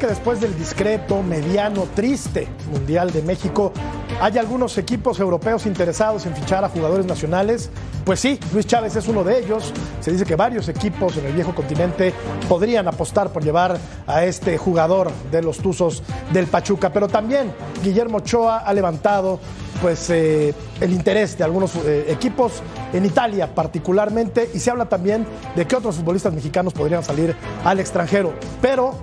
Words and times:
Que 0.00 0.06
después 0.06 0.40
del 0.40 0.56
discreto, 0.58 1.22
mediano, 1.22 1.86
triste 1.94 2.48
Mundial 2.72 3.12
de 3.12 3.20
México, 3.22 3.70
hay 4.18 4.38
algunos 4.38 4.78
equipos 4.78 5.20
europeos 5.20 5.66
interesados 5.66 6.24
en 6.24 6.34
fichar 6.34 6.64
a 6.64 6.70
jugadores 6.70 7.04
nacionales? 7.04 7.68
Pues 8.04 8.18
sí, 8.18 8.40
Luis 8.54 8.66
Chávez 8.66 8.96
es 8.96 9.06
uno 9.08 9.22
de 9.22 9.38
ellos. 9.38 9.74
Se 10.00 10.10
dice 10.10 10.24
que 10.24 10.36
varios 10.36 10.68
equipos 10.68 11.18
en 11.18 11.26
el 11.26 11.34
viejo 11.34 11.54
continente 11.54 12.14
podrían 12.48 12.88
apostar 12.88 13.30
por 13.30 13.44
llevar 13.44 13.78
a 14.06 14.24
este 14.24 14.56
jugador 14.56 15.12
de 15.30 15.42
los 15.42 15.58
Tuzos 15.58 16.02
del 16.32 16.46
Pachuca. 16.46 16.90
Pero 16.92 17.06
también 17.06 17.52
Guillermo 17.84 18.18
Ochoa 18.18 18.58
ha 18.58 18.72
levantado 18.72 19.38
pues 19.82 20.08
eh, 20.08 20.54
el 20.80 20.92
interés 20.92 21.36
de 21.36 21.44
algunos 21.44 21.76
eh, 21.76 22.06
equipos 22.08 22.62
en 22.92 23.04
Italia 23.04 23.54
particularmente 23.54 24.50
y 24.52 24.58
se 24.58 24.70
habla 24.70 24.86
también 24.86 25.26
de 25.56 25.66
que 25.66 25.76
otros 25.76 25.96
futbolistas 25.96 26.32
mexicanos 26.32 26.72
podrían 26.72 27.04
salir 27.04 27.36
al 27.64 27.80
extranjero. 27.80 28.32
Pero 28.62 28.94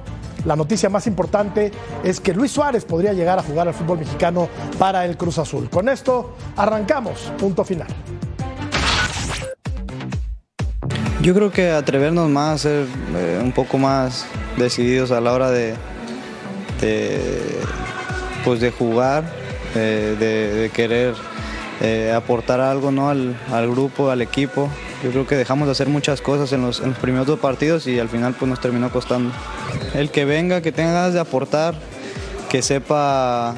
la 0.48 0.56
noticia 0.56 0.90
más 0.90 1.06
importante 1.08 1.72
es 2.06 2.22
que 2.22 2.34
Luis 2.34 2.52
Suárez 2.52 2.86
podría 2.86 3.12
llegar 3.12 3.38
a 3.38 3.44
jugar 3.44 3.68
al 3.68 3.74
fútbol 3.74 4.00
mexicano 4.00 4.48
para 4.80 5.04
el 5.04 5.18
Cruz 5.18 5.40
Azul. 5.40 5.70
Con 5.70 5.90
esto 5.90 6.38
arrancamos, 6.56 7.34
punto 7.38 7.66
final. 7.66 7.88
Yo 11.22 11.34
creo 11.34 11.52
que 11.52 11.72
atrevernos 11.72 12.30
más 12.30 12.62
ser 12.62 12.86
eh, 13.14 13.42
un 13.44 13.52
poco 13.52 13.78
más 13.78 14.26
decididos 14.56 15.12
a 15.12 15.20
la 15.20 15.34
hora 15.34 15.52
de, 15.52 15.76
pues 18.46 18.62
de 18.62 18.72
jugar, 18.72 19.26
eh, 19.76 20.16
de, 20.18 20.70
querer 20.70 21.14
eh, 21.82 22.14
aportar 22.16 22.62
algo 22.62 22.90
¿no? 22.92 23.10
al, 23.10 23.36
al, 23.52 23.70
grupo, 23.70 24.12
al 24.12 24.22
equipo. 24.22 24.70
Yo 25.04 25.12
creo 25.12 25.28
que 25.28 25.36
dejamos 25.36 25.68
de 25.68 25.74
hacer 25.74 25.90
muchas 25.90 26.22
cosas 26.22 26.54
en 26.54 26.62
los, 26.62 26.80
en 26.80 26.92
los 26.92 27.00
primeros 27.00 27.28
dos 27.28 27.40
partidos 27.40 27.86
y 27.86 28.00
al 28.00 28.08
final 28.08 28.34
pues, 28.34 28.48
nos 28.50 28.62
terminó 28.62 28.90
costando. 28.90 29.32
El 29.98 30.12
que 30.12 30.26
venga, 30.26 30.62
que 30.62 30.72
tenga 30.72 30.94
ganas 30.94 31.16
de 31.16 31.20
aportar, 31.20 31.74
que 32.52 32.62
sepa 32.62 33.56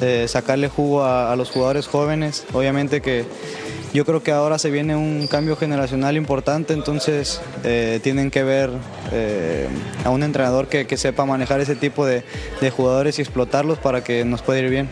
eh, 0.00 0.26
sacarle 0.26 0.66
jugo 0.66 1.04
a, 1.04 1.36
los 1.36 1.50
jugadores 1.52 1.86
jóvenes. 1.86 2.44
Obviamente 2.52 3.00
que 3.00 3.24
yo 3.94 4.04
creo 4.04 4.24
que 4.24 4.32
ahora 4.32 4.58
se 4.58 4.72
viene 4.72 4.96
un 4.96 5.28
cambio 5.28 5.54
generacional 5.54 6.16
importante, 6.16 6.72
entonces 6.72 7.40
eh, 7.62 8.00
tienen 8.02 8.32
que 8.32 8.42
ver 8.42 8.70
eh, 9.12 9.68
a 10.04 10.10
un 10.10 10.24
entrenador 10.24 10.66
que, 10.66 10.88
que, 10.88 10.96
sepa 10.96 11.26
manejar 11.26 11.60
ese 11.60 11.76
tipo 11.76 12.04
de, 12.06 12.24
de 12.60 12.70
jugadores 12.72 13.20
y 13.20 13.22
explotarlos 13.22 13.78
para 13.78 14.02
que 14.02 14.24
nos 14.24 14.42
pueda 14.42 14.58
ir 14.58 14.68
bien. 14.68 14.88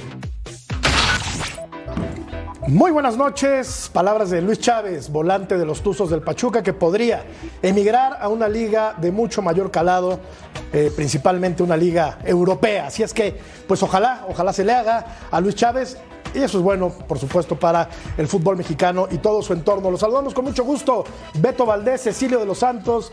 Muy 2.70 2.92
buenas 2.92 3.16
noches. 3.16 3.90
Palabras 3.92 4.30
de 4.30 4.40
Luis 4.40 4.60
Chávez, 4.60 5.10
volante 5.10 5.58
de 5.58 5.66
los 5.66 5.82
Tuzos 5.82 6.08
del 6.08 6.22
Pachuca, 6.22 6.62
que 6.62 6.72
podría 6.72 7.24
emigrar 7.62 8.18
a 8.20 8.28
una 8.28 8.46
liga 8.46 8.94
de 8.96 9.10
mucho 9.10 9.42
mayor 9.42 9.72
calado, 9.72 10.20
eh, 10.72 10.92
principalmente 10.94 11.62
una 11.62 11.76
liga 11.76 12.18
europea. 12.24 12.86
Así 12.86 13.02
es 13.02 13.12
que, 13.12 13.38
pues 13.66 13.82
ojalá, 13.82 14.24
ojalá 14.28 14.52
se 14.52 14.64
le 14.64 14.72
haga 14.72 15.04
a 15.30 15.40
Luis 15.40 15.54
Chávez. 15.54 15.98
Y 16.32 16.38
eso 16.38 16.58
es 16.58 16.64
bueno, 16.64 16.90
por 16.90 17.18
supuesto, 17.18 17.58
para 17.58 17.88
el 18.16 18.28
fútbol 18.28 18.56
mexicano 18.56 19.08
y 19.10 19.18
todo 19.18 19.42
su 19.42 19.52
entorno. 19.52 19.90
Los 19.90 19.98
saludamos 19.98 20.32
con 20.32 20.44
mucho 20.44 20.62
gusto. 20.62 21.04
Beto 21.34 21.66
Valdés, 21.66 22.02
Cecilio 22.02 22.38
de 22.38 22.46
los 22.46 22.58
Santos, 22.58 23.10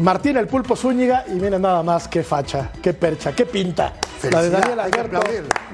Martín 0.00 0.36
el 0.36 0.46
Pulpo 0.46 0.76
Zúñiga 0.76 1.24
y 1.28 1.32
miren 1.32 1.62
nada 1.62 1.82
más 1.82 2.08
qué 2.08 2.22
facha, 2.22 2.70
qué 2.82 2.92
percha, 2.92 3.32
qué 3.32 3.46
pinta. 3.46 3.94
La 4.30 4.42
de 4.42 4.50
Daniel 4.50 4.80
Alberto, 4.80 5.20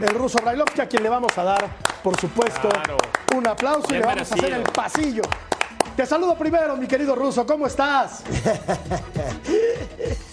el 0.01 0.15
ruso 0.15 0.39
Brailovsky, 0.43 0.81
a 0.81 0.89
quien 0.89 1.03
le 1.03 1.09
vamos 1.09 1.37
a 1.39 1.45
dar, 1.45 1.69
por 2.03 2.19
supuesto, 2.21 2.69
claro. 2.69 2.99
un 3.37 3.47
aplauso 3.47 3.87
Bien 3.89 3.97
y 3.97 3.99
le 4.01 4.07
vamos 4.07 4.31
merecido. 4.31 4.37
a 4.37 4.47
hacer 4.47 4.59
el 4.59 4.73
pasillo. 4.73 5.23
Te 5.97 6.07
saludo 6.07 6.37
primero, 6.37 6.77
mi 6.77 6.87
querido 6.87 7.15
ruso, 7.15 7.47
¿cómo 7.47 7.67
estás? 7.67 8.23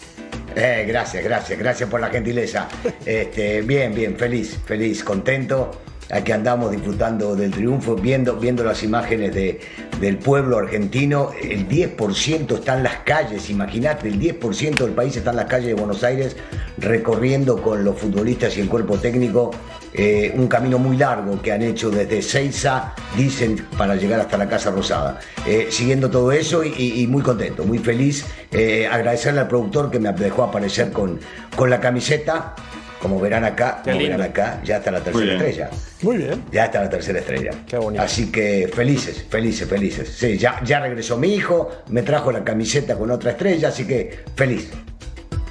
Eh, 0.56 0.86
gracias, 0.88 1.24
gracias, 1.24 1.60
gracias 1.60 1.90
por 1.90 2.00
la 2.00 2.10
gentileza. 2.10 2.68
Este, 3.06 3.62
bien, 3.62 3.94
bien, 3.94 4.18
feliz, 4.18 4.58
feliz, 4.66 5.04
contento. 5.04 5.87
Aquí 6.10 6.32
andamos 6.32 6.72
disfrutando 6.72 7.36
del 7.36 7.52
triunfo, 7.52 7.96
viendo, 7.96 8.36
viendo 8.38 8.64
las 8.64 8.84
imágenes 8.84 9.34
de, 9.36 9.60
del 10.00 10.18
pueblo 10.18 10.58
argentino. 10.58 11.32
El 11.42 11.68
10% 11.68 12.54
está 12.54 12.78
en 12.78 12.84
las 12.84 12.98
calles, 12.98 13.50
imagínate, 13.50 14.08
el 14.08 14.20
10% 14.20 14.78
del 14.78 14.92
país 14.92 15.18
está 15.18 15.32
en 15.32 15.38
las 15.38 15.46
calles 15.46 15.68
de 15.68 15.74
Buenos 15.74 16.04
Aires 16.04 16.36
recorriendo 16.78 17.62
con 17.62 17.84
los 17.84 17.98
futbolistas 17.98 18.58
y 18.58 18.62
el 18.62 18.70
cuerpo 18.70 18.98
técnico 18.98 19.52
eh, 19.94 20.32
un 20.36 20.48
camino 20.48 20.78
muy 20.78 20.96
largo 20.96 21.42
que 21.42 21.52
han 21.52 21.64
hecho 21.64 21.90
desde 21.90 22.22
Seiza, 22.22 22.94
dicen, 23.16 23.66
para 23.78 23.96
llegar 23.96 24.20
hasta 24.20 24.38
la 24.38 24.48
Casa 24.48 24.70
Rosada. 24.70 25.20
Eh, 25.46 25.68
siguiendo 25.72 26.10
todo 26.12 26.32
eso 26.32 26.64
y, 26.64 27.08
muy 27.08 27.24
contento, 27.24 27.64
muy 27.64 27.80
feliz. 27.80 28.26
Eh, 28.52 28.88
agradecerle 28.88 29.40
al 29.40 29.48
productor 29.48 29.90
que 29.90 30.00
me 30.00 30.12
dejó 30.14 30.44
aparecer 30.44 30.92
con, 30.92 31.20
con 31.56 31.70
la 31.70 31.80
camiseta. 31.80 32.54
Como 33.02 33.20
verán 33.20 33.44
acá, 33.44 33.82
como 33.84 33.98
verán 33.98 34.22
acá, 34.22 34.60
ya 34.64 34.78
está 34.78 34.92
la 34.92 35.02
tercera 35.02 35.26
Muy 35.26 35.36
estrella. 35.36 35.70
Muy 36.02 36.18
bien. 36.18 36.44
Ya 36.52 36.66
está 36.66 36.82
la 36.82 36.90
tercera 36.90 37.20
estrella. 37.20 37.52
Qué 37.68 37.78
bonito. 37.78 38.04
Así 38.04 38.32
que 38.32 38.70
felices, 38.74 39.26
felices, 39.30 39.68
felices. 39.68 40.10
Sí, 40.18 40.38
ya, 40.38 40.62
ya 40.64 40.80
regresó 40.80 41.18
mi 41.18 41.34
hijo, 41.34 41.70
me 41.90 42.02
trajo 42.02 42.32
la 42.32 42.44
camiseta 42.44 42.98
con 42.98 43.12
otra 43.12 43.32
estrella, 43.32 43.70
así 43.70 43.86
que 43.86 44.24
feliz. 44.36 44.72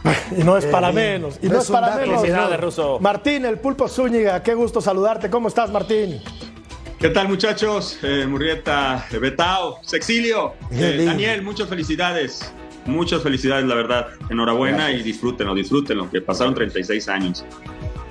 Y 0.36 0.42
no 0.42 0.56
es 0.56 0.66
para 0.66 0.92
menos. 0.92 1.38
Y 1.42 1.48
no, 1.48 1.58
es 1.58 1.70
para 1.70 1.96
menos. 1.96 2.20
Felicidades, 2.20 2.60
Ruso. 2.60 2.98
Martín, 3.00 3.44
el 3.44 3.58
pulpo 3.58 3.88
Zúñiga, 3.88 4.42
qué 4.42 4.54
gusto 4.54 4.80
saludarte. 4.80 5.30
¿Cómo 5.30 5.48
estás, 5.48 5.70
Martín? 5.70 6.20
¿Qué 6.98 7.10
tal, 7.10 7.28
muchachos? 7.28 7.98
Eh, 8.02 8.26
Murrieta, 8.26 9.06
Betao, 9.20 9.78
Sexilio, 9.82 10.54
eh, 10.70 11.04
Daniel, 11.04 11.42
muchas 11.42 11.68
felicidades. 11.68 12.52
Muchas 12.86 13.22
felicidades, 13.22 13.66
la 13.66 13.74
verdad. 13.74 14.08
Enhorabuena 14.30 14.78
Gracias. 14.84 15.00
y 15.00 15.02
disfrútenlo, 15.04 15.54
disfrútenlo, 15.54 16.10
que 16.10 16.20
pasaron 16.20 16.54
36 16.54 17.08
años. 17.08 17.44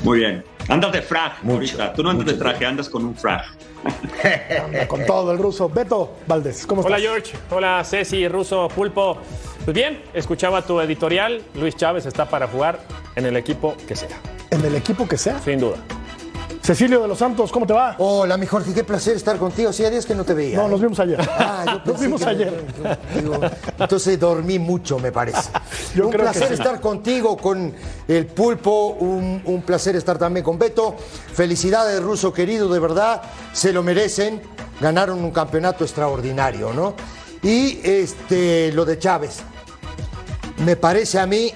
Muy 0.03 0.19
bien. 0.19 0.43
Andas 0.67 0.91
de 0.91 1.01
frag 1.01 1.43
Mucho, 1.43 1.55
ahorita. 1.57 1.93
Tú 1.93 2.03
no 2.03 2.09
andas 2.09 2.25
mucho. 2.25 2.35
de 2.37 2.41
traje, 2.43 2.65
andas 2.65 2.89
con 2.89 3.05
un 3.05 3.15
frag. 3.15 3.43
Anda 4.65 4.87
con 4.87 5.05
todo 5.05 5.31
el 5.31 5.37
ruso. 5.37 5.69
Beto 5.69 6.17
Valdés, 6.27 6.65
¿cómo 6.65 6.81
Hola 6.81 6.97
estás? 6.97 7.11
George, 7.11 7.31
hola 7.51 7.83
Ceci, 7.83 8.27
Ruso, 8.27 8.67
Pulpo. 8.69 9.17
Pues 9.63 9.73
bien, 9.75 10.01
escuchaba 10.13 10.61
tu 10.63 10.79
editorial. 10.81 11.41
Luis 11.55 11.75
Chávez 11.75 12.05
está 12.05 12.25
para 12.29 12.47
jugar 12.47 12.79
en 13.15 13.25
el 13.25 13.35
equipo 13.37 13.75
que 13.87 13.95
sea, 13.95 14.19
En 14.51 14.63
el 14.65 14.75
equipo 14.75 15.07
que 15.07 15.17
sea. 15.17 15.39
sin 15.39 15.59
duda. 15.59 15.77
Cecilio 16.65 16.99
de 17.03 17.07
los 17.07 17.19
Santos, 17.19 17.51
¿cómo 17.51 17.67
te 17.67 17.73
va? 17.73 17.95
Hola, 17.99 18.37
mi 18.37 18.47
Jorge, 18.47 18.73
qué 18.73 18.83
placer 18.83 19.15
estar 19.15 19.37
contigo. 19.37 19.69
Hacía 19.69 19.87
días 19.91 20.03
que 20.03 20.15
no 20.15 20.23
te 20.23 20.33
veía. 20.33 20.57
No, 20.57 20.65
¿eh? 20.65 20.69
nos 20.69 20.81
vimos 20.81 20.99
ayer. 20.99 21.19
Ah, 21.37 21.63
yo 21.67 21.81
nos 21.93 22.01
vimos 22.01 22.21
que- 22.23 22.27
ayer. 22.29 22.65
Digo, 23.13 23.39
Entonces 23.77 24.19
dormí 24.19 24.57
mucho, 24.57 24.97
me 24.97 25.11
parece. 25.11 25.51
Yo 25.95 26.05
un 26.07 26.11
creo 26.11 26.25
que 26.25 26.31
placer 26.31 26.47
sí. 26.47 26.53
estar 26.55 26.81
contigo, 26.81 27.37
con 27.37 27.71
el 28.07 28.25
pulpo, 28.25 28.87
un, 28.99 29.43
un 29.45 29.61
placer 29.61 29.95
estar 29.95 30.17
también 30.17 30.43
con 30.43 30.57
Beto. 30.57 30.95
Felicidades, 31.33 32.01
Ruso 32.01 32.33
querido, 32.33 32.67
de 32.67 32.79
verdad, 32.79 33.21
se 33.53 33.71
lo 33.71 33.83
merecen. 33.83 34.41
Ganaron 34.81 35.23
un 35.23 35.29
campeonato 35.31 35.83
extraordinario, 35.83 36.73
¿no? 36.73 36.95
Y 37.43 37.79
este, 37.83 38.71
lo 38.73 38.85
de 38.85 38.97
Chávez. 38.97 39.37
Me 40.65 40.75
parece 40.75 41.19
a 41.19 41.27
mí 41.27 41.51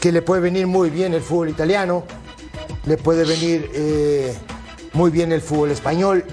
que 0.00 0.10
le 0.10 0.22
puede 0.22 0.40
venir 0.40 0.66
muy 0.66 0.88
bien 0.88 1.12
el 1.12 1.20
fútbol 1.20 1.50
italiano, 1.50 2.04
le 2.86 2.96
puede 2.96 3.24
venir 3.24 3.70
eh, 3.74 4.34
muy 4.92 5.10
bien 5.10 5.32
el 5.32 5.40
fútbol 5.40 5.70
español. 5.70 6.24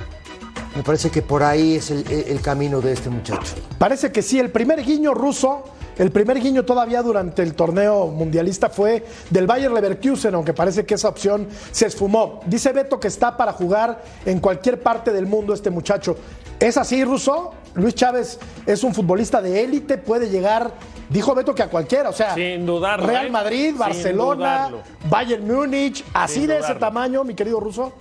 Me 0.76 0.82
parece 0.82 1.12
que 1.12 1.22
por 1.22 1.44
ahí 1.44 1.76
es 1.76 1.92
el, 1.92 2.42
camino 2.42 2.82
de 2.82 2.94
este 2.94 3.10
muchacho. 3.10 3.56
Parece 3.78 4.12
que 4.12 4.24
sí, 4.24 4.40
el 4.40 4.50
primer 4.50 4.84
guiño 4.84 5.14
ruso, 5.14 5.66
el 5.98 6.12
primer 6.12 6.40
guiño 6.40 6.66
todavía 6.66 7.04
durante 7.04 7.44
el 7.44 7.54
torneo 7.54 8.08
mundialista 8.08 8.70
fue 8.70 9.06
del 9.30 9.46
Bayer 9.46 9.72
Leverkusen, 9.72 10.34
aunque 10.34 10.54
parece 10.54 10.84
que 10.84 10.96
esa 10.96 11.10
opción 11.10 11.48
se 11.72 11.86
esfumó. 11.86 12.42
Dice 12.48 12.72
Beto 12.72 13.00
que 13.00 13.08
está 13.08 13.38
para 13.38 13.54
jugar 13.54 14.04
en 14.26 14.40
cualquier 14.40 14.82
parte 14.82 15.14
del 15.14 15.28
mundo 15.28 15.54
este 15.54 15.70
muchacho. 15.70 16.18
¿Es 16.60 16.78
así, 16.78 17.04
Russo? 17.04 17.52
Luis 17.76 17.94
Chávez 17.94 18.40
es 18.66 18.84
un 18.84 18.96
futbolista 18.96 19.42
de 19.42 19.64
élite, 19.64 20.00
puede 20.00 20.30
llegar, 20.30 20.74
dijo 21.10 21.34
Beto 21.36 21.54
que 21.54 21.64
a 21.64 21.68
cualquiera, 21.70 22.10
o 22.10 22.14
sea, 22.14 22.34
Sin 22.34 22.66
dudarlo, 22.66 23.08
Real 23.08 23.28
¿eh? 23.28 23.30
Madrid, 23.30 23.76
Barcelona. 23.78 24.70
Bayern 25.10 25.46
Múnich, 25.48 26.04
así 26.14 26.46
de 26.48 26.60
ese 26.60 26.76
tamaño, 26.76 27.24
mi 27.24 27.34
querido 27.34 27.60
Russo. 27.60 27.94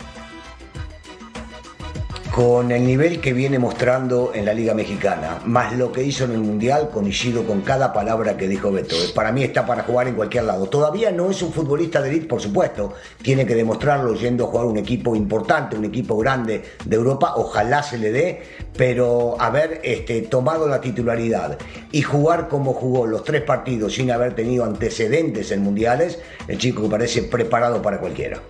Con 2.34 2.73
el 2.73 2.87
nivel 2.87 3.20
que 3.20 3.34
viene 3.34 3.58
mostrando 3.58 4.32
en 4.34 4.46
la 4.46 4.55
Liga 4.55 4.73
Mexicana, 4.73 5.40
más 5.44 5.76
lo 5.76 5.93
que 5.93 6.02
hizo 6.02 6.25
en 6.25 6.32
el 6.32 6.38
Mundial, 6.38 6.88
coincido 6.88 7.44
con 7.44 7.61
cada 7.61 7.93
palabra 7.93 8.38
que 8.38 8.49
dijo 8.49 8.73
Beto. 8.73 8.96
Para 9.14 9.32
mí 9.32 9.44
está 9.44 9.67
para 9.67 9.82
jugar 9.82 10.08
en 10.08 10.14
cualquier 10.14 10.44
lado. 10.44 10.67
Todavía 10.67 11.11
no 11.11 11.31
es 11.31 11.43
un 11.43 11.52
futbolista 11.52 12.00
de 12.00 12.08
élite, 12.08 12.26
por 12.26 12.40
supuesto. 12.40 12.94
Tiene 13.20 13.44
que 13.44 13.55
demostrarlo 13.55 14.14
yendo 14.14 14.44
a 14.44 14.46
jugar 14.46 14.64
un 14.64 14.79
equipo 14.79 15.14
importante, 15.14 15.76
un 15.76 15.84
equipo 15.84 16.17
grande 16.17 16.62
de 16.87 16.96
Europa. 16.96 17.34
Ojalá 17.37 17.82
se 17.82 17.99
le 17.99 18.11
dé, 18.11 18.43
pero 18.78 19.37
haber 19.38 19.82
este, 19.85 20.23
tomado 20.23 20.67
la 20.67 20.81
titularidad 20.81 21.58
y 21.90 22.00
jugar 22.00 22.49
como 22.49 22.73
jugó 22.73 23.06
los 23.06 23.25
tres 23.25 23.43
partidos 23.43 23.93
sin 23.93 24.11
haber 24.11 24.35
tenido 24.35 24.64
antecedentes 24.64 25.50
en 25.50 25.62
mundiales, 25.62 26.19
el 26.49 26.56
chico 26.56 26.88
parece 26.88 27.25
preparado 27.25 27.82
para 27.82 28.00
cualquiera. 28.00 28.40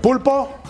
Pulpo, 0.00 0.61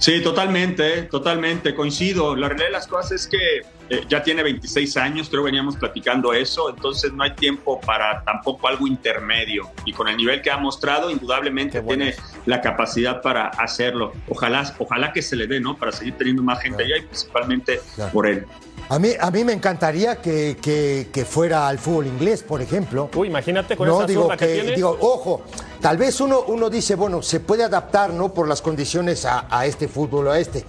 Sí, 0.00 0.22
totalmente, 0.22 1.02
totalmente, 1.02 1.74
coincido. 1.74 2.34
La 2.34 2.48
realidad 2.48 2.68
de 2.68 2.72
las 2.72 2.86
cosas 2.86 3.12
es 3.12 3.26
que 3.28 3.62
eh, 3.90 4.04
ya 4.08 4.22
tiene 4.22 4.42
26 4.42 4.96
años, 4.96 5.28
creo 5.28 5.42
que 5.42 5.46
veníamos 5.46 5.76
platicando 5.76 6.32
eso, 6.32 6.70
entonces 6.70 7.12
no 7.12 7.22
hay 7.24 7.34
tiempo 7.34 7.80
para 7.80 8.22
tampoco 8.24 8.68
algo 8.68 8.86
intermedio. 8.86 9.68
Y 9.84 9.92
con 9.92 10.08
el 10.08 10.16
nivel 10.16 10.40
que 10.42 10.50
ha 10.50 10.56
mostrado, 10.56 11.10
indudablemente 11.10 11.80
bueno 11.80 12.04
tiene 12.04 12.16
la 12.46 12.60
capacidad 12.60 13.20
para 13.20 13.48
hacerlo. 13.48 14.12
Ojalá, 14.28 14.74
ojalá 14.78 15.12
que 15.12 15.20
se 15.22 15.34
le 15.36 15.46
dé, 15.46 15.60
¿no? 15.60 15.76
Para 15.76 15.92
seguir 15.92 16.16
teniendo 16.16 16.42
más 16.42 16.60
gente 16.62 16.84
allá 16.84 16.98
y 16.98 17.02
principalmente 17.02 17.80
Claro. 17.96 18.12
por 18.12 18.26
él. 18.26 18.46
A 18.88 18.98
mí, 18.98 19.10
a 19.20 19.30
mí 19.30 19.44
me 19.44 19.52
encantaría 19.52 20.16
que, 20.16 20.56
que- 20.60 21.08
que 21.12 21.24
fuera 21.24 21.68
al 21.68 21.78
fútbol 21.78 22.06
inglés, 22.06 22.42
por 22.42 22.60
ejemplo. 22.62 23.08
Uy, 23.14 23.28
imagínate 23.28 23.76
con 23.76 23.86
no, 23.86 23.98
esa 23.98 24.06
digo 24.06 24.28
que, 24.30 24.36
que, 24.36 24.46
tiene. 24.54 24.74
digo, 24.74 24.96
ojo, 25.00 25.42
tal 25.80 25.96
vez 25.96 26.20
uno, 26.20 26.40
uno 26.48 26.68
dice, 26.70 26.94
bueno, 26.96 27.22
se 27.22 27.38
puede 27.40 27.62
adaptar, 27.64 28.12
¿no? 28.12 28.32
Por 28.34 28.48
las 28.48 28.62
condiciones 28.62 29.24
a, 29.26 29.46
a 29.50 29.66
este 29.66 29.86
fútbol 29.86 30.28
o 30.28 30.30
a 30.32 30.38
este. 30.40 30.64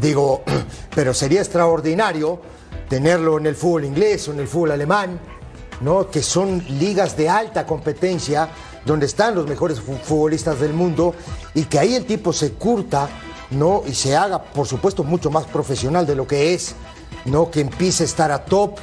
Digo, 0.00 0.42
pero 0.94 1.14
sería 1.14 1.40
extraordinario 1.40 2.40
tenerlo 2.88 3.38
en 3.38 3.46
el 3.46 3.54
fútbol 3.56 3.84
inglés 3.84 4.28
o 4.28 4.32
en 4.32 4.40
el 4.40 4.48
fútbol 4.48 4.72
alemán, 4.72 5.18
¿no? 5.80 6.10
Que 6.10 6.22
son 6.22 6.62
ligas 6.78 7.16
de 7.16 7.28
alta 7.28 7.66
competencia, 7.66 8.48
donde 8.84 9.06
están 9.06 9.34
los 9.34 9.46
mejores 9.46 9.80
fu- 9.80 9.96
futbolistas 9.96 10.58
del 10.60 10.72
mundo, 10.74 11.14
y 11.54 11.64
que 11.64 11.78
ahí 11.78 11.94
el 11.94 12.04
tipo 12.06 12.32
se 12.32 12.52
curta, 12.52 13.08
¿no? 13.50 13.82
Y 13.86 13.94
se 13.94 14.16
haga, 14.16 14.42
por 14.42 14.66
supuesto, 14.66 15.04
mucho 15.04 15.30
más 15.30 15.44
profesional 15.46 16.06
de 16.06 16.16
lo 16.16 16.26
que 16.26 16.54
es, 16.54 16.74
¿no? 17.24 17.50
Que 17.50 17.60
empiece 17.60 18.02
a 18.04 18.06
estar 18.06 18.32
a 18.32 18.44
top 18.44 18.78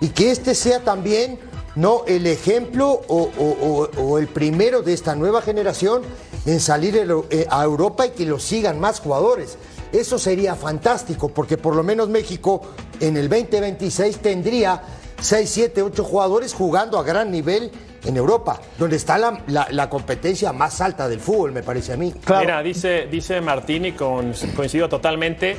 y 0.00 0.08
que 0.08 0.30
este 0.30 0.54
sea 0.54 0.80
también 0.84 1.38
no 1.74 2.04
el 2.06 2.26
ejemplo 2.26 2.88
o, 3.08 3.30
o- 3.38 3.88
o- 3.96 4.02
o 4.02 4.18
el 4.18 4.28
primero 4.28 4.82
de 4.82 4.92
esta 4.94 5.14
nueva 5.14 5.42
generación 5.42 6.02
en 6.46 6.60
salir 6.60 6.96
eh, 7.30 7.46
a 7.50 7.64
Europa 7.64 8.06
y 8.06 8.10
que 8.10 8.24
lo 8.26 8.38
sigan 8.38 8.80
más 8.80 9.00
jugadores. 9.00 9.56
Eso 9.92 10.18
sería 10.18 10.54
fantástico 10.54 11.28
porque 11.28 11.56
por 11.56 11.74
lo 11.76 11.82
menos 11.82 12.08
México 12.08 12.62
en 13.00 13.16
el 13.16 13.28
2026 13.28 14.18
tendría 14.18 14.80
6, 15.20 15.48
7, 15.48 15.82
8 15.82 16.04
jugadores 16.04 16.52
jugando 16.54 16.98
a 16.98 17.02
gran 17.02 17.30
nivel 17.30 17.70
en 18.04 18.16
Europa, 18.16 18.60
donde 18.78 18.96
está 18.96 19.16
la, 19.18 19.42
la- 19.48 19.66
la 19.70 19.88
competencia 19.88 20.52
más 20.52 20.80
alta 20.80 21.08
del 21.08 21.18
fútbol, 21.20 21.52
me 21.52 21.62
parece 21.62 21.92
a 21.94 21.96
mí. 21.96 22.12
Claro. 22.24 22.42
Mira, 22.42 22.62
dice, 22.62 23.06
dice 23.10 23.40
Martini, 23.40 23.92
con, 23.92 24.32
coincido 24.54 24.88
totalmente. 24.88 25.56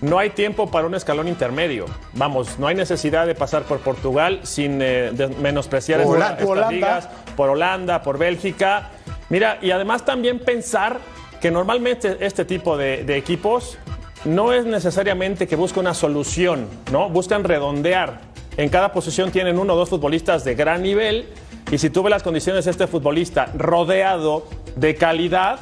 No 0.00 0.18
hay 0.18 0.30
tiempo 0.30 0.70
para 0.70 0.86
un 0.86 0.94
escalón 0.94 1.28
intermedio. 1.28 1.84
Vamos, 2.14 2.58
no 2.58 2.68
hay 2.68 2.74
necesidad 2.74 3.26
de 3.26 3.34
pasar 3.34 3.64
por 3.64 3.80
Portugal 3.80 4.40
sin 4.44 4.80
eh, 4.80 5.10
de- 5.12 5.28
menospreciar 5.28 6.02
Por 6.04 6.18
estas 6.18 6.42
Holanda. 6.42 6.70
ligas, 6.70 7.08
por 7.36 7.50
Holanda, 7.50 8.02
por 8.02 8.16
Bélgica. 8.16 8.90
Mira, 9.28 9.58
y 9.60 9.70
además 9.72 10.04
también 10.06 10.38
pensar 10.38 11.00
que 11.40 11.50
normalmente 11.50 12.18
este 12.20 12.44
tipo 12.44 12.76
de, 12.76 13.04
de 13.04 13.16
equipos 13.16 13.78
no 14.24 14.52
es 14.52 14.66
necesariamente 14.66 15.46
que 15.46 15.56
busque 15.56 15.80
una 15.80 15.94
solución, 15.94 16.66
¿no? 16.92 17.08
Buscan 17.08 17.44
redondear. 17.44 18.20
En 18.56 18.68
cada 18.68 18.92
posición 18.92 19.30
tienen 19.30 19.58
uno 19.58 19.74
o 19.74 19.76
dos 19.76 19.88
futbolistas 19.88 20.44
de 20.44 20.54
gran 20.54 20.82
nivel 20.82 21.28
y 21.70 21.78
si 21.78 21.88
tú 21.88 22.02
ves 22.02 22.10
las 22.10 22.22
condiciones 22.22 22.64
de 22.64 22.72
este 22.72 22.86
futbolista 22.86 23.46
rodeado 23.56 24.44
de 24.76 24.96
calidad, 24.96 25.60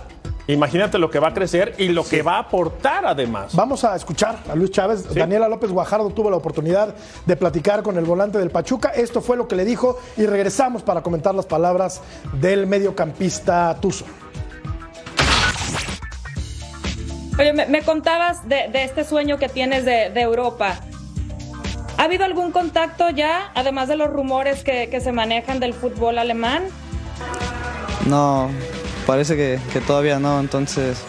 imagínate 0.49 0.99
lo 0.99 1.11
que 1.11 1.19
va 1.19 1.29
a 1.29 1.35
crecer 1.35 1.75
y 1.79 1.89
lo 1.89 2.03
que 2.03 2.23
va 2.23 2.37
a 2.37 2.39
aportar 2.41 3.05
además. 3.07 3.55
Vamos 3.55 3.85
a 3.85 3.95
escuchar 3.95 4.39
a 4.51 4.55
Luis 4.57 4.71
Chávez. 4.71 5.05
Sí. 5.13 5.19
Daniela 5.19 5.49
López 5.49 5.71
Guajardo 5.71 6.11
tuvo 6.11 6.31
la 6.31 6.37
oportunidad 6.39 6.95
de 7.27 7.37
platicar 7.37 7.83
con 7.83 7.99
el 7.99 8.05
volante 8.05 8.39
del 8.39 8.51
Pachuca. 8.51 8.89
Esto 8.89 9.21
fue 9.21 9.37
lo 9.37 9.47
que 9.47 9.55
le 9.55 9.65
dijo 9.65 9.99
y 10.17 10.25
regresamos 10.27 10.83
para 10.83 11.03
comentar 11.03 11.35
las 11.35 11.47
palabras 11.47 12.01
del 12.41 12.67
mediocampista 12.67 13.77
Tuzo. 13.81 14.07
Oye, 17.39 17.53
me, 17.53 17.67
me 17.67 17.83
contabas 17.83 18.49
de, 18.49 18.69
de 18.73 18.83
este 18.83 19.05
sueño 19.05 19.39
que 19.39 19.49
tienes 19.49 19.85
de, 19.85 20.11
de 20.11 20.21
Europa. 20.21 20.81
¿Ha 21.97 22.03
habido 22.03 22.25
algún 22.25 22.51
contacto 22.51 23.11
ya, 23.11 23.51
además 23.55 23.89
de 23.89 23.97
los 23.97 24.09
rumores 24.09 24.65
que, 24.65 24.89
que 24.89 25.01
se 25.01 25.13
manejan 25.13 25.61
del 25.61 25.73
fútbol 25.75 26.19
alemán? 26.19 26.65
No, 28.07 28.51
parece 29.07 29.37
que, 29.37 29.59
que 29.73 29.81
todavía 29.81 30.19
no, 30.19 30.41
entonces 30.41 31.03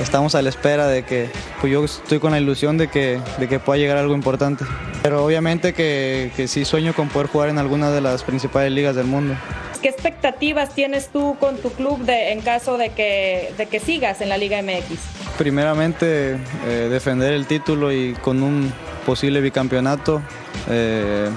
estamos 0.00 0.34
a 0.34 0.42
la 0.42 0.50
espera 0.50 0.88
de 0.88 1.04
que, 1.04 1.30
pues 1.60 1.72
yo 1.72 1.84
estoy 1.84 2.18
con 2.18 2.32
la 2.32 2.38
ilusión 2.38 2.76
de 2.76 2.88
que, 2.88 3.20
de 3.38 3.48
que 3.48 3.58
pueda 3.58 3.78
llegar 3.78 3.96
algo 3.96 4.14
importante. 4.14 4.64
Pero 5.02 5.24
obviamente 5.24 5.72
que, 5.72 6.32
que 6.36 6.48
sí 6.48 6.64
sueño 6.64 6.94
con 6.94 7.08
poder 7.08 7.28
jugar 7.28 7.48
en 7.48 7.58
alguna 7.58 7.90
de 7.90 8.00
las 8.00 8.22
principales 8.22 8.72
ligas 8.72 8.96
del 8.96 9.06
mundo. 9.06 9.34
¿Qué 9.80 9.88
expectativas 9.88 10.74
tienes 10.74 11.08
tú 11.08 11.36
con 11.38 11.56
tu 11.58 11.70
club 11.70 12.00
de, 12.00 12.32
en 12.32 12.40
caso 12.40 12.76
de 12.76 12.90
que, 12.90 13.54
de 13.56 13.66
que 13.66 13.80
sigas 13.80 14.20
en 14.20 14.28
la 14.28 14.36
Liga 14.36 14.60
MX? 14.62 15.25
Primeramente 15.38 16.38
eh, 16.66 16.88
defender 16.90 17.34
el 17.34 17.46
título 17.46 17.92
y 17.92 18.14
con 18.14 18.42
un 18.42 18.72
posible 19.04 19.42
bicampeonato, 19.42 20.22
eh, 20.68 21.28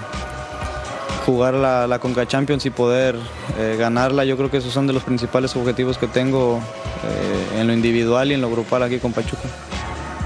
jugar 1.26 1.54
la, 1.54 1.86
la 1.86 2.00
Conca 2.00 2.26
Champions 2.26 2.66
y 2.66 2.70
poder 2.70 3.16
eh, 3.58 3.76
ganarla, 3.78 4.24
yo 4.24 4.38
creo 4.38 4.50
que 4.50 4.58
esos 4.58 4.74
son 4.74 4.88
de 4.88 4.94
los 4.94 5.04
principales 5.04 5.54
objetivos 5.56 5.98
que 5.98 6.08
tengo 6.08 6.62
en 7.58 7.68
lo 7.68 7.74
individual 7.74 8.32
y 8.32 8.34
en 8.34 8.42
lo 8.42 8.50
grupal 8.50 8.84
aquí 8.84 9.00
con 9.00 9.14
Pachuca. 9.14 9.44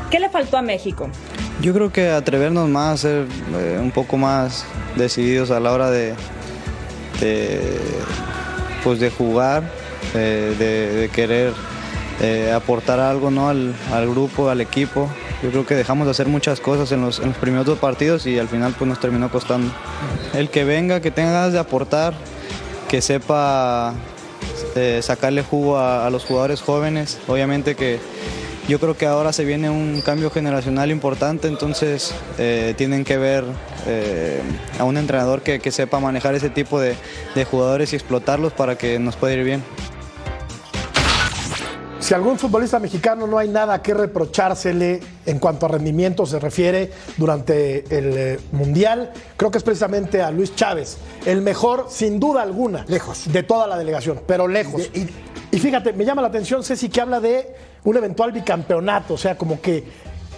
¿Qué 0.10 0.19
le 0.19 0.30
faltó 0.30 0.58
a 0.58 0.62
México? 0.62 1.10
Yo 1.62 1.74
creo 1.74 1.92
que 1.92 2.10
atrevernos 2.10 2.69
más, 2.69 3.02
ser 3.02 3.26
un 3.80 3.92
poco 3.92 4.18
más 4.18 4.66
decididos 4.96 5.52
a 5.52 5.60
la 5.60 5.72
hora 5.72 5.90
de, 5.90 6.14
de, 7.19 7.80
pues 8.83 9.00
de 9.00 9.09
jugar, 9.09 9.64
de, 10.14 10.56
de 10.56 11.09
querer 11.09 11.54
eh, 12.22 12.52
aportar 12.54 13.00
algo 13.00 13.32
¿no? 13.32 13.50
al, 13.50 13.76
al 13.92 14.10
grupo, 14.10 14.50
al 14.50 14.62
equipo. 14.62 15.10
Yo 15.42 15.50
creo 15.50 15.66
que 15.66 15.76
dejamos 15.76 16.06
de 16.06 16.12
hacer 16.12 16.28
muchas 16.28 16.60
cosas 16.60 16.92
en 16.92 17.02
los, 17.02 17.20
en 17.20 17.30
los 17.30 17.38
primeros 17.38 17.66
dos 17.66 17.80
partidos 17.80 18.26
y 18.26 18.40
al 18.40 18.48
final 18.48 18.74
pues 18.78 18.88
nos 18.88 19.00
terminó 19.00 19.30
costando. 19.30 19.74
El 20.34 20.50
que 20.50 20.64
venga, 20.64 21.02
que 21.02 21.12
tenga 21.12 21.32
ganas 21.32 21.54
de 21.54 21.60
aportar, 21.60 22.14
que 22.88 23.02
sepa 23.02 23.94
eh, 24.76 25.02
sacarle 25.04 25.44
jugo 25.44 25.78
a, 25.78 26.10
los 26.10 26.24
jugadores 26.26 26.62
jóvenes. 26.62 27.20
Obviamente 27.28 27.76
que 27.76 28.00
yo 28.68 28.80
creo 28.80 28.96
que 28.96 29.06
ahora 29.06 29.34
se 29.34 29.44
viene 29.44 29.70
un 29.70 30.02
cambio 30.02 30.32
generacional 30.32 30.92
importante, 30.92 31.48
entonces 31.48 32.14
eh, 32.38 32.74
tienen 32.78 33.04
que 33.04 33.18
ver 33.18 33.44
eh, 33.86 34.42
a 34.80 34.84
un 34.86 34.98
entrenador 34.98 35.42
que, 35.42 35.60
que 35.60 35.72
sepa 35.72 36.00
manejar 36.00 36.36
ese 36.36 36.50
tipo 36.50 36.80
de, 36.80 36.96
de 37.36 37.46
jugadores 37.46 37.94
y 37.94 37.98
explotarlos 37.98 38.54
para 38.54 38.78
que 38.78 39.00
nos 39.00 39.16
pueda 39.16 39.34
ir 39.34 39.44
bien. 39.44 39.64
Si 42.04 42.14
algún 42.14 42.38
futbolista 42.38 42.80
mexicano 42.80 43.26
no 43.28 43.38
hay 43.38 43.48
nada 43.48 43.81
que 43.81 43.94
reprochársele 43.94 45.00
en 45.26 45.40
cuanto 45.40 45.68
a 45.68 45.69
rendimiento 45.69 46.26
se 46.26 46.38
refiere 46.38 46.92
durante 47.16 47.86
el 47.98 48.18
eh, 48.18 48.40
Mundial, 48.52 49.14
creo 49.38 49.50
que 49.50 49.57
es 49.60 49.64
precisamente 49.64 50.22
a 50.22 50.30
Luis 50.30 50.54
Chávez, 50.54 50.98
el 51.26 51.42
mejor 51.42 51.86
sin 51.90 52.19
duda 52.19 52.42
alguna 52.42 52.83
Lejos. 52.90 53.31
de 53.31 53.44
toda 53.44 53.68
la 53.68 53.78
delegación, 53.78 54.19
pero 54.28 54.50
lejos. 54.50 54.92
De- 54.92 55.00
y- 55.00 55.56
y 55.56 55.60
fíjate, 55.60 55.94
me 55.94 56.04
llama 56.04 56.22
la 56.22 56.28
atención 56.28 56.62
Ceci 56.62 56.90
que 56.90 57.00
habla 57.00 57.22
de 57.22 57.56
un 57.86 57.95
eventual 57.95 58.33
bicampeonato, 58.33 59.14
o 59.14 59.18
sea, 59.18 59.38
como 59.38 59.62
que 59.62 59.86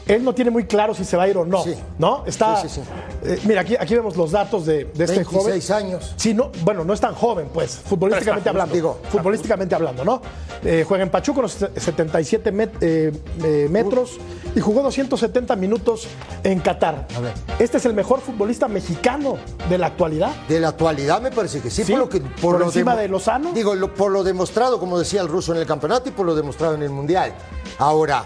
él 0.07 0.24
no 0.24 0.33
tiene 0.35 0.51
muy 0.51 0.65
claro 0.65 0.93
si 0.93 1.03
se 1.05 1.17
va 1.17 1.24
a 1.24 1.27
ir 1.27 1.38
o 1.38 1.45
no, 1.45 1.63
Sí. 1.63 1.75
¿no? 1.97 2.24
Está, 2.25 2.62
Sí, 2.62 2.69
sí, 2.69 2.81
sí. 2.81 2.81
eh, 3.24 3.39
mira, 3.45 3.62
aquí, 3.62 3.75
aquí 3.79 3.95
vemos 3.95 4.15
los 4.15 4.31
datos 4.31 4.65
de, 4.65 4.85
de 4.85 5.03
este 5.03 5.24
joven. 5.24 5.47
26 5.53 5.71
años. 5.71 6.13
Sí, 6.17 6.33
no, 6.33 6.51
bueno, 6.63 6.83
no 6.83 6.93
es 6.93 7.00
tan 7.01 7.15
joven, 7.15 7.50
pues, 7.53 7.71
futbolísticamente 7.77 8.50
hablando. 8.50 8.74
Digo, 8.75 9.00
futbolísticamente 9.09 9.74
hablando, 9.75 10.05
¿no? 10.05 10.21
Eh, 10.63 10.85
juega 10.88 11.03
en 11.03 11.09
Pachuca 11.09 11.39
unos 11.39 11.51
77 11.53 12.53
met- 12.53 12.71
eh, 12.81 13.12
eh, 13.43 13.67
metros 13.69 14.17
y 14.55 14.59
jugó 14.62 14.81
270 14.83 15.55
minutos 15.55 16.07
en 16.43 16.59
Qatar. 16.59 17.07
A 17.15 17.19
ver. 17.19 17.33
Este 17.59 17.77
es 17.77 17.85
el 17.85 17.93
mejor 17.93 18.21
futbolista 18.21 18.67
mexicano 18.67 19.38
de 19.69 19.77
la 19.77 19.88
actualidad. 19.88 20.31
De 20.47 20.59
la 20.59 20.69
actualidad 20.69 21.21
me 21.21 21.31
parece 21.31 21.59
que 21.62 21.69
sí, 21.69 21.83
por 21.83 21.97
lo 22.00 22.09
que 22.09 22.19
por 22.21 22.59
lo 22.59 22.65
encima 22.65 22.95
de 22.95 23.07
Lozano. 23.07 23.51
Digo, 23.53 23.75
lo- 23.75 23.93
por 23.93 24.12
lo 24.12 24.24
demostrado, 24.24 24.79
como 24.79 24.97
decía 25.00 25.21
el 25.21 25.27
ruso 25.27 25.51
en 25.53 25.59
el 25.59 25.65
campeonato 25.65 26.09
y 26.09 26.12
por 26.12 26.25
lo 26.25 26.35
demostrado 26.35 26.75
en 26.75 26.83
el 26.83 26.89
mundial. 26.89 27.33
Ahora, 27.79 28.25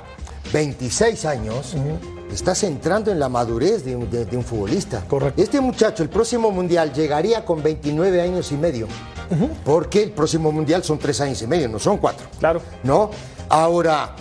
26 0.53 1.25
años, 1.25 1.75
estás 2.33 2.63
entrando 2.63 3.11
en 3.11 3.19
la 3.19 3.29
madurez 3.29 3.83
de 3.85 3.95
un, 3.95 4.09
de- 4.09 4.25
de 4.25 4.37
un 4.37 4.43
futbolista. 4.43 5.03
Correcto. 5.07 5.41
Este 5.41 5.61
muchacho, 5.61 6.03
el 6.03 6.09
próximo 6.09 6.51
mundial, 6.51 6.91
llegaría 6.93 7.45
con 7.45 7.61
29 7.61 8.21
años 8.21 8.51
y 8.51 8.55
medio. 8.55 8.87
Porque 9.63 10.01
el 10.03 10.11
próximo 10.11 10.51
mundial 10.51 10.83
son 10.83 10.97
tres 10.97 11.21
años 11.21 11.39
y 11.43 11.47
medio, 11.47 11.69
no 11.69 11.77
son 11.77 11.97
cuatro. 11.97 12.25
Claro. 12.39 12.61
¿No? 12.83 13.11
Ahora, 13.47 14.15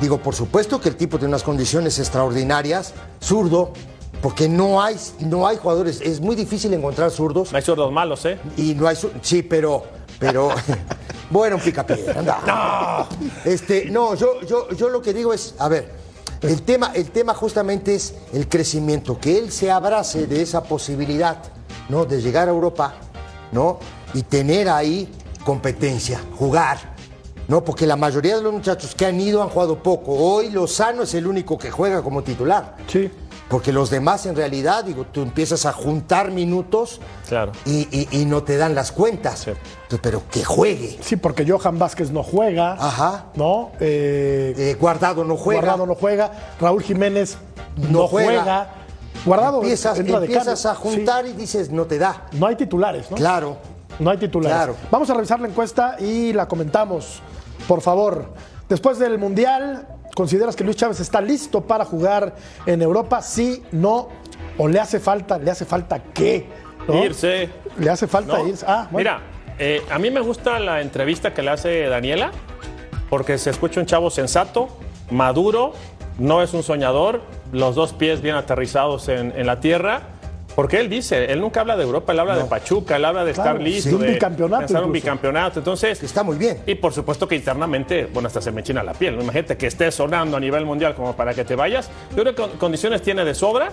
digo, 0.00 0.18
por 0.18 0.34
supuesto 0.34 0.80
que 0.80 0.88
el 0.88 0.96
tipo 0.96 1.18
tiene 1.18 1.28
unas 1.28 1.42
condiciones 1.42 1.98
extraordinarias, 1.98 2.94
zurdo, 3.22 3.72
porque 4.22 4.48
no 4.48 4.82
hay, 4.82 4.96
no 5.20 5.46
hay 5.46 5.58
jugadores, 5.58 6.00
es 6.00 6.18
muy 6.20 6.34
difícil 6.34 6.72
encontrar 6.72 7.10
zurdos. 7.10 7.52
No 7.52 7.58
hay 7.58 7.62
zurdos 7.62 7.92
malos, 7.92 8.24
¿eh? 8.24 8.38
Y 8.56 8.74
no 8.74 8.88
hay 8.88 8.96
sí, 9.20 9.42
pero 9.42 9.84
pero 10.18 10.48
bueno, 11.30 11.56
un 11.56 11.62
picapiedra, 11.62 12.18
anda. 12.18 12.40
No. 12.46 13.50
Este, 13.50 13.86
no, 13.86 14.14
yo, 14.14 14.40
yo, 14.42 14.70
yo 14.70 14.88
lo 14.88 15.00
que 15.02 15.12
digo 15.12 15.32
es, 15.32 15.54
a 15.58 15.68
ver, 15.68 15.92
el 16.42 16.62
tema, 16.62 16.92
el 16.94 17.10
tema 17.10 17.34
justamente 17.34 17.94
es 17.94 18.14
el 18.32 18.48
crecimiento, 18.48 19.18
que 19.18 19.38
él 19.38 19.50
se 19.50 19.70
abrace 19.70 20.26
de 20.26 20.42
esa 20.42 20.62
posibilidad, 20.62 21.38
¿no? 21.88 22.04
De 22.04 22.20
llegar 22.20 22.48
a 22.48 22.50
Europa, 22.50 22.94
¿no? 23.52 23.78
Y 24.12 24.22
tener 24.22 24.68
ahí 24.68 25.10
competencia, 25.44 26.20
jugar. 26.36 26.94
No, 27.46 27.62
porque 27.62 27.86
la 27.86 27.96
mayoría 27.96 28.36
de 28.36 28.42
los 28.42 28.52
muchachos 28.52 28.94
que 28.94 29.04
han 29.04 29.20
ido 29.20 29.42
han 29.42 29.50
jugado 29.50 29.82
poco. 29.82 30.12
Hoy 30.12 30.50
Lozano 30.50 31.02
es 31.02 31.14
el 31.14 31.26
único 31.26 31.58
que 31.58 31.70
juega 31.70 32.02
como 32.02 32.22
titular. 32.22 32.76
Sí. 32.86 33.10
Porque 33.54 33.70
los 33.70 33.88
demás, 33.88 34.26
en 34.26 34.34
realidad, 34.34 34.82
digo, 34.82 35.06
tú 35.12 35.22
empiezas 35.22 35.64
a 35.64 35.72
juntar 35.72 36.32
minutos 36.32 37.00
Claro. 37.28 37.52
y, 37.64 37.86
y- 37.96 38.08
y 38.10 38.24
no 38.24 38.42
te 38.42 38.56
dan 38.56 38.74
las 38.74 38.90
cuentas. 38.90 39.46
Sí. 39.88 39.96
Pero 40.02 40.22
que 40.28 40.42
juegue. 40.42 40.98
Sí, 41.00 41.14
porque 41.14 41.48
Johan 41.48 41.78
Vázquez 41.78 42.10
no 42.10 42.24
juega. 42.24 42.72
Ajá. 42.72 43.26
¿No? 43.36 43.70
Eh, 43.78 44.54
Eh, 44.58 44.76
Guardado 44.80 45.22
no 45.22 45.36
juega. 45.36 45.60
Guardado 45.60 45.86
no 45.86 45.94
juega. 45.94 46.32
Raúl 46.60 46.82
Jiménez 46.82 47.36
no, 47.76 48.00
No 48.00 48.08
juega. 48.08 48.28
juega. 48.42 48.68
Guardado 49.24 49.58
empiezas 49.62 50.00
empiezas 50.00 50.66
a 50.66 50.74
juntar 50.74 51.24
y 51.24 51.32
dices, 51.34 51.70
no 51.70 51.84
te 51.84 51.96
da. 51.98 52.26
No 52.32 52.48
hay 52.48 52.56
titulares, 52.56 53.08
¿no? 53.08 53.16
Claro. 53.16 53.56
No 54.00 54.10
hay 54.10 54.18
titulares. 54.18 54.56
Claro. 54.56 54.76
Vamos 54.90 55.08
a 55.10 55.14
revisar 55.14 55.38
la 55.38 55.46
encuesta 55.46 55.94
y 56.00 56.32
la 56.32 56.48
comentamos, 56.48 57.20
por 57.68 57.82
favor. 57.82 58.32
Después 58.68 58.98
del 58.98 59.16
Mundial, 59.16 59.86
¿consideras 60.14 60.56
que 60.56 60.64
Luis 60.64 60.76
Chávez 60.76 61.00
está 61.00 61.20
listo 61.20 61.62
para 61.62 61.84
jugar 61.84 62.34
en 62.66 62.82
Europa? 62.82 63.22
Sí, 63.22 63.62
no. 63.72 64.08
¿O 64.56 64.68
le 64.68 64.78
hace 64.80 65.00
falta? 65.00 65.38
¿Le 65.38 65.50
hace 65.50 65.64
falta 65.64 66.00
qué? 66.12 66.46
¿No? 66.86 67.04
Irse. 67.04 67.50
Le 67.78 67.90
hace 67.90 68.06
falta 68.06 68.38
¿no? 68.38 68.46
irse. 68.46 68.64
Ah, 68.68 68.88
bueno. 68.90 69.10
Mira, 69.10 69.22
eh, 69.58 69.82
a 69.90 69.98
mí 69.98 70.10
me 70.10 70.20
gusta 70.20 70.58
la 70.60 70.80
entrevista 70.80 71.34
que 71.34 71.42
le 71.42 71.50
hace 71.50 71.86
Daniela, 71.88 72.30
porque 73.10 73.38
se 73.38 73.50
escucha 73.50 73.80
un 73.80 73.86
chavo 73.86 74.10
sensato, 74.10 74.68
maduro, 75.10 75.72
no 76.18 76.42
es 76.42 76.54
un 76.54 76.62
soñador, 76.62 77.22
los 77.52 77.74
dos 77.74 77.92
pies 77.92 78.20
bien 78.20 78.36
aterrizados 78.36 79.08
en, 79.08 79.32
en 79.36 79.46
la 79.46 79.60
tierra. 79.60 80.02
Porque 80.54 80.78
él 80.78 80.88
dice, 80.88 81.24
él 81.32 81.40
nunca 81.40 81.60
habla 81.60 81.76
de 81.76 81.82
Europa, 81.82 82.12
él 82.12 82.20
habla 82.20 82.36
de 82.36 82.44
Pachuca, 82.44 82.96
él 82.96 83.04
habla 83.04 83.24
de 83.24 83.32
Claro, 83.32 83.50
estar 83.58 83.62
listo, 83.62 83.88
sí, 83.90 83.94
un 83.96 84.02
de 84.02 84.12
bicampeonato 84.12 84.84
un 84.84 84.92
bicampeonato. 84.92 85.58
Entonces, 85.58 86.00
Está 86.02 86.22
muy 86.22 86.36
bien. 86.36 86.60
y 86.66 86.76
por 86.76 86.92
supuesto 86.92 87.26
que 87.26 87.34
internamente, 87.34 88.06
bueno, 88.12 88.28
hasta 88.28 88.40
se 88.40 88.52
me 88.52 88.62
china 88.62 88.82
la 88.82 88.92
piel. 88.92 89.20
Imagínate 89.20 89.56
que 89.56 89.66
estés 89.66 89.94
sonando 89.96 90.36
a 90.36 90.40
nivel 90.40 90.64
mundial 90.64 90.94
como 90.94 91.14
para 91.16 91.34
que 91.34 91.44
te 91.44 91.56
vayas. 91.56 91.90
Yo 92.10 92.22
creo 92.22 92.34
que 92.34 92.42
con- 92.42 92.50
condiciones 92.58 93.02
tiene 93.02 93.24
de 93.24 93.34
sobra. 93.34 93.70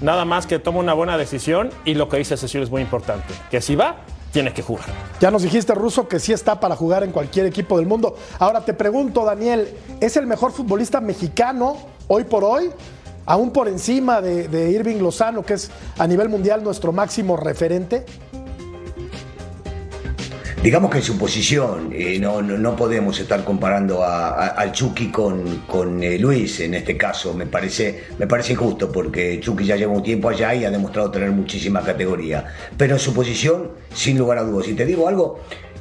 Nada 0.00 0.24
más 0.24 0.46
que 0.46 0.58
toma 0.58 0.78
una 0.80 0.94
buena 0.94 1.16
decisión 1.18 1.70
y 1.84 1.94
lo 1.94 2.08
que 2.08 2.18
dice 2.18 2.36
Cecilio 2.36 2.64
es 2.64 2.70
muy 2.70 2.82
importante. 2.82 3.34
Que 3.50 3.60
si 3.60 3.74
va, 3.76 3.96
tiene 4.32 4.52
que 4.52 4.62
jugar. 4.62 4.84
Ya 5.20 5.30
nos 5.30 5.42
dijiste, 5.42 5.74
Russo, 5.74 6.06
que 6.08 6.18
sí 6.20 6.32
está 6.32 6.60
para 6.60 6.76
jugar 6.76 7.02
en 7.02 7.10
cualquier 7.12 7.46
equipo 7.46 7.78
del 7.78 7.86
mundo. 7.86 8.16
Ahora 8.38 8.60
te 8.60 8.74
pregunto, 8.74 9.24
Daniel, 9.24 9.68
¿es 10.00 10.16
el 10.16 10.26
mejor 10.26 10.52
futbolista 10.52 11.00
mexicano 11.00 11.76
hoy 12.08 12.24
por 12.24 12.44
hoy? 12.44 12.70
Aún 13.28 13.50
por 13.52 13.68
encima 13.68 14.22
de, 14.22 14.70
Irving 14.70 14.96
Lozano, 15.00 15.42
que 15.44 15.52
es 15.54 15.70
a 15.98 16.06
nivel 16.06 16.30
mundial 16.30 16.64
nuestro 16.64 16.92
máximo 16.92 17.36
referente. 17.36 18.06
Digamos 20.62 20.90
que 20.90 20.96
en 20.98 21.04
su 21.04 21.16
posición, 21.18 21.90
eh, 21.92 22.18
no, 22.18 22.42
no, 22.42 22.58
no 22.58 22.74
podemos 22.74 23.20
estar 23.20 23.44
comparando 23.44 24.02
a- 24.02 24.30
a- 24.30 24.46
al 24.48 24.72
Chucky 24.72 25.08
con, 25.12 25.58
con 25.68 26.02
eh, 26.02 26.18
Luis 26.18 26.58
en 26.60 26.74
este 26.74 26.96
caso. 26.96 27.32
Me 27.34 27.46
parece, 27.46 28.04
me 28.18 28.26
parece 28.26 28.54
injusto 28.54 28.90
porque 28.90 29.38
Chucky 29.40 29.64
ya 29.66 29.76
lleva 29.76 29.92
un 29.92 30.02
tiempo 30.02 30.30
allá 30.30 30.54
y 30.54 30.64
ha 30.64 30.70
demostrado 30.70 31.10
tener 31.12 31.30
muchísima 31.30 31.82
categoría. 31.82 32.46
Pero 32.76 32.94
en 32.94 32.98
su 33.00 33.14
posición, 33.14 33.70
sin 33.94 34.18
lugar 34.18 34.38
a 34.38 34.42
dudas. 34.42 34.66
Y 34.68 34.74
te 34.74 34.84
digo 34.84 35.06
algo, 35.06 35.40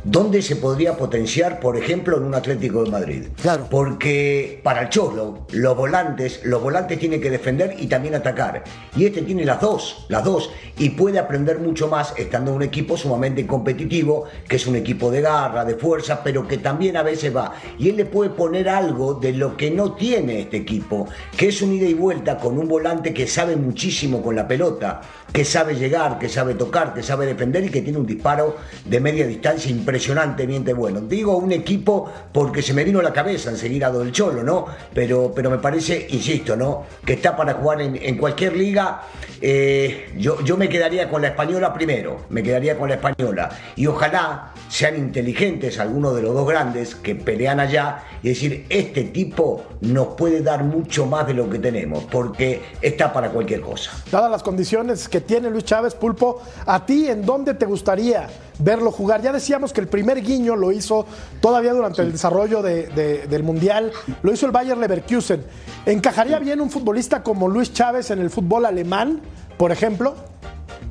¿dónde 0.09 0.41
se 0.41 0.55
podría 0.55 0.95
potenciar, 0.95 1.59
por 1.59 1.75
ejemplo, 1.77 2.17
en 2.17 2.23
un 2.23 2.35
Atlético 2.35 2.83
de 2.83 2.91
Madrid? 2.91 3.23
Claro. 3.41 3.67
Porque 3.69 4.61
para 4.63 4.83
el 4.83 4.89
Cholo, 4.89 5.45
los 5.51 5.75
volantes, 5.75 6.41
los 6.43 6.61
volantes 6.61 6.97
tienen 6.97 7.21
que 7.21 7.29
defender 7.29 7.75
y 7.77 7.87
también 7.87 8.15
atacar. 8.15 8.63
Y 8.95 9.05
este 9.05 9.21
tiene 9.21 9.45
las 9.45 9.59
dos, 9.59 10.05
las 10.07 10.23
dos. 10.23 10.49
Y 10.77 10.91
puede 10.91 11.19
aprender 11.19 11.59
mucho 11.59 11.87
más 11.87 12.13
estando 12.17 12.51
en 12.51 12.57
un 12.57 12.63
equipo 12.63 12.95
sumamente 12.95 13.45
competitivo, 13.45 14.25
que 14.47 14.55
es 14.55 14.65
un 14.65 14.75
equipo 14.75 15.11
de 15.11 15.21
garra, 15.21 15.65
de 15.65 15.75
fuerza, 15.75 16.23
pero 16.23 16.47
que 16.47 16.57
también 16.57 16.95
a 16.95 17.03
veces 17.03 17.35
va. 17.35 17.53
Y 17.77 17.89
él 17.89 17.97
le 17.97 18.05
puede 18.05 18.29
poner 18.29 18.69
algo 18.69 19.15
de 19.15 19.33
lo 19.33 19.57
que 19.57 19.71
no 19.71 19.93
tiene 19.93 20.41
este 20.41 20.57
equipo, 20.57 21.07
que 21.35 21.49
es 21.49 21.61
un 21.61 21.73
ida 21.73 21.87
y 21.87 21.93
vuelta 21.93 22.37
con 22.37 22.57
un 22.57 22.67
volante 22.67 23.13
que 23.13 23.27
sabe 23.27 23.55
muchísimo 23.55 24.21
con 24.21 24.35
la 24.35 24.47
pelota, 24.47 25.01
que 25.31 25.45
sabe 25.45 25.75
llegar, 25.75 26.17
que 26.17 26.29
sabe 26.29 26.55
tocar, 26.55 26.93
que 26.93 27.03
sabe 27.03 27.25
defender 27.25 27.63
y 27.65 27.69
que 27.69 27.81
tiene 27.81 27.97
un 27.97 28.05
disparo 28.05 28.57
de 28.85 28.99
media 28.99 29.27
distancia 29.27 29.69
impresionantemente 29.69 30.73
bueno. 30.73 31.01
Digo 31.01 31.37
un 31.37 31.51
equipo 31.51 32.11
porque 32.31 32.61
se 32.61 32.73
me 32.73 32.83
vino 32.83 32.99
a 32.99 33.03
la 33.03 33.13
cabeza 33.13 33.49
enseguida 33.49 33.91
del 33.91 34.11
Cholo, 34.11 34.43
¿no? 34.43 34.65
Pero, 34.93 35.31
pero 35.35 35.49
me 35.49 35.57
parece, 35.57 36.07
insisto, 36.09 36.55
¿no? 36.55 36.85
Que 37.05 37.13
está 37.13 37.35
para 37.35 37.53
jugar 37.53 37.81
en, 37.81 37.95
en 38.01 38.17
cualquier 38.17 38.55
liga. 38.55 39.01
Eh, 39.39 40.13
yo, 40.17 40.41
yo 40.43 40.57
me 40.57 40.67
quedaría 40.67 41.09
con 41.09 41.21
la 41.21 41.29
española 41.29 41.73
primero, 41.73 42.25
me 42.29 42.41
quedaría 42.41 42.77
con 42.77 42.89
la 42.89 42.95
española. 42.95 43.49
Y 43.75 43.85
ojalá 43.85 44.53
sean 44.69 44.97
inteligentes 44.97 45.79
algunos 45.79 46.15
de 46.15 46.23
los 46.23 46.33
dos 46.33 46.47
grandes 46.47 46.95
que 46.95 47.15
pelean 47.15 47.59
allá 47.59 48.03
y 48.23 48.29
decir, 48.29 48.65
este 48.69 49.03
tipo 49.03 49.63
nos 49.81 50.07
puede 50.15 50.41
dar 50.41 50.63
mucho 50.63 51.05
más 51.05 51.27
de 51.27 51.33
lo 51.33 51.49
que 51.49 51.59
tenemos, 51.59 52.03
porque 52.05 52.61
está 52.81 53.13
para 53.13 53.29
cualquier 53.29 53.61
cosa. 53.61 53.91
Dadas 54.11 54.31
las 54.31 54.43
condiciones 54.43 55.07
que 55.07 55.16
tiene 55.21 55.49
Luis 55.49 55.63
Chávez 55.65 55.93
Pulpo, 55.95 56.41
¿a 56.65 56.85
ti 56.85 57.07
en 57.07 57.25
dónde 57.25 57.53
te 57.53 57.65
gustaría 57.65 58.27
verlo 58.59 58.91
jugar? 58.91 59.21
Ya 59.21 59.31
decíamos 59.31 59.73
que 59.73 59.81
el 59.81 59.87
primer 59.87 60.21
guiño 60.21 60.55
lo 60.55 60.71
hizo 60.71 61.05
todavía 61.41 61.73
durante 61.73 62.01
el 62.01 62.11
desarrollo 62.11 62.61
de- 62.61 62.87
de- 62.87 63.27
del 63.27 63.43
Mundial, 63.43 63.91
lo 64.23 64.33
hizo 64.33 64.45
el 64.45 64.51
Bayer 64.51 64.77
Leverkusen. 64.77 65.43
¿Encajaría 65.85 66.39
bien 66.39 66.61
un 66.61 66.69
futbolista 66.69 67.23
como 67.23 67.47
Luis 67.47 67.73
Chávez 67.73 68.11
en 68.11 68.19
el 68.19 68.29
fútbol 68.29 68.65
alemán, 68.65 69.21
por 69.57 69.71
ejemplo? 69.71 70.15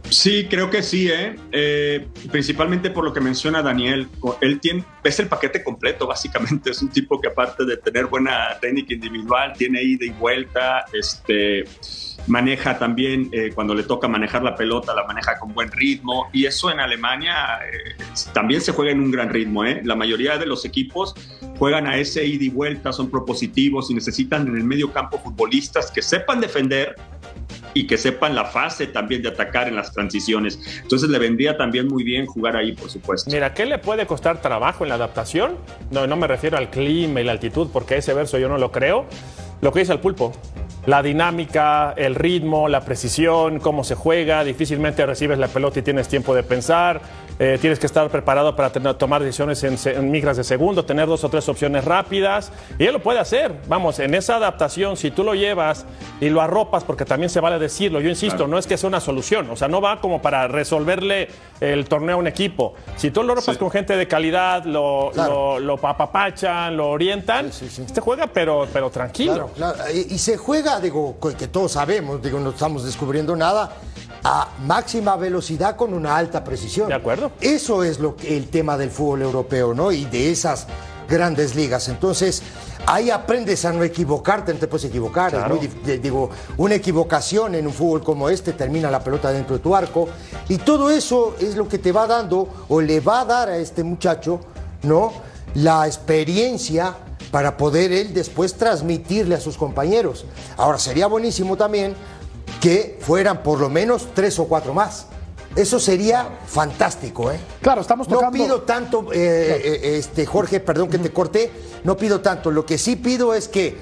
Sí, 0.08 0.46
creo 0.48 0.70
que 0.70 0.84
sí, 0.84 1.08
¿eh? 1.10 1.34
Eh, 1.50 2.06
principalmente 2.30 2.90
por 2.90 3.02
lo 3.04 3.12
que 3.12 3.20
menciona 3.20 3.60
Daniel. 3.60 4.08
Él 4.40 4.60
tiene, 4.60 4.84
es 5.02 5.18
el 5.18 5.26
paquete 5.26 5.64
completo, 5.64 6.06
básicamente. 6.06 6.70
Es 6.70 6.80
un 6.80 6.90
tipo 6.90 7.20
que 7.20 7.26
aparte 7.28 7.64
de 7.64 7.76
tener 7.76 8.06
buena 8.06 8.56
técnica 8.60 8.94
individual, 8.94 9.52
tiene 9.58 9.82
ida 9.82 10.04
y 10.06 10.10
vuelta, 10.10 10.84
este, 10.92 11.64
maneja 12.26 12.78
también, 12.78 13.28
eh, 13.32 13.50
cuando 13.54 13.74
le 13.74 13.82
toca 13.82 14.08
manejar 14.08 14.42
la 14.42 14.54
pelota, 14.54 14.94
la 14.94 15.04
maneja 15.04 15.38
con 15.38 15.52
buen 15.54 15.70
ritmo. 15.70 16.28
Y 16.32 16.46
eso 16.46 16.70
en 16.70 16.80
Alemania 16.80 17.58
eh, 17.64 17.96
también 18.32 18.60
se 18.60 18.72
juega 18.72 18.92
en 18.92 19.00
un 19.00 19.10
gran 19.10 19.30
ritmo, 19.30 19.64
¿eh? 19.64 19.80
La 19.84 19.94
mayoría 19.94 20.38
de 20.38 20.46
los 20.46 20.64
equipos 20.64 21.14
juegan 21.58 21.86
a 21.86 21.96
ese 21.96 22.24
ida 22.26 22.44
y 22.44 22.50
vuelta, 22.50 22.92
son 22.92 23.10
propositivos 23.10 23.90
y 23.90 23.94
necesitan 23.94 24.46
en 24.46 24.56
el 24.56 24.64
medio 24.64 24.92
campo 24.92 25.18
futbolistas 25.18 25.90
que 25.90 26.02
sepan 26.02 26.40
defender, 26.40 26.96
y 27.76 27.86
que 27.86 27.98
sepan 27.98 28.34
la 28.34 28.46
fase 28.46 28.86
también 28.86 29.22
de 29.22 29.28
atacar 29.28 29.68
en 29.68 29.76
las 29.76 29.92
transiciones. 29.92 30.58
Entonces 30.80 31.10
le 31.10 31.18
vendría 31.18 31.58
también 31.58 31.86
muy 31.86 32.04
bien 32.04 32.24
jugar 32.24 32.56
ahí, 32.56 32.72
por 32.72 32.88
supuesto. 32.88 33.30
Mira, 33.30 33.52
¿qué 33.52 33.66
le 33.66 33.76
puede 33.76 34.06
costar 34.06 34.40
trabajo 34.40 34.84
en 34.84 34.88
la 34.88 34.94
adaptación? 34.94 35.58
No, 35.90 36.06
no 36.06 36.16
me 36.16 36.26
refiero 36.26 36.56
al 36.56 36.70
clima 36.70 37.20
y 37.20 37.24
la 37.24 37.32
altitud, 37.32 37.68
porque 37.70 37.98
ese 37.98 38.14
verso 38.14 38.38
yo 38.38 38.48
no 38.48 38.56
lo 38.56 38.72
creo. 38.72 39.06
Lo 39.60 39.72
que 39.72 39.80
dice 39.80 39.92
el 39.92 40.00
pulpo. 40.00 40.32
La 40.86 41.02
dinámica, 41.02 41.94
el 41.96 42.14
ritmo, 42.14 42.68
la 42.68 42.82
precisión, 42.82 43.58
cómo 43.58 43.82
se 43.82 43.96
juega, 43.96 44.44
difícilmente 44.44 45.04
recibes 45.04 45.38
la 45.38 45.48
pelota 45.48 45.80
y 45.80 45.82
tienes 45.82 46.06
tiempo 46.06 46.32
de 46.32 46.44
pensar, 46.44 47.00
eh, 47.38 47.58
tienes 47.60 47.78
que 47.78 47.86
estar 47.86 48.08
preparado 48.08 48.56
para 48.56 48.70
tener- 48.70 48.94
tomar 48.94 49.22
decisiones 49.22 49.62
en, 49.64 49.76
en 49.94 50.10
micras 50.10 50.36
de 50.36 50.44
segundo, 50.44 50.84
tener 50.84 51.06
dos 51.06 51.22
o 51.24 51.28
tres 51.28 51.48
opciones 51.48 51.84
rápidas, 51.84 52.52
y 52.78 52.84
él 52.86 52.92
lo 52.94 53.02
puede 53.02 53.18
hacer. 53.18 53.52
Vamos, 53.68 53.98
en 53.98 54.14
esa 54.14 54.36
adaptación, 54.36 54.96
si 54.96 55.10
tú 55.10 55.22
lo 55.24 55.34
llevas 55.34 55.84
y 56.20 56.28
lo 56.30 56.40
arropas, 56.40 56.84
porque 56.84 57.04
también 57.04 57.28
se 57.30 57.40
vale 57.40 57.58
decirlo, 57.58 58.00
yo 58.00 58.08
insisto, 58.08 58.46
no 58.46 58.58
es 58.58 58.66
que 58.66 58.76
sea 58.76 58.88
una 58.88 59.00
solución, 59.00 59.50
o 59.50 59.56
sea, 59.56 59.68
no 59.68 59.80
va 59.80 60.00
como 60.00 60.22
para 60.22 60.48
resolverle 60.48 61.28
el 61.60 61.86
torneo 61.88 62.16
a 62.16 62.18
un 62.18 62.26
equipo. 62.26 62.74
Si 62.96 63.10
tú 63.10 63.22
lo 63.22 63.32
arropas 63.32 63.54
Sí. 63.56 63.58
con 63.60 63.70
gente 63.70 63.96
de 63.96 64.08
calidad, 64.08 64.64
lo, 64.64 65.10
Claro. 65.12 65.58
lo, 65.60 65.76
lo 65.76 65.86
apapachan, 65.88 66.76
lo 66.76 66.88
orientan, 66.90 67.46
este 67.46 68.00
juega, 68.00 68.26
pero, 68.26 68.66
pero 68.72 68.90
tranquilo. 68.90 69.50
Claro, 69.56 69.74
claro. 69.74 69.90
Y, 69.94 70.14
y 70.14 70.18
se 70.18 70.36
juega, 70.36 70.80
digo, 70.80 71.16
que 71.38 71.48
todos 71.48 71.72
sabemos, 71.72 72.22
digo, 72.22 72.40
no 72.40 72.50
estamos 72.50 72.84
descubriendo 72.84 73.34
nada, 73.36 73.72
a 74.24 74.48
máxima 74.64 75.16
velocidad 75.16 75.76
con 75.76 75.94
una 75.94 76.16
alta 76.16 76.42
precisión. 76.44 76.88
De 76.88 76.94
acuerdo. 76.94 77.32
Eso 77.40 77.84
es 77.84 77.98
lo 77.98 78.16
que, 78.16 78.36
el 78.36 78.48
tema 78.48 78.76
del 78.76 78.90
fútbol 78.90 79.22
europeo, 79.22 79.74
¿no? 79.74 79.92
Y 79.92 80.04
de 80.06 80.30
esas 80.30 80.66
grandes 81.08 81.54
ligas. 81.54 81.88
Entonces, 81.88 82.42
ahí 82.86 83.10
aprendes 83.10 83.64
a 83.64 83.72
no 83.72 83.84
equivocarte, 83.84 84.52
no 84.52 84.58
te 84.58 84.66
puedes 84.66 84.86
equivocar. 84.86 85.32
Es 85.34 85.48
muy 85.48 85.66
de- 85.68 85.98
digo, 85.98 86.30
una 86.56 86.74
equivocación 86.74 87.54
en 87.54 87.66
un 87.66 87.72
fútbol 87.72 88.02
como 88.02 88.28
este 88.28 88.52
termina 88.52 88.90
la 88.90 88.98
pelota 89.04 89.30
dentro 89.30 89.56
de 89.56 89.62
tu 89.62 89.74
arco. 89.76 90.08
Y 90.48 90.56
todo 90.58 90.90
eso 90.90 91.36
es 91.38 91.56
lo 91.56 91.68
que 91.68 91.78
te 91.78 91.92
va 91.92 92.06
dando 92.08 92.48
o 92.68 92.80
le 92.80 92.98
va 93.00 93.20
a 93.20 93.24
dar 93.24 93.48
a 93.50 93.56
este 93.58 93.84
muchacho, 93.84 94.40
¿no? 94.82 95.12
La 95.54 95.86
experiencia 95.86 96.94
para 97.30 97.56
poder 97.56 97.92
él 97.92 98.14
después 98.14 98.54
transmitirle 98.54 99.34
a 99.34 99.40
sus 99.40 99.56
compañeros. 99.56 100.24
Ahora, 100.56 100.78
sería 100.78 101.06
buenísimo 101.06 101.56
también 101.56 101.94
que 102.60 102.98
fueran 103.00 103.42
por 103.42 103.60
lo 103.60 103.68
menos 103.68 104.08
tres 104.14 104.38
o 104.38 104.46
cuatro 104.46 104.74
más. 104.74 105.06
Eso 105.54 105.80
sería 105.80 106.28
fantástico, 106.46 107.30
¿eh? 107.32 107.38
Claro, 107.62 107.80
estamos 107.80 108.08
No 108.08 108.16
tocando. 108.16 108.36
pido 108.36 108.62
tanto, 108.62 109.10
eh, 109.12 109.16
eh, 109.64 109.96
este, 109.98 110.26
Jorge, 110.26 110.60
perdón 110.60 110.90
que 110.90 110.98
te 110.98 111.10
corté, 111.10 111.50
no 111.84 111.96
pido 111.96 112.20
tanto. 112.20 112.50
Lo 112.50 112.66
que 112.66 112.76
sí 112.76 112.96
pido 112.96 113.32
es 113.32 113.48
que 113.48 113.74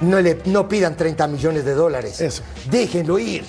no, 0.00 0.20
le, 0.20 0.38
no 0.44 0.68
pidan 0.68 0.96
30 0.96 1.26
millones 1.26 1.64
de 1.64 1.74
dólares. 1.74 2.20
Eso. 2.20 2.42
Déjenlo 2.70 3.18
ir. 3.18 3.44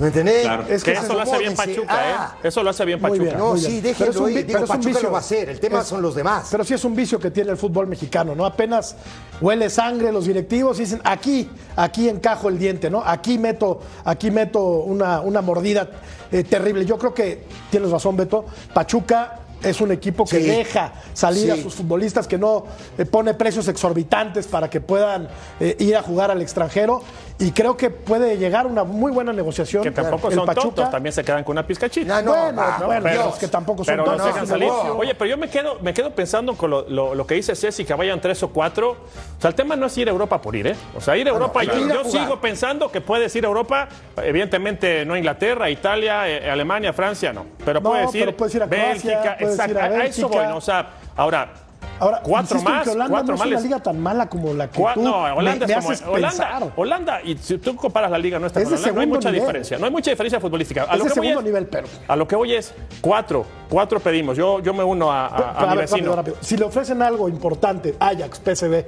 ¿Me 0.00 0.06
entendés? 0.06 0.42
Claro. 0.42 0.64
Es 0.68 0.82
Que 0.82 0.92
que 0.94 0.98
eso 0.98 1.12
lo 1.12 1.20
hace 1.20 1.38
bien. 1.38 1.54
Pachuca, 1.54 1.86
Ah, 1.90 2.34
¿eh? 2.42 2.48
Eso 2.48 2.62
lo 2.62 2.70
hace 2.70 2.84
bien 2.86 3.00
Muy 3.00 3.10
Pachuca. 3.10 3.24
bien. 3.26 3.38
No, 3.38 3.50
Muy 3.50 3.60
sí, 3.60 3.66
bien. 3.68 3.82
déjenlo 3.82 3.98
Pero 3.98 4.10
es 4.10 4.16
un 4.16 4.30
ir. 4.38 4.46
Digo, 4.46 4.46
pero 4.46 4.64
es 4.64 4.70
un 4.70 4.76
Pachuca 4.76 4.88
vicio. 4.88 5.02
lo 5.02 5.12
va 5.12 5.18
a 5.18 5.20
hacer. 5.20 5.48
El 5.50 5.60
tema 5.60 5.80
Es- 5.80 5.86
son 5.86 6.02
los 6.02 6.14
demás. 6.14 6.48
Pero 6.50 6.64
sí 6.64 6.74
es 6.74 6.84
un 6.84 6.96
vicio 6.96 7.20
que 7.20 7.30
tiene 7.30 7.50
el 7.50 7.56
fútbol 7.58 7.86
mexicano, 7.86 8.34
¿no? 8.34 8.44
Apenas 8.46 8.96
huele 9.40 9.68
sangre 9.70 10.10
los 10.10 10.24
directivos 10.24 10.78
y 10.78 10.84
dicen, 10.84 11.00
aquí, 11.04 11.50
aquí 11.76 12.08
encajo 12.08 12.48
el 12.48 12.58
diente, 12.58 12.88
¿no? 12.90 13.02
Aquí 13.04 13.38
meto, 13.38 13.80
aquí 14.04 14.30
meto 14.30 14.60
una, 14.62 15.20
una 15.20 15.42
mordida 15.42 15.88
eh, 16.32 16.44
terrible. 16.44 16.86
Yo 16.86 16.96
creo 16.96 17.12
que 17.12 17.44
tienes 17.70 17.90
razón, 17.90 18.16
Beto. 18.16 18.46
Pachuca 18.72 19.36
es 19.62 19.82
un 19.82 19.92
equipo 19.92 20.24
que 20.24 20.38
Sí. 20.38 20.46
deja 20.46 20.94
salir 21.12 21.52
a 21.52 21.56
sus 21.56 21.74
futbolistas, 21.74 22.26
que 22.26 22.38
no 22.38 22.64
eh, 22.96 23.04
pone 23.04 23.34
precios 23.34 23.68
exorbitantes 23.68 24.46
para 24.46 24.70
que 24.70 24.80
puedan 24.80 25.28
eh, 25.60 25.76
ir 25.78 25.94
a 25.94 26.02
jugar 26.02 26.30
al 26.30 26.40
extranjero. 26.40 27.02
Y 27.40 27.52
creo 27.52 27.74
que 27.74 27.88
puede 27.88 28.36
llegar 28.36 28.66
una 28.66 28.84
muy 28.84 29.10
buena 29.10 29.32
negociación. 29.32 29.82
Que 29.82 29.90
tampoco 29.90 30.28
el 30.28 30.34
son 30.34 30.44
Pachuca. 30.44 30.62
tontos, 30.66 30.90
también 30.90 31.12
se 31.14 31.24
quedan 31.24 31.42
con 31.42 31.54
una 31.54 31.66
pizcachita. 31.66 32.18
Ah, 32.18 32.22
no, 32.22 32.32
bueno, 32.32 32.62
ah, 32.62 32.82
bueno, 32.84 33.02
pero- 33.02 33.28
es 33.30 33.34
que 33.36 33.48
tampoco 33.48 33.82
son 33.82 33.92
Pero 33.94 34.04
no 34.04 34.16
tontos. 34.18 34.40
no, 34.42 34.46
salir. 34.46 34.68
no. 34.68 34.92
Oye, 34.98 35.14
pero 35.14 35.30
yo 35.30 35.38
me 35.38 35.48
quedo, 35.48 35.78
me 35.80 35.94
quedo 35.94 36.10
pensando 36.14 36.54
con 36.54 36.70
lo, 36.70 36.86
lo- 36.88 37.14
lo 37.14 37.26
que 37.26 37.34
dice 37.36 37.56
Ceci, 37.56 37.86
que 37.86 37.94
vayan 37.94 38.20
tres 38.20 38.42
o 38.42 38.50
cuatro. 38.50 38.90
O 38.90 39.40
sea, 39.40 39.48
el 39.48 39.54
tema 39.54 39.74
no 39.74 39.86
es 39.86 39.96
ir 39.96 40.08
a 40.08 40.10
Europa 40.10 40.40
por 40.42 40.54
ir, 40.54 40.66
¿eh? 40.66 40.76
O 40.94 41.00
sea, 41.00 41.16
ir 41.16 41.26
a 41.28 41.30
Europa, 41.30 41.64
yo, 41.64 42.04
sigo 42.04 42.38
pensando 42.42 42.92
que 42.92 43.00
puedes 43.00 43.34
ir 43.34 43.44
a 43.46 43.48
Europa, 43.48 43.88
evidentemente 44.18 45.04
no 45.06 45.14
a 45.14 45.18
Inglaterra, 45.18 45.70
Italia, 45.70 46.28
eh, 46.28 46.50
Alemania, 46.50 46.92
Francia, 46.92 47.32
no. 47.32 47.46
Pero 47.64 47.80
No, 47.80 47.88
puedes 47.90 48.14
ir 48.14 48.24
pero 48.26 48.36
puedes 48.36 48.54
ir 48.54 48.62
a 48.62 48.66
Croacia, 48.68 48.88
Bélgica, 48.92 49.36
ir 49.40 49.46
exacto. 49.46 49.78
a 49.78 49.84
A, 49.84 50.04
eso 50.04 50.28
voy, 50.28 50.46
¿no? 50.46 50.56
O 50.58 50.60
sea, 50.60 50.90
ahora, 51.16 51.52
Ahora, 51.98 52.20
cuatro 52.22 52.56
insisto 52.56 52.70
más, 52.70 52.84
que 52.84 52.90
Holanda 52.90 53.10
cuatro 53.10 53.36
no 53.36 53.44
es 53.44 53.50
una 53.50 53.60
liga 53.60 53.78
tan 53.80 54.00
mala 54.00 54.26
como 54.28 54.54
la 54.54 54.70
que 54.70 54.80
Cua- 54.80 54.94
tú 54.94 55.02
no, 55.02 55.16
Holanda 55.22 55.66
me, 55.66 55.72
me 55.72 55.72
es 55.72 55.78
como 55.84 55.90
haces 55.92 56.06
Holanda, 56.06 56.28
pensar. 56.48 56.72
Holanda, 56.76 57.20
y 57.22 57.36
si 57.36 57.58
tú 57.58 57.76
comparas 57.76 58.10
la 58.10 58.18
liga 58.18 58.38
nuestra 58.38 58.62
Es 58.62 58.68
con 58.68 58.78
Holanda, 58.78 58.94
no 58.94 59.00
hay 59.02 59.06
mucha 59.06 59.30
nivel. 59.30 59.40
diferencia. 59.42 59.78
No 59.78 59.84
hay 59.86 59.90
mucha 59.92 60.10
diferencia 60.10 60.40
futbolística. 60.40 60.82
A 60.84 60.94
Es 60.94 60.98
lo 60.98 61.04
que 61.04 61.08
voy 61.10 61.14
segundo 61.14 61.40
es- 61.40 61.44
nivel, 61.46 61.66
pero. 61.66 61.86
A 62.08 62.16
lo 62.16 62.26
que 62.26 62.36
voy 62.36 62.54
es 62.54 62.72
cuatro, 63.02 63.44
cuatro 63.68 64.00
pedimos. 64.00 64.36
Yo, 64.36 64.60
yo 64.60 64.72
me 64.72 64.82
uno 64.82 65.12
a, 65.12 65.26
a- 65.26 65.26
a 65.26 65.36
Pero, 65.36 65.46
mi 65.58 65.64
a 65.64 65.66
ver, 65.68 65.78
vecino. 65.78 65.98
rápido, 65.98 66.16
rápido. 66.16 66.36
Si 66.40 66.56
le 66.56 66.64
ofrecen 66.64 67.02
algo 67.02 67.28
importante, 67.28 67.94
Ajax, 68.00 68.40
PSV, 68.40 68.84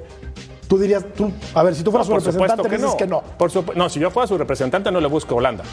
tú 0.73 0.79
dirías, 0.79 1.05
tú, 1.15 1.31
a 1.53 1.63
ver, 1.63 1.75
si 1.75 1.83
tú 1.83 1.91
fueras 1.91 2.07
su 2.07 2.15
representante, 2.15 2.63
que 2.63 2.77
dices 2.77 2.93
no. 2.93 2.97
que 2.97 3.07
no. 3.07 3.21
Por 3.37 3.77
no, 3.77 3.91
si 3.91 4.01
yo 4.01 4.11
fuera 4.11 4.27
su 4.27 4.39
representante, 4.39 4.91
no 4.91 5.03
le 5.03 5.07
busco 5.07 5.35
Holanda. 5.37 5.65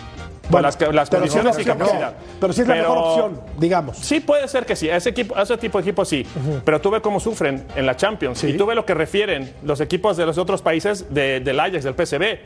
Bueno, 0.50 0.68
las, 0.68 0.76
sí 0.76 1.16
condiciones 1.16 1.58
y 1.58 1.64
capacidad. 1.64 2.12
no, 2.12 2.18
pero 2.42 2.52
sí 2.52 2.62
es 2.64 2.68
la 2.68 2.76
mejor 2.76 2.98
opción, 2.98 3.40
digamos. 3.58 3.96
Sí, 3.98 4.20
puede 4.20 4.46
ser 4.50 4.66
que 4.66 4.76
sí. 4.76 4.90
A 4.90 4.98
ese, 4.98 5.12
equipo, 5.12 5.38
a 5.38 5.44
ese 5.44 5.56
tipo 5.58 5.78
de 5.78 5.84
equipos 5.84 6.10
sí. 6.10 6.26
Pero 6.66 6.82
tú 6.82 6.90
ves 6.90 7.02
cómo 7.02 7.22
sufren 7.22 7.64
en 7.78 7.86
la 7.86 7.96
Champions. 7.96 8.44
Y 8.44 8.58
tú 8.58 8.66
ves 8.66 8.76
lo 8.76 8.86
que 8.86 8.94
refieren 8.94 9.54
los 9.64 9.80
equipos 9.80 10.18
de 10.18 10.26
los 10.26 10.38
otros 10.38 10.62
países 10.62 11.06
de- 11.14 11.40
del 11.40 11.58
Ajax, 11.62 11.86
del 11.86 11.94
PSV. 11.94 12.40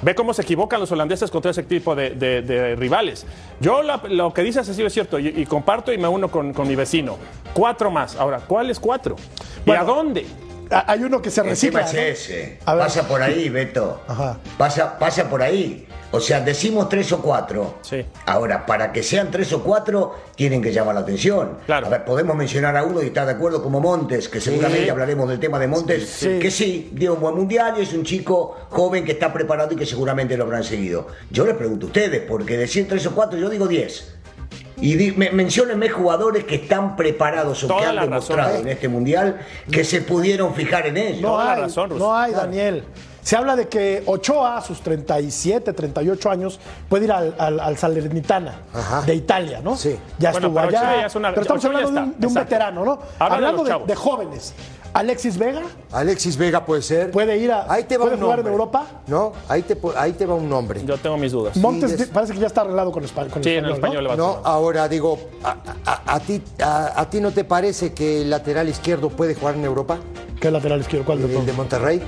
Ve 0.00 0.14
cómo 0.14 0.32
se 0.32 0.40
equivocan 0.42 0.80
los 0.80 0.90
holandeses 0.92 1.30
contra 1.30 1.50
ese 1.50 1.64
tipo 1.64 1.94
de, 1.94 2.10
de- 2.10 2.40
de 2.40 2.74
rivales. 2.76 3.26
Yo 3.60 3.82
la- 3.82 4.00
lo 4.08 4.32
que 4.32 4.42
dices 4.42 4.66
así 4.66 4.82
es 4.82 4.94
cierto 4.94 5.18
y, 5.18 5.26
y 5.28 5.44
comparto 5.44 5.92
y 5.92 5.98
me 5.98 6.08
uno 6.08 6.30
con, 6.30 6.54
con 6.54 6.66
mi 6.68 6.74
vecino. 6.74 7.18
Cuatro 7.52 7.90
más. 7.90 8.16
Ahora, 8.16 8.38
¿cuáles 8.38 8.80
cuatro? 8.80 9.16
¿Y 9.66 9.72
a 9.72 9.82
dónde? 9.84 10.24
A- 10.70 10.92
Hay 10.92 11.02
uno 11.04 11.20
que 11.22 11.30
se 11.30 11.40
El 11.40 11.46
tema 11.58 11.80
recicla. 11.80 11.80
es 11.82 11.94
¿no? 11.94 12.00
ese. 12.00 12.58
A 12.64 12.74
ver. 12.74 12.84
Pasa 12.84 13.08
por 13.08 13.22
ahí, 13.22 13.48
Beto. 13.48 14.02
Ajá. 14.06 14.38
Pasa, 14.56 14.98
pasa 14.98 15.28
por 15.28 15.42
ahí. 15.42 15.84
O 16.10 16.20
sea, 16.20 16.40
decimos 16.40 16.88
tres 16.88 17.12
o 17.12 17.20
cuatro. 17.20 17.74
Sí. 17.82 18.02
Ahora, 18.24 18.64
para 18.64 18.92
que 18.92 19.02
sean 19.02 19.30
tres 19.30 19.52
o 19.52 19.62
cuatro, 19.62 20.14
tienen 20.36 20.62
que 20.62 20.72
llamar 20.72 20.94
la 20.94 21.02
atención. 21.02 21.58
Claro. 21.66 21.86
A 21.86 21.90
ver, 21.90 22.04
podemos 22.06 22.34
mencionar 22.34 22.74
a 22.78 22.82
uno 22.82 23.02
y 23.02 23.06
estar 23.08 23.26
de 23.26 23.32
acuerdo 23.32 23.62
como 23.62 23.78
Montes, 23.78 24.26
que 24.30 24.40
seguramente 24.40 24.90
hablaremos 24.90 25.28
del 25.28 25.38
tema 25.38 25.58
de 25.58 25.66
Montes, 25.68 26.08
Sí. 26.08 26.38
que 26.38 26.50
sí, 26.50 26.88
dio 26.94 27.12
un 27.12 27.20
buen 27.20 27.34
mundial 27.34 27.74
y 27.78 27.82
es 27.82 27.92
un 27.92 28.04
chico 28.04 28.56
joven 28.70 29.04
que 29.04 29.12
está 29.12 29.30
preparado 29.34 29.74
y 29.74 29.76
que 29.76 29.84
seguramente 29.84 30.34
lo 30.38 30.44
habrán 30.44 30.64
seguido. 30.64 31.08
Yo 31.30 31.44
les 31.44 31.54
pregunto 31.56 31.84
a 31.84 31.88
ustedes, 31.88 32.22
porque 32.26 32.56
decir 32.56 32.88
tres 32.88 33.04
o 33.06 33.14
cuatro, 33.14 33.38
yo 33.38 33.50
digo 33.50 33.66
diez. 33.66 34.14
Y 34.80 34.94
di- 34.94 35.12
me, 35.12 35.30
menciónenme 35.30 35.88
jugadores 35.88 36.44
que 36.44 36.56
están 36.56 36.96
preparados 36.96 37.64
o 37.64 37.66
Toda 37.68 37.80
que 37.80 37.86
han 37.86 37.96
razón, 37.96 38.10
demostrado 38.10 38.54
¿eh? 38.56 38.60
en 38.60 38.68
este 38.68 38.88
mundial 38.88 39.40
que 39.70 39.84
se 39.84 40.00
pudieron 40.02 40.54
fijar 40.54 40.86
en 40.86 40.96
ellos. 40.96 41.20
No 41.22 41.40
hay, 41.40 41.60
razón, 41.62 41.98
no 41.98 42.16
hay, 42.16 42.32
Daniel. 42.32 42.84
Se 43.22 43.36
habla 43.36 43.56
de 43.56 43.68
que 43.68 44.02
Ochoa, 44.06 44.56
a 44.56 44.62
sus 44.62 44.80
37, 44.80 45.74
38 45.74 46.30
años, 46.30 46.58
puede 46.88 47.04
ir 47.04 47.12
al, 47.12 47.34
al- 47.38 47.60
al 47.60 47.76
Salernitana 47.76 48.60
Ajá. 48.72 49.02
de 49.02 49.14
Italia, 49.14 49.60
¿no? 49.62 49.76
Sí. 49.76 49.98
Ya 50.18 50.30
Bueno, 50.30 50.46
estuvo 50.46 50.60
pero 50.60 50.68
allá. 50.68 50.80
Ochoa 50.88 51.00
ya 51.00 51.06
es 51.06 51.14
una- 51.14 51.28
pero 51.30 51.42
estamos 51.42 51.64
Ochoa 51.64 51.72
ya 51.80 51.86
hablando 51.86 52.00
de 52.18 52.26
un, 52.26 52.34
de 52.34 52.40
veterano, 52.40 52.84
¿no? 52.86 52.98
Habla 53.18 53.34
hablando 53.48 53.84
de 53.86 53.94
jóvenes. 53.94 54.54
Alexis 54.94 55.38
Vega 55.38 55.62
Alexis 55.92 56.36
Vega 56.36 56.64
puede 56.64 56.82
ser. 56.82 57.10
puede 57.10 57.36
ir 57.38 57.52
a. 57.52 57.70
Ahí 57.72 57.84
te 57.84 57.96
va 57.96 58.04
¿Puede 58.06 58.16
un 58.16 58.22
jugar 58.22 58.38
en 58.40 58.44
nombre. 58.46 58.52
Europa? 58.64 58.86
No, 59.06 59.32
ahí 59.48 59.62
te, 59.62 59.78
ahí 59.96 60.12
te 60.12 60.26
va 60.26 60.34
un 60.34 60.48
nombre. 60.48 60.82
Yo 60.84 60.96
tengo 60.96 61.16
mis 61.16 61.30
dudas. 61.32 61.56
Montes 61.56 62.08
parece 62.12 62.32
que 62.32 62.40
ya 62.40 62.46
está 62.48 62.62
arreglado 62.62 62.90
con, 62.90 63.04
Espa- 63.04 63.28
con 63.28 63.44
Sí, 63.44 63.50
en 63.50 63.64
el 63.66 63.72
español 63.72 64.02
le 64.04 64.08
va 64.08 64.14
a 64.14 64.16
No, 64.16 64.40
ahora 64.44 64.88
digo, 64.88 65.18
a, 65.44 65.56
a- 65.86 66.14
a 66.14 66.20
ti, 66.20 66.42
a, 66.62 67.00
a 67.00 67.08
ti 67.10 67.20
no 67.20 67.30
te 67.32 67.44
parece 67.44 67.92
que 67.92 68.22
el 68.22 68.30
lateral 68.30 68.68
izquierdo 68.68 69.10
puede 69.10 69.34
jugar 69.34 69.54
en 69.54 69.64
Europa? 69.64 69.98
¿Qué 70.40 70.50
lateral 70.50 70.80
izquierdo? 70.80 71.06
¿Cuál 71.06 71.18
de 71.26 71.36
El 71.38 71.46
de? 71.46 71.52
Monterrey. 71.52 72.02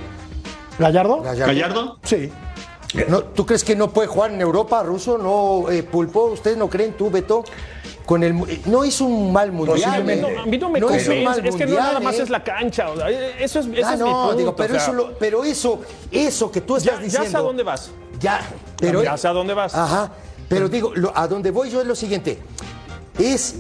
¿Gallardo? 0.79 1.21
¿Gallardo? 1.23 1.99
Sí. 2.03 2.33
No, 3.09 3.23
¿Tú 3.23 3.47
crees 3.47 3.63
que 3.63 3.77
no 3.77 3.91
puede 3.91 4.09
jugar 4.09 4.33
en 4.33 4.41
Europa, 4.41 4.83
Ruso? 4.83 5.17
¿No, 5.19 5.71
eh, 5.71 5.83
Pulpo? 5.85 6.25
¿Ustedes 6.25 6.57
no 6.57 6.69
creen 6.69 6.95
tú, 6.95 7.09
Beto? 7.11 7.45
Con 8.07 8.25
el, 8.25 8.35
no 8.67 8.85
hizo 8.85 9.05
un 9.05 9.33
mal 9.33 9.53
mundial. 9.53 9.79
Posiblemente. 9.79 10.27
¿eh? 10.29 10.35
No, 10.37 10.43
a 10.43 10.47
mí 10.47 10.59
no 10.59 10.69
me 10.71 10.79
hizo 10.79 11.13
un 11.13 11.25
mal 11.25 11.47
Es 11.47 11.55
que 11.55 11.67
no 11.67 11.77
nada 11.77 12.01
más 12.01 12.17
¿eh? 12.19 12.23
es 12.23 12.31
la 12.31 12.43
cancha. 12.43 12.91
o 12.91 12.97
sea, 12.97 13.09
Eso 13.09 13.61
es, 13.61 13.67
Ah, 13.85 13.93
es 13.95 13.99
mi 14.01 14.05
no, 14.11 14.23
punto. 14.23 14.37
digo, 14.37 14.57
pero, 14.57 14.75
o 14.75 14.77
sea, 14.77 14.83
eso 14.85 14.93
lo- 14.93 15.19
pero 15.19 15.45
eso, 15.45 15.81
eso 16.11 16.51
que 16.51 16.61
tú 16.61 16.77
estás 16.77 16.97
ya, 16.97 17.03
diciendo. 17.03 17.25
ya 17.27 17.31
sé 17.31 17.37
a 17.37 17.41
dónde 17.41 17.63
vas. 17.63 17.91
Ya, 18.19 18.41
pero 18.79 19.03
ya 19.05 19.17
sé 19.17 19.29
a 19.29 19.33
dónde 19.33 19.55
vas. 19.55 19.75
Ajá, 19.75 20.11
pero 20.49 20.69
digo, 20.69 20.93
lo- 20.95 21.17
a 21.17 21.29
donde 21.29 21.51
voy 21.53 21.71
yo 21.71 21.81
es 21.81 21.87
lo 21.87 21.95
siguiente. 21.95 22.39
Es, 23.19 23.57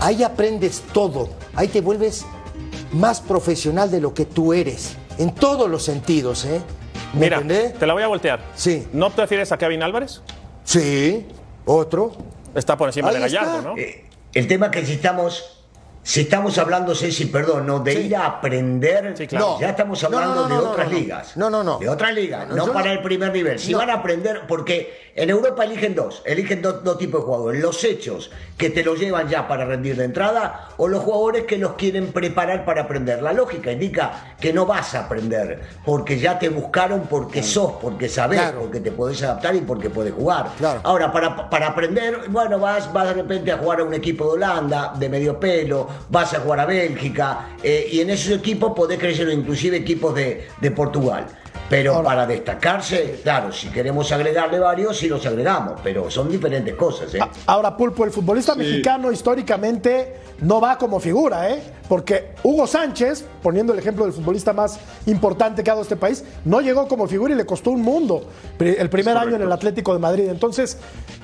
ahí 0.00 0.22
aprendes 0.22 0.82
todo, 0.92 1.30
ahí 1.54 1.68
te 1.68 1.80
vuelves 1.80 2.24
más 2.92 3.20
profesional 3.20 3.90
de 3.90 4.00
lo 4.00 4.14
que 4.14 4.24
tú 4.26 4.52
eres, 4.52 4.94
en 5.18 5.34
todos 5.34 5.68
los 5.68 5.82
sentidos, 5.82 6.44
¿eh? 6.44 6.60
¿Me 7.14 7.20
Mira, 7.22 7.38
entendés? 7.38 7.74
te 7.78 7.86
la 7.86 7.94
voy 7.94 8.02
a 8.02 8.06
voltear. 8.06 8.40
Sí. 8.54 8.86
¿No 8.92 9.10
te 9.10 9.22
refieres 9.22 9.50
a 9.50 9.58
Kevin 9.58 9.82
Álvarez? 9.82 10.20
Sí, 10.64 11.26
otro. 11.64 12.12
Está 12.58 12.76
por 12.76 12.88
encima 12.88 13.08
Ahí 13.08 13.14
de 13.14 13.20
Gallardo, 13.20 13.58
está. 13.58 13.68
¿no? 13.68 13.76
Eh, 13.76 14.04
el 14.34 14.46
tema 14.46 14.70
que 14.70 14.84
si 14.84 14.92
estamos, 14.94 15.57
si 16.08 16.20
estamos 16.22 16.56
hablando, 16.56 16.94
Ceci, 16.94 17.26
perdón, 17.26 17.66
¿no? 17.66 17.80
de 17.80 17.92
Sí. 17.92 17.98
ir 18.06 18.16
a 18.16 18.24
aprender, 18.24 19.12
Sí, 19.14 19.26
claro. 19.26 19.46
No. 19.46 19.60
ya 19.60 19.68
estamos 19.68 20.02
hablando 20.02 20.48
no, 20.48 20.62
de 20.62 20.66
otras 20.66 20.90
ligas. 20.90 21.36
No, 21.36 21.50
no, 21.50 21.62
no. 21.62 21.76
De 21.78 21.86
otras 21.86 22.14
ligas, 22.14 22.48
No, 22.48 22.72
para 22.72 22.92
el 22.92 23.02
primer 23.02 23.30
nivel. 23.30 23.58
Si 23.58 23.74
van 23.74 23.90
a 23.90 23.94
aprender, 23.96 24.40
porque 24.48 25.10
en 25.14 25.28
Europa 25.28 25.64
eligen 25.64 25.94
dos, 25.94 26.22
eligen 26.24 26.62
dos, 26.62 26.82
dos 26.82 26.96
tipos 26.96 27.20
de 27.20 27.26
jugadores. 27.26 27.60
Los 27.60 27.84
hechos 27.84 28.30
que 28.56 28.70
te 28.70 28.82
los 28.82 28.98
llevan 28.98 29.28
ya 29.28 29.46
para 29.46 29.66
rendir 29.66 29.96
de 29.96 30.04
entrada 30.04 30.68
o 30.78 30.88
los 30.88 31.02
jugadores 31.04 31.44
que 31.44 31.58
los 31.58 31.72
quieren 31.74 32.10
preparar 32.12 32.64
para 32.64 32.82
aprender. 32.84 33.22
La 33.22 33.34
lógica 33.34 33.70
indica 33.70 34.34
que 34.40 34.50
no 34.50 34.64
vas 34.64 34.94
a 34.94 35.00
aprender 35.00 35.60
porque 35.84 36.18
ya 36.18 36.38
te 36.38 36.48
buscaron 36.48 37.02
porque 37.02 37.42
sos, 37.42 37.72
porque 37.82 38.08
sabés, 38.08 38.40
Claro. 38.40 38.60
porque 38.60 38.80
te 38.80 38.92
podés 38.92 39.22
adaptar 39.22 39.54
y 39.56 39.60
porque 39.60 39.90
podés 39.90 40.14
jugar. 40.14 40.52
Claro. 40.56 40.80
Ahora, 40.84 41.12
para, 41.12 41.50
para 41.50 41.66
aprender, 41.68 42.28
bueno, 42.30 42.58
vas, 42.58 42.90
vas 42.94 43.08
de 43.08 43.12
repente 43.14 43.52
a 43.52 43.58
jugar 43.58 43.80
a 43.80 43.84
un 43.84 43.92
equipo 43.92 44.24
de 44.24 44.30
Holanda, 44.30 44.94
de 44.98 45.08
medio 45.10 45.38
pelo, 45.38 45.97
vas 46.08 46.34
a 46.34 46.40
jugar 46.40 46.60
a 46.60 46.66
Bélgica, 46.66 47.50
eh, 47.62 47.88
y 47.92 48.00
en 48.00 48.10
esos 48.10 48.38
equipos 48.38 48.72
podés 48.74 48.98
crecer 48.98 49.28
inclusive 49.30 49.76
equipos 49.76 50.14
de, 50.14 50.48
de 50.60 50.70
Portugal. 50.70 51.26
Pero 51.68 52.02
para 52.02 52.26
destacarse, 52.26 53.20
claro, 53.22 53.52
si 53.52 53.68
queremos 53.68 54.10
agregarle 54.10 54.58
varios, 54.58 54.96
sí 54.96 55.06
los 55.06 55.24
agregamos, 55.26 55.80
pero 55.84 56.10
son 56.10 56.30
diferentes 56.30 56.74
cosas. 56.74 57.14
¿eh? 57.14 57.20
Ahora, 57.44 57.76
Pulpo, 57.76 58.04
el 58.04 58.10
futbolista 58.10 58.54
mexicano 58.54 59.12
históricamente 59.12 60.14
no 60.40 60.60
va 60.60 60.78
como 60.78 60.98
figura, 60.98 61.50
¿eh? 61.50 61.62
Porque 61.86 62.30
Hugo 62.42 62.66
Sánchez, 62.66 63.26
poniendo 63.42 63.74
el 63.74 63.78
ejemplo 63.78 64.04
del 64.04 64.14
futbolista 64.14 64.54
más 64.54 64.78
importante 65.06 65.62
que 65.62 65.70
ha 65.70 65.74
dado 65.74 65.82
este 65.82 65.96
país, 65.96 66.24
no 66.44 66.62
llegó 66.62 66.88
como 66.88 67.06
figura 67.06 67.34
y 67.34 67.36
le 67.36 67.44
costó 67.44 67.70
un 67.70 67.82
mundo 67.82 68.24
el 68.58 68.88
primer 68.88 69.16
año 69.18 69.36
en 69.36 69.42
el 69.42 69.52
Atlético 69.52 69.92
de 69.92 69.98
Madrid. 69.98 70.28
Entonces, 70.30 70.78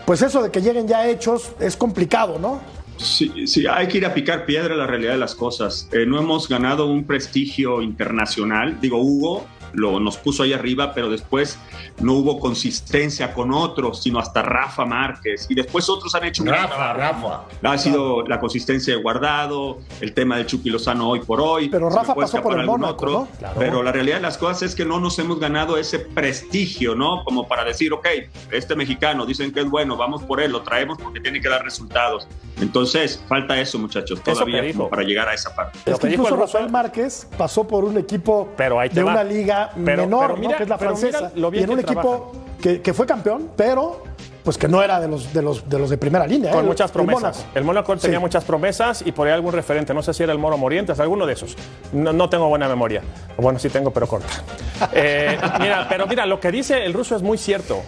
pues 0.05 0.21
eso 0.21 0.43
de 0.43 0.51
que 0.51 0.61
lleguen 0.61 0.87
ya 0.87 1.07
hechos 1.07 1.53
es 1.59 1.75
complicado, 1.77 2.39
¿no? 2.39 2.61
Sí, 2.97 3.47
sí, 3.47 3.67
hay 3.67 3.89
que 3.89 3.99
ir 3.99 4.07
a 4.07 4.15
picar 4.15 4.47
piedra 4.47 4.75
la 4.77 4.87
realidad 4.87 5.13
de 5.13 5.19
las 5.19 5.35
cosas. 5.35 5.89
Eh, 5.93 6.07
no 6.07 6.19
hemos 6.19 6.49
ganado 6.49 6.87
un 6.87 7.05
prestigio 7.05 7.83
internacional. 7.83 8.81
Digo, 8.81 8.99
Hugo 8.99 9.47
lo, 9.75 10.01
nos 10.01 10.17
puso 10.17 10.43
ahí 10.43 10.53
arriba, 10.53 10.93
pero 10.95 11.11
después 11.11 11.59
no 12.01 12.15
hubo 12.15 12.39
consistencia 12.41 13.33
con 13.35 13.53
otros, 13.53 14.03
sino 14.03 14.19
hasta 14.19 14.43
Rafa 14.43 14.85
Márquez. 14.85 15.47
Y 15.49 15.55
después 15.55 15.89
otros 15.89 16.15
han 16.15 16.25
hecho 16.25 16.43
un 16.43 16.49
Rafa, 16.49 16.93
Rafa. 16.93 17.45
Ha 17.63 17.79
sido 17.79 18.23
la 18.23 18.41
consistencia 18.41 18.95
de 18.95 19.03
Guardado, 19.03 19.79
el 20.01 20.13
tema 20.13 20.37
de 20.37 20.47
Chucky 20.47 20.71
Lozano 20.71 21.09
hoy 21.09 21.21
por 21.21 21.41
hoy. 21.41 21.69
Pero 21.69 21.91
Rafa 21.91 22.15
puede 22.15 22.27
pasó 22.27 22.43
por 22.43 22.59
el 22.59 22.67
Mónaco, 22.67 23.07
¿no? 23.07 23.29
Claro. 23.39 23.55
Pero 23.59 23.83
la 23.83 23.93
realidad 23.93 24.17
de 24.17 24.23
las 24.23 24.39
cosas 24.39 24.63
es 24.63 24.75
que 24.75 24.85
no 24.85 25.01
nos 25.01 25.19
hemos 25.19 25.41
ganado 25.41 25.77
ese 25.77 25.99
prestigio, 25.99 26.95
¿no? 26.95 27.25
Como 27.25 27.47
para 27.49 27.65
decir, 27.65 27.93
ok, 27.93 28.07
este 28.51 28.77
mexicano 28.77 29.27
dicen 29.27 29.53
que 29.53 29.61
es 29.61 29.71
bueno, 29.71 29.97
vamos 29.97 30.23
por 30.23 30.41
él, 30.41 30.53
lo 30.53 30.63
traemos 30.63 30.99
porque 30.99 31.21
tiene 31.21 31.41
que 31.41 31.49
dar 31.49 31.63
resultados. 31.63 32.27
Entonces, 32.61 33.23
falta 33.29 33.59
eso, 33.61 33.79
muchachos, 33.79 34.21
Eso 34.25 34.33
todavía 34.45 34.73
como 34.73 34.89
para 34.89 35.03
llegar 35.03 35.29
a 35.29 35.35
esa 35.35 35.55
parte. 35.55 35.79
Es 35.85 35.99
que 35.99 36.11
incluso 36.11 36.37
Rafael 36.37 36.71
Márquez 36.71 37.27
pasó 37.37 37.67
por 37.67 37.85
un 37.85 37.99
equipo 37.99 38.49
Pero 38.57 38.79
ahí 38.79 38.89
te 38.89 38.97
de 38.97 39.03
va. 39.03 39.13
una 39.13 39.25
liga 39.25 39.64
Pero- 39.85 40.03
menor, 40.03 40.27
pero 40.27 40.37
mira- 40.39 40.53
¿no? 40.53 40.57
que 40.59 40.63
es 40.65 40.69
la 40.69 40.79
francesa, 40.79 41.33
lo 41.35 41.51
bien 41.51 41.63
y 41.63 41.65
en 41.65 41.71
un 41.71 41.77
que 41.77 41.83
equipo 41.93 42.33
que, 42.61 42.81
que 42.81 42.95
fue 42.95 43.07
campeón, 43.07 43.51
pero 43.57 44.03
pues 44.43 44.59
que 44.59 44.69
no 44.69 44.83
era 44.83 45.01
de 45.01 45.09
los 45.09 45.33
de 45.33 45.41
los 45.41 45.67
de 45.69 45.79
los 45.79 45.89
de 45.91 45.97
primera 45.97 46.27
línea. 46.27 46.51
Con 46.53 46.65
¿eh? 46.65 46.69
muchas 46.69 46.91
promesas. 46.91 47.47
El 47.55 47.65
Mónaco 47.65 47.97
tenía 47.97 48.19
Sí. 48.19 48.21
muchas 48.23 48.45
promesas 48.45 49.03
y 49.07 49.13
por 49.13 49.27
ahí 49.27 49.33
algún 49.33 49.53
referente. 49.55 49.95
No 49.95 50.03
sé 50.03 50.13
si 50.13 50.23
era 50.23 50.33
el 50.33 50.39
Moro 50.39 50.59
Morientes, 50.59 51.01
alguno 51.01 51.25
de 51.27 51.33
esos. 51.33 51.57
No, 51.93 52.13
no 52.13 52.29
tengo 52.29 52.49
buena 52.49 52.69
memoria. 52.69 53.01
Bueno, 53.39 53.59
sí 53.59 53.71
tengo, 53.71 53.91
pero 53.91 54.07
corta. 54.07 54.29
Eh, 54.93 55.39
mira, 55.61 55.87
pero 55.89 56.07
mira, 56.07 56.27
lo 56.27 56.41
que 56.41 56.51
dice 56.51 56.85
el 56.85 56.93
ruso 56.93 57.15
es 57.17 57.23
muy 57.23 57.39
cierto. 57.39 57.81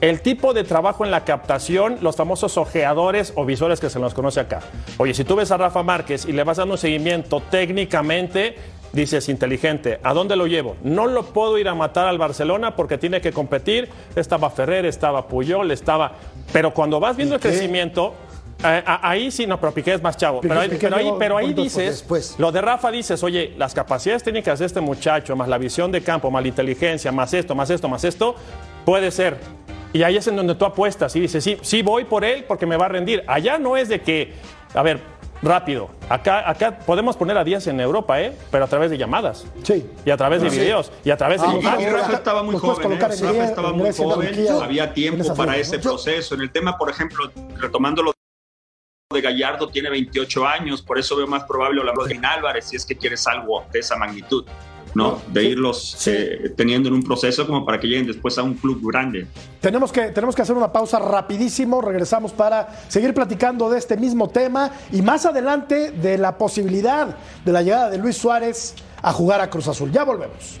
El 0.00 0.20
tipo 0.20 0.52
de 0.52 0.64
trabajo 0.64 1.04
en 1.04 1.12
la 1.12 1.24
captación, 1.24 1.98
los 2.00 2.16
famosos 2.16 2.58
ojeadores 2.58 3.32
o 3.36 3.44
visores 3.46 3.78
que 3.78 3.88
se 3.88 4.00
nos 4.00 4.12
conoce 4.12 4.40
acá. 4.40 4.58
Oye, 4.98 5.14
si 5.14 5.22
tú 5.22 5.36
ves 5.36 5.52
a 5.52 5.56
Rafa 5.56 5.82
Márquez 5.84 6.24
y 6.26 6.32
le 6.32 6.42
vas 6.42 6.56
dando 6.56 6.74
un 6.74 6.78
seguimiento 6.78 7.40
técnicamente, 7.50 8.56
dices 8.92 9.28
inteligente, 9.28 9.98
¿a 10.02 10.12
dónde 10.14 10.36
lo 10.36 10.46
llevo? 10.46 10.76
No 10.82 11.06
lo 11.06 11.22
puedo 11.24 11.58
ir 11.58 11.68
a 11.68 11.74
matar 11.74 12.06
al 12.06 12.18
Barcelona 12.18 12.76
porque 12.76 12.98
tiene 12.98 13.20
que 13.20 13.32
competir. 13.32 13.88
Estaba 14.16 14.50
Ferrer, 14.50 14.84
estaba 14.86 15.26
Puyol, 15.28 15.70
estaba. 15.70 16.12
Pero 16.52 16.72
cuando 16.74 17.00
vas 17.00 17.16
viendo 17.16 17.34
el 17.36 17.40
crecimiento, 17.40 18.14
eh, 18.64 18.82
ahí 18.86 19.30
sí, 19.30 19.46
no, 19.46 19.58
pero 19.58 19.72
Piqué 19.72 19.94
es 19.94 20.02
más 20.02 20.16
chavo. 20.16 20.40
Piqué- 20.40 20.48
pero 20.48 20.60
ahí, 20.60 20.68
Piqué 20.68 20.86
pero 20.88 20.96
ahí, 20.96 21.12
pero 21.18 21.38
dices, 21.64 22.04
lo 22.38 22.52
de 22.52 22.60
Rafa 22.60 22.90
dices, 22.90 23.22
oye, 23.24 23.54
las 23.56 23.74
capacidades 23.74 24.22
técnicas 24.22 24.58
de 24.58 24.66
este 24.66 24.80
muchacho, 24.80 25.34
más 25.36 25.48
la 25.48 25.58
visión 25.58 25.90
de 25.90 26.02
campo, 26.02 26.30
más 26.30 26.42
la 26.42 26.48
inteligencia, 26.48 27.10
más 27.10 27.32
esto, 27.34 27.54
más 27.54 27.70
esto, 27.70 27.88
más 27.88 28.04
esto, 28.04 28.36
puede 28.84 29.10
ser. 29.10 29.38
Y 29.94 30.02
ahí 30.04 30.16
es 30.16 30.26
en 30.26 30.36
donde 30.36 30.54
tú 30.54 30.64
apuestas 30.64 31.14
y 31.16 31.20
dices, 31.20 31.42
sí, 31.42 31.58
sí 31.60 31.82
voy 31.82 32.04
por 32.04 32.24
él 32.24 32.44
porque 32.46 32.64
me 32.66 32.76
va 32.76 32.86
a 32.86 32.88
rendir. 32.88 33.22
Allá 33.26 33.58
no 33.58 33.76
es 33.76 33.88
de 33.88 34.00
que, 34.00 34.32
a 34.74 34.82
ver, 34.82 35.00
rápido. 35.42 35.90
Acá, 36.08 36.48
acá 36.48 36.78
podemos 36.78 37.16
poner 37.16 37.36
a 37.36 37.44
Díaz 37.44 37.66
en 37.66 37.80
Europa, 37.80 38.20
¿eh? 38.20 38.36
Pero 38.50 38.64
a 38.64 38.68
través 38.68 38.90
de 38.90 38.98
llamadas. 38.98 39.44
Sí. 39.62 39.84
Y 40.04 40.10
a 40.10 40.16
través 40.16 40.42
de 40.42 40.48
videos. 40.50 40.92
Y 41.04 41.10
a 41.10 41.16
través 41.16 41.40
de 41.40 41.46
Ah, 41.48 41.52
Y, 41.54 41.58
imagen. 41.60 41.80
y 41.80 41.90
Rafa 41.90 42.12
estaba 42.12 42.42
muy 42.42 42.56
joven, 42.56 42.92
¿eh? 42.92 42.98
Rafa 42.98 43.44
estaba 43.44 43.72
muy 43.72 43.92
joven, 43.92 44.28
Turquía. 44.28 44.64
había 44.64 44.94
tiempo 44.94 45.34
para 45.34 45.56
ese 45.56 45.78
proceso. 45.78 46.34
En 46.34 46.42
el 46.42 46.50
tema, 46.52 46.78
por 46.78 46.90
ejemplo, 46.90 47.30
retomando 47.56 48.02
lo 48.02 48.12
de 49.12 49.20
Gallardo, 49.20 49.68
tiene 49.68 49.90
28 49.90 50.46
años, 50.46 50.80
por 50.80 50.98
eso 50.98 51.14
veo 51.16 51.26
más 51.26 51.44
probable 51.44 51.80
hablar 51.80 51.94
de 51.96 52.18
Álvarez 52.26 52.66
si 52.68 52.76
es 52.76 52.86
que 52.86 52.96
quieres 52.96 53.26
algo 53.26 53.64
de 53.70 53.80
esa 53.80 53.96
magnitud, 53.96 54.46
¿no? 54.94 55.20
De 55.28 55.44
irlos 55.44 56.06
eh, 56.06 56.52
teniendo 56.56 56.88
en 56.88 56.94
un 56.94 57.02
proceso 57.02 57.46
como 57.46 57.64
para 57.64 57.80
que 57.80 57.86
lleguen 57.86 58.06
después 58.06 58.38
a 58.38 58.42
un 58.42 58.54
club 58.54 58.80
grande. 58.90 59.26
Tenemos 59.60 59.92
que, 59.92 60.08
tenemos 60.08 60.34
que 60.34 60.42
hacer 60.42 60.56
una 60.56 60.72
pausa 60.72 60.98
rapidísimo, 60.98 61.80
regresamos 61.80 62.32
para 62.32 62.68
seguir 62.88 63.14
platicando 63.14 63.70
de 63.70 63.78
este 63.78 63.96
mismo 63.96 64.28
tema 64.28 64.70
y 64.92 65.02
más 65.02 65.26
adelante 65.26 65.92
de 65.92 66.18
la 66.18 66.36
posibilidad 66.38 67.16
de 67.44 67.52
la 67.52 67.62
llegada 67.62 67.90
de 67.90 67.98
Luis 67.98 68.16
Suárez 68.16 68.74
a 69.02 69.12
jugar 69.12 69.40
a 69.40 69.50
Cruz 69.50 69.68
Azul. 69.68 69.90
Ya 69.90 70.04
volvemos. 70.04 70.60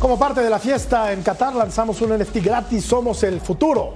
Como 0.00 0.18
parte 0.18 0.40
de 0.40 0.48
la 0.48 0.58
fiesta 0.58 1.12
en 1.12 1.22
Qatar 1.22 1.54
lanzamos 1.54 2.00
un 2.00 2.18
NFT 2.18 2.36
gratis, 2.36 2.86
somos 2.86 3.22
el 3.22 3.38
futuro. 3.38 3.92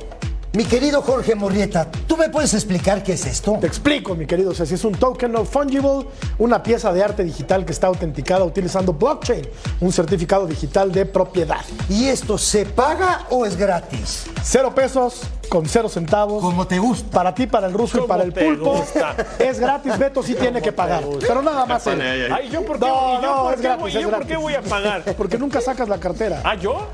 Mi 0.54 0.64
querido 0.64 1.02
Jorge 1.02 1.34
Morrieta, 1.34 1.90
¿tú 2.06 2.16
me 2.16 2.28
puedes 2.28 2.54
explicar 2.54 3.02
qué 3.02 3.14
es 3.14 3.26
esto? 3.26 3.58
Te 3.60 3.66
explico, 3.66 4.14
mi 4.14 4.24
querido 4.24 4.54
Ceci, 4.54 4.74
es 4.74 4.84
un 4.84 4.92
token 4.92 5.32
no 5.32 5.44
fungible, 5.44 6.06
una 6.38 6.62
pieza 6.62 6.92
de 6.92 7.02
arte 7.02 7.24
digital 7.24 7.64
que 7.64 7.72
está 7.72 7.88
autenticada 7.88 8.44
utilizando 8.44 8.92
blockchain, 8.92 9.44
un 9.80 9.92
certificado 9.92 10.46
digital 10.46 10.92
de 10.92 11.06
propiedad. 11.06 11.62
¿Y 11.88 12.04
esto 12.04 12.38
se 12.38 12.66
paga 12.66 13.26
o 13.30 13.44
es 13.44 13.56
gratis? 13.56 14.26
Cero 14.44 14.72
pesos 14.72 15.22
con 15.48 15.66
cero 15.66 15.88
centavos. 15.88 16.40
Como 16.40 16.68
te 16.68 16.78
gusta. 16.78 17.10
Para 17.10 17.34
ti, 17.34 17.48
para 17.48 17.66
el 17.66 17.72
ruso 17.72 18.04
y 18.04 18.06
para 18.06 18.22
el 18.22 18.32
pulpo. 18.32 18.76
gusta. 18.76 19.16
Es 19.40 19.58
gratis, 19.58 19.98
Beto 19.98 20.22
sí 20.22 20.34
tiene 20.34 20.62
que 20.62 20.70
pagar. 20.70 21.02
Pero 21.20 21.42
nada 21.42 21.66
más. 21.66 21.84
Ay, 21.88 22.00
ay, 22.00 22.20
ay. 22.22 22.32
Ay, 22.32 22.48
¿yo 22.50 22.64
por 22.64 22.78
qué, 22.78 22.86
No, 22.86 23.18
y 23.18 23.22
yo 23.22 23.22
no, 23.22 23.42
por 23.42 23.54
es 23.54 23.60
qué 23.60 23.62
gratis, 23.66 23.82
voy, 23.82 23.96
es 23.96 24.02
yo 24.02 24.10
por 24.10 24.26
qué 24.26 24.36
voy 24.36 24.54
a 24.54 24.62
pagar? 24.62 25.02
Porque 25.16 25.36
nunca 25.36 25.60
sacas 25.60 25.88
la 25.88 25.98
cartera. 25.98 26.40
¿Ah, 26.44 26.54
yo? 26.54 26.86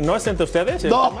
¿No 0.00 0.16
es 0.16 0.26
entre 0.26 0.44
ustedes? 0.44 0.84
¿No 0.84 1.12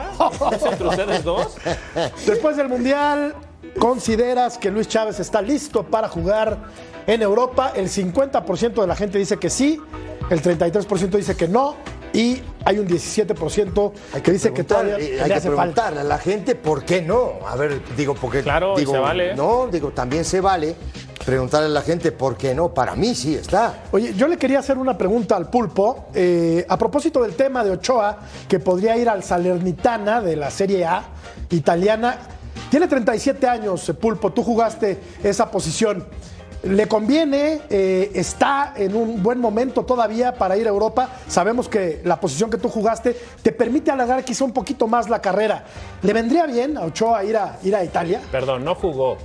es 0.52 0.62
entre 0.62 0.88
ustedes 0.88 1.24
dos? 1.24 1.56
Después 2.26 2.56
del 2.56 2.68
Mundial, 2.68 3.34
¿consideras 3.78 4.58
que 4.58 4.70
Luis 4.70 4.88
Chávez 4.88 5.20
está 5.20 5.40
listo 5.40 5.84
para 5.84 6.08
jugar 6.08 6.58
en 7.06 7.22
Europa? 7.22 7.72
El 7.74 7.88
50% 7.88 8.80
de 8.80 8.86
la 8.86 8.96
gente 8.96 9.18
dice 9.18 9.38
que 9.38 9.50
sí, 9.50 9.80
el 10.30 10.42
33% 10.42 11.10
dice 11.10 11.36
que 11.36 11.48
no 11.48 11.76
y 12.14 12.40
hay 12.64 12.78
un 12.78 12.86
17% 12.86 13.92
que 14.22 14.32
dice 14.32 14.52
que 14.52 14.62
todavía 14.62 14.98
eh, 14.98 15.20
hay 15.20 15.28
que 15.28 15.34
hace 15.34 15.48
falta. 15.48 15.62
preguntarle 15.62 16.00
a 16.00 16.04
la 16.04 16.18
gente 16.18 16.54
por 16.54 16.84
qué 16.84 17.02
no. 17.02 17.32
A 17.46 17.56
ver, 17.56 17.82
digo, 17.96 18.14
porque. 18.14 18.42
Claro, 18.42 18.76
digo, 18.76 18.92
se 18.92 18.98
vale. 18.98 19.34
No, 19.34 19.66
digo, 19.66 19.90
también 19.90 20.24
se 20.24 20.40
vale 20.40 20.76
preguntarle 21.26 21.66
a 21.66 21.70
la 21.70 21.82
gente 21.82 22.12
por 22.12 22.36
qué 22.36 22.54
no. 22.54 22.72
Para 22.72 22.94
mí 22.94 23.16
sí 23.16 23.34
está. 23.34 23.82
Oye, 23.90 24.14
yo 24.14 24.28
le 24.28 24.36
quería 24.36 24.60
hacer 24.60 24.78
una 24.78 24.96
pregunta 24.96 25.34
al 25.36 25.50
pulpo 25.50 26.06
eh, 26.14 26.64
a 26.68 26.78
propósito 26.78 27.20
del 27.22 27.34
tema 27.34 27.64
de 27.64 27.72
Ochoa, 27.72 28.18
que 28.48 28.60
podría 28.60 28.96
ir 28.96 29.08
al 29.08 29.24
Salernitana 29.24 30.20
de 30.20 30.36
la 30.36 30.50
Serie 30.50 30.84
A 30.84 31.02
italiana. 31.50 32.18
Tiene 32.70 32.86
37 32.86 33.48
años, 33.48 33.88
eh, 33.88 33.94
pulpo, 33.94 34.32
tú 34.32 34.44
jugaste 34.44 35.00
esa 35.22 35.50
posición. 35.50 36.04
¿Le 36.64 36.88
conviene? 36.88 37.60
Eh, 37.68 38.10
¿Está 38.14 38.72
en 38.76 38.96
un 38.96 39.22
buen 39.22 39.38
momento 39.38 39.84
todavía 39.84 40.34
para 40.34 40.56
ir 40.56 40.66
a 40.66 40.70
Europa? 40.70 41.10
Sabemos 41.28 41.68
que 41.68 42.00
la 42.04 42.18
posición 42.18 42.50
que 42.50 42.56
tú 42.56 42.68
jugaste 42.68 43.16
te 43.42 43.52
permite 43.52 43.90
alargar 43.90 44.24
quizá 44.24 44.44
un 44.44 44.52
poquito 44.52 44.86
más 44.86 45.10
la 45.10 45.20
carrera. 45.20 45.64
¿Le 46.02 46.12
vendría 46.12 46.46
bien 46.46 46.78
a 46.78 46.82
Ochoa 46.82 47.22
ir 47.24 47.36
a, 47.36 47.58
ir 47.62 47.76
a 47.76 47.84
Italia? 47.84 48.20
Perdón, 48.32 48.64
no 48.64 48.74
jugó 48.74 49.18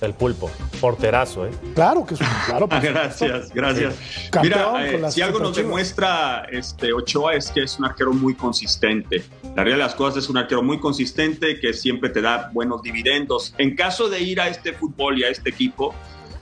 el 0.00 0.14
pulpo. 0.14 0.48
Porterazo, 0.80 1.46
¿eh? 1.46 1.50
Claro 1.74 2.06
que 2.06 2.16
sí, 2.16 2.24
claro. 2.46 2.66
supuesto. 2.70 2.88
Gracias, 2.92 3.52
gracias. 3.52 3.94
Campeón 4.30 4.82
Mira, 4.82 5.08
eh, 5.08 5.10
si 5.10 5.22
algo 5.22 5.40
nos 5.40 5.56
demuestra 5.56 6.46
este, 6.52 6.92
Ochoa 6.92 7.34
es 7.34 7.50
que 7.50 7.62
es 7.62 7.78
un 7.80 7.86
arquero 7.86 8.12
muy 8.12 8.34
consistente. 8.34 9.24
La 9.42 9.64
realidad 9.64 9.76
de 9.76 9.82
las 9.84 9.94
cosas 9.94 10.22
es 10.24 10.30
un 10.30 10.36
arquero 10.36 10.62
muy 10.62 10.78
consistente 10.78 11.58
que 11.58 11.72
siempre 11.72 12.10
te 12.10 12.20
da 12.20 12.50
buenos 12.52 12.82
dividendos. 12.82 13.54
En 13.58 13.74
caso 13.74 14.08
de 14.08 14.20
ir 14.20 14.40
a 14.40 14.48
este 14.48 14.72
fútbol 14.72 15.18
y 15.18 15.24
a 15.24 15.30
este 15.30 15.50
equipo, 15.50 15.94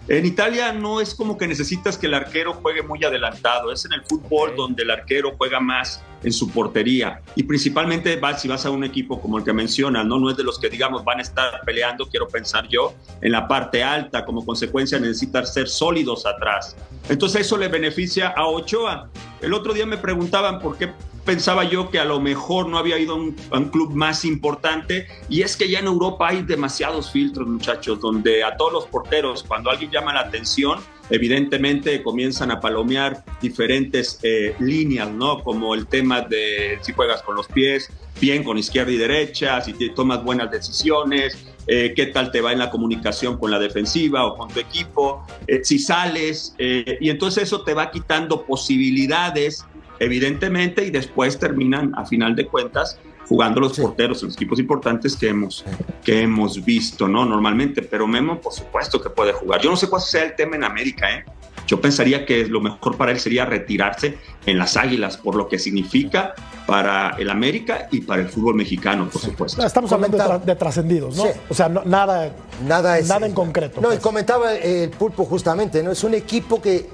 en 0.06 0.26
Italia 0.26 0.72
no 0.72 1.00
es 1.00 1.14
como 1.14 1.38
que 1.38 1.46
necesitas 1.46 1.96
que 1.96 2.06
el 2.06 2.14
arquero 2.14 2.52
juegue 2.52 2.82
muy 2.82 3.02
adelantado, 3.04 3.72
es 3.72 3.86
en 3.86 3.94
el 3.94 4.02
fútbol 4.02 4.54
donde 4.54 4.82
el 4.82 4.90
arquero 4.90 5.34
juega 5.38 5.60
más 5.60 6.02
en 6.22 6.32
su 6.32 6.50
portería 6.50 7.22
y 7.34 7.42
principalmente 7.44 8.16
vas, 8.16 8.42
si 8.42 8.48
vas 8.48 8.66
a 8.66 8.70
un 8.70 8.84
equipo 8.84 9.18
como 9.20 9.38
el 9.38 9.44
que 9.44 9.54
mencionas, 9.54 10.04
¿no? 10.04 10.18
no 10.18 10.30
es 10.30 10.36
de 10.36 10.44
los 10.44 10.58
que 10.58 10.68
digamos 10.68 11.04
van 11.04 11.20
a 11.20 11.22
estar 11.22 11.60
peleando, 11.64 12.06
quiero 12.08 12.28
pensar 12.28 12.68
yo, 12.68 12.92
en 13.22 13.32
la 13.32 13.48
parte 13.48 13.82
alta, 13.82 14.26
como 14.26 14.44
consecuencia 14.44 14.98
necesitan 14.98 15.46
ser 15.46 15.68
sólidos 15.68 16.26
atrás. 16.26 16.76
Entonces 17.08 17.42
eso 17.42 17.56
le 17.56 17.68
beneficia 17.68 18.28
a 18.28 18.46
Ochoa. 18.46 19.08
El 19.40 19.54
otro 19.54 19.72
día 19.72 19.86
me 19.86 19.96
preguntaban 19.96 20.58
por 20.58 20.76
qué 20.76 20.90
pensaba 21.24 21.64
yo 21.64 21.90
que 21.90 21.98
a 21.98 22.04
lo 22.04 22.20
mejor 22.20 22.68
no 22.68 22.78
había 22.78 22.98
ido 22.98 23.14
a 23.14 23.58
un, 23.58 23.68
club 23.70 23.94
más 23.94 24.24
importante 24.24 25.06
y 25.28 25.42
es 25.42 25.56
que 25.56 25.68
ya 25.68 25.80
en 25.80 25.86
Europa 25.86 26.28
hay 26.28 26.42
demasiados 26.42 27.10
filtros, 27.10 27.48
muchachos, 27.48 28.00
donde 28.00 28.44
a 28.44 28.56
todos 28.56 28.72
los 28.72 28.86
porteros, 28.86 29.42
cuando 29.42 29.70
alguien 29.70 29.90
llama 29.90 30.12
la 30.12 30.20
atención, 30.20 30.78
evidentemente 31.10 32.02
comienzan 32.02 32.50
a 32.50 32.60
palomear 32.60 33.24
diferentes 33.40 34.18
eh, 34.22 34.54
líneas, 34.58 35.10
¿no? 35.10 35.42
Como 35.42 35.74
el 35.74 35.86
tema 35.86 36.20
de 36.20 36.78
si 36.82 36.92
juegas 36.92 37.22
con 37.22 37.36
los 37.36 37.46
pies, 37.48 37.90
bien 38.20 38.44
con 38.44 38.58
izquierda 38.58 38.92
y 38.92 38.96
derecha, 38.96 39.60
si 39.60 39.72
tomas 39.90 40.22
buenas 40.22 40.50
decisiones, 40.50 41.36
eh, 41.66 41.94
qué 41.96 42.06
tal 42.06 42.30
te 42.30 42.40
va 42.42 42.52
en 42.52 42.58
la 42.58 42.70
comunicación 42.70 43.38
con 43.38 43.50
la 43.50 43.58
defensiva 43.58 44.26
o 44.26 44.36
con 44.36 44.48
tu 44.48 44.60
equipo, 44.60 45.26
eh, 45.46 45.60
si 45.64 45.78
sales, 45.78 46.54
eh, 46.58 46.98
y 47.00 47.08
entonces 47.08 47.44
eso 47.44 47.62
te 47.62 47.72
va 47.72 47.90
quitando 47.90 48.44
posibilidades, 48.44 49.64
evidentemente, 49.98 50.84
y 50.84 50.90
después 50.90 51.38
terminan, 51.38 51.92
a 51.96 52.04
final 52.04 52.34
de 52.36 52.46
cuentas, 52.46 52.98
jugando 53.28 53.60
los 53.60 53.78
porteros 53.78 54.22
en 54.22 54.28
los 54.28 54.36
equipos 54.36 54.58
importantes 54.58 55.16
que 55.16 55.28
hemos, 55.28 55.64
que 56.04 56.22
hemos 56.22 56.64
visto, 56.64 57.08
¿no? 57.08 57.24
Normalmente, 57.24 57.82
pero 57.82 58.06
Memo, 58.06 58.40
por 58.40 58.52
supuesto 58.52 59.00
que 59.00 59.10
puede 59.10 59.32
jugar. 59.32 59.60
Yo 59.60 59.70
no 59.70 59.76
sé 59.76 59.88
cuál 59.88 60.02
sea 60.02 60.24
el 60.24 60.34
tema 60.36 60.56
en 60.56 60.64
América, 60.64 61.10
¿eh? 61.10 61.24
Yo 61.66 61.80
pensaría 61.80 62.26
que 62.26 62.46
lo 62.46 62.60
mejor 62.60 62.98
para 62.98 63.10
él 63.10 63.18
sería 63.18 63.46
retirarse 63.46 64.18
en 64.44 64.58
las 64.58 64.76
Águilas, 64.76 65.16
por 65.16 65.34
lo 65.34 65.48
que 65.48 65.58
significa 65.58 66.34
para 66.66 67.16
el 67.18 67.30
América 67.30 67.88
y 67.90 68.02
para 68.02 68.20
el 68.20 68.28
fútbol 68.28 68.54
mexicano, 68.54 69.08
por 69.08 69.22
supuesto. 69.22 69.64
Estamos 69.64 69.90
hablando 69.92 70.18
de, 70.18 70.24
tra 70.24 70.38
de 70.38 70.56
trascendidos, 70.56 71.16
¿no? 71.16 71.24
Sí. 71.24 71.30
O 71.48 71.54
sea, 71.54 71.70
no, 71.70 71.82
nada, 71.84 72.32
nada, 72.66 72.98
es, 72.98 73.08
nada 73.08 73.26
en 73.26 73.32
concreto. 73.32 73.80
No, 73.80 73.88
pues. 73.88 73.98
y 73.98 74.02
comentaba 74.02 74.54
el 74.54 74.90
Pulpo 74.90 75.24
justamente, 75.24 75.82
¿no? 75.82 75.92
Es 75.92 76.04
un 76.04 76.12
equipo 76.12 76.60
que 76.60 76.86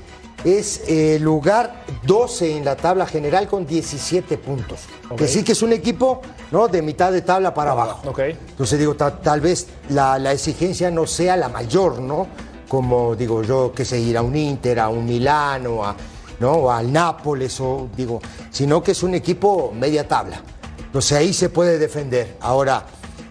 es 0.45 0.83
eh, 0.89 1.19
lugar 1.21 1.85
12 2.05 2.57
en 2.57 2.65
la 2.65 2.77
tabla 2.77 3.07
general 3.07 3.47
con 3.49 3.67
17 3.67 4.39
puntos. 4.39 4.81
Okay. 5.07 5.17
Que 5.17 5.29
sí 5.29 5.43
que 5.43 5.53
es 5.53 5.63
un 5.63 5.73
equipo 5.73 6.23
¿no? 6.51 6.69
de 6.69 6.83
mitad 6.83 7.13
de 7.13 7.23
tabla 7.23 7.53
para 7.53 7.73
abajo. 7.73 8.11
Okay. 8.11 8.33
Entonces 8.33 8.79
digo, 8.79 8.95
tal 8.95 9.41
vez 9.41 9.67
la, 9.91 10.19
la, 10.19 10.33
exigencia 10.33 10.91
no 10.91 11.07
sea 11.07 11.37
la 11.37 11.49
mayor, 11.49 12.01
¿no? 12.01 12.27
Como 12.69 13.17
digo 13.17 13.43
yo, 13.43 13.73
que 13.73 13.85
se 13.85 13.99
ir 13.99 14.17
a 14.17 14.23
un 14.23 14.37
Inter, 14.37 14.79
a 14.81 14.89
un 14.89 15.05
Milano, 15.05 15.85
a, 15.85 15.95
¿no? 16.39 16.53
o 16.53 16.71
al 16.71 16.93
Nápoles, 16.93 17.61
o, 17.61 17.89
digo, 17.97 18.21
sino 18.51 18.83
que 18.83 18.93
es 18.93 19.03
un 19.03 19.15
equipo 19.15 19.73
media 19.75 20.07
tabla. 20.07 20.41
Entonces 20.79 21.19
ahí 21.19 21.33
se 21.33 21.49
puede 21.51 21.79
defender. 21.79 22.37
Ahora, 22.41 22.85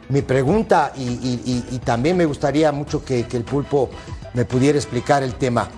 mi 0.09 0.21
pregunta, 0.21 0.91
y, 0.95 1.03
y, 1.03 1.65
y 1.71 1.79
también 1.79 2.17
me 2.17 2.25
gustaría 2.25 2.71
mucho 2.71 3.03
que, 3.03 3.27
que 3.27 3.37
el 3.37 3.43
pulpo 3.43 3.89
me 4.33 4.45
pudiera 4.45 4.77
explicar 4.77 5.23
el 5.23 5.35
tema. 5.35 5.69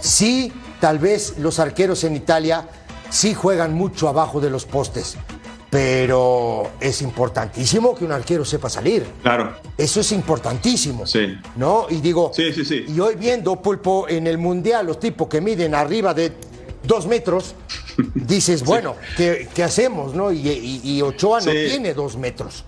Sí, 0.00 0.52
tal 0.80 0.98
vez 0.98 1.38
los 1.38 1.58
arqueros 1.58 2.04
en 2.04 2.16
Italia 2.16 2.68
sí 3.10 3.34
juegan 3.34 3.74
mucho 3.74 4.08
abajo 4.08 4.40
de 4.40 4.50
los 4.50 4.64
postes, 4.64 5.16
pero 5.70 6.70
es 6.80 7.02
importantísimo 7.02 7.94
que 7.94 8.04
un 8.04 8.12
arquero 8.12 8.44
sepa 8.44 8.68
salir. 8.68 9.06
Claro. 9.22 9.56
Eso 9.76 10.00
es 10.00 10.12
importantísimo. 10.12 11.06
Sí. 11.06 11.38
¿No? 11.56 11.86
Y 11.90 11.96
digo, 11.96 12.30
sí, 12.34 12.52
sí, 12.52 12.64
sí. 12.64 12.84
y 12.88 13.00
hoy 13.00 13.16
viendo, 13.16 13.60
Pulpo, 13.60 14.08
en 14.08 14.26
el 14.26 14.38
Mundial, 14.38 14.86
los 14.86 15.00
tipos 15.00 15.28
que 15.28 15.40
miden 15.40 15.74
arriba 15.74 16.14
de 16.14 16.32
dos 16.84 17.06
metros, 17.06 17.54
dices, 18.14 18.64
bueno, 18.64 18.94
sí. 19.08 19.14
¿qué, 19.16 19.48
¿qué, 19.54 19.64
hacemos? 19.64 20.14
¿no? 20.14 20.30
Y, 20.30 20.48
y, 20.48 20.80
y 20.84 21.02
Ochoa 21.02 21.40
no 21.40 21.50
tiene 21.50 21.94
dos 21.94 22.16
metros. 22.16 22.64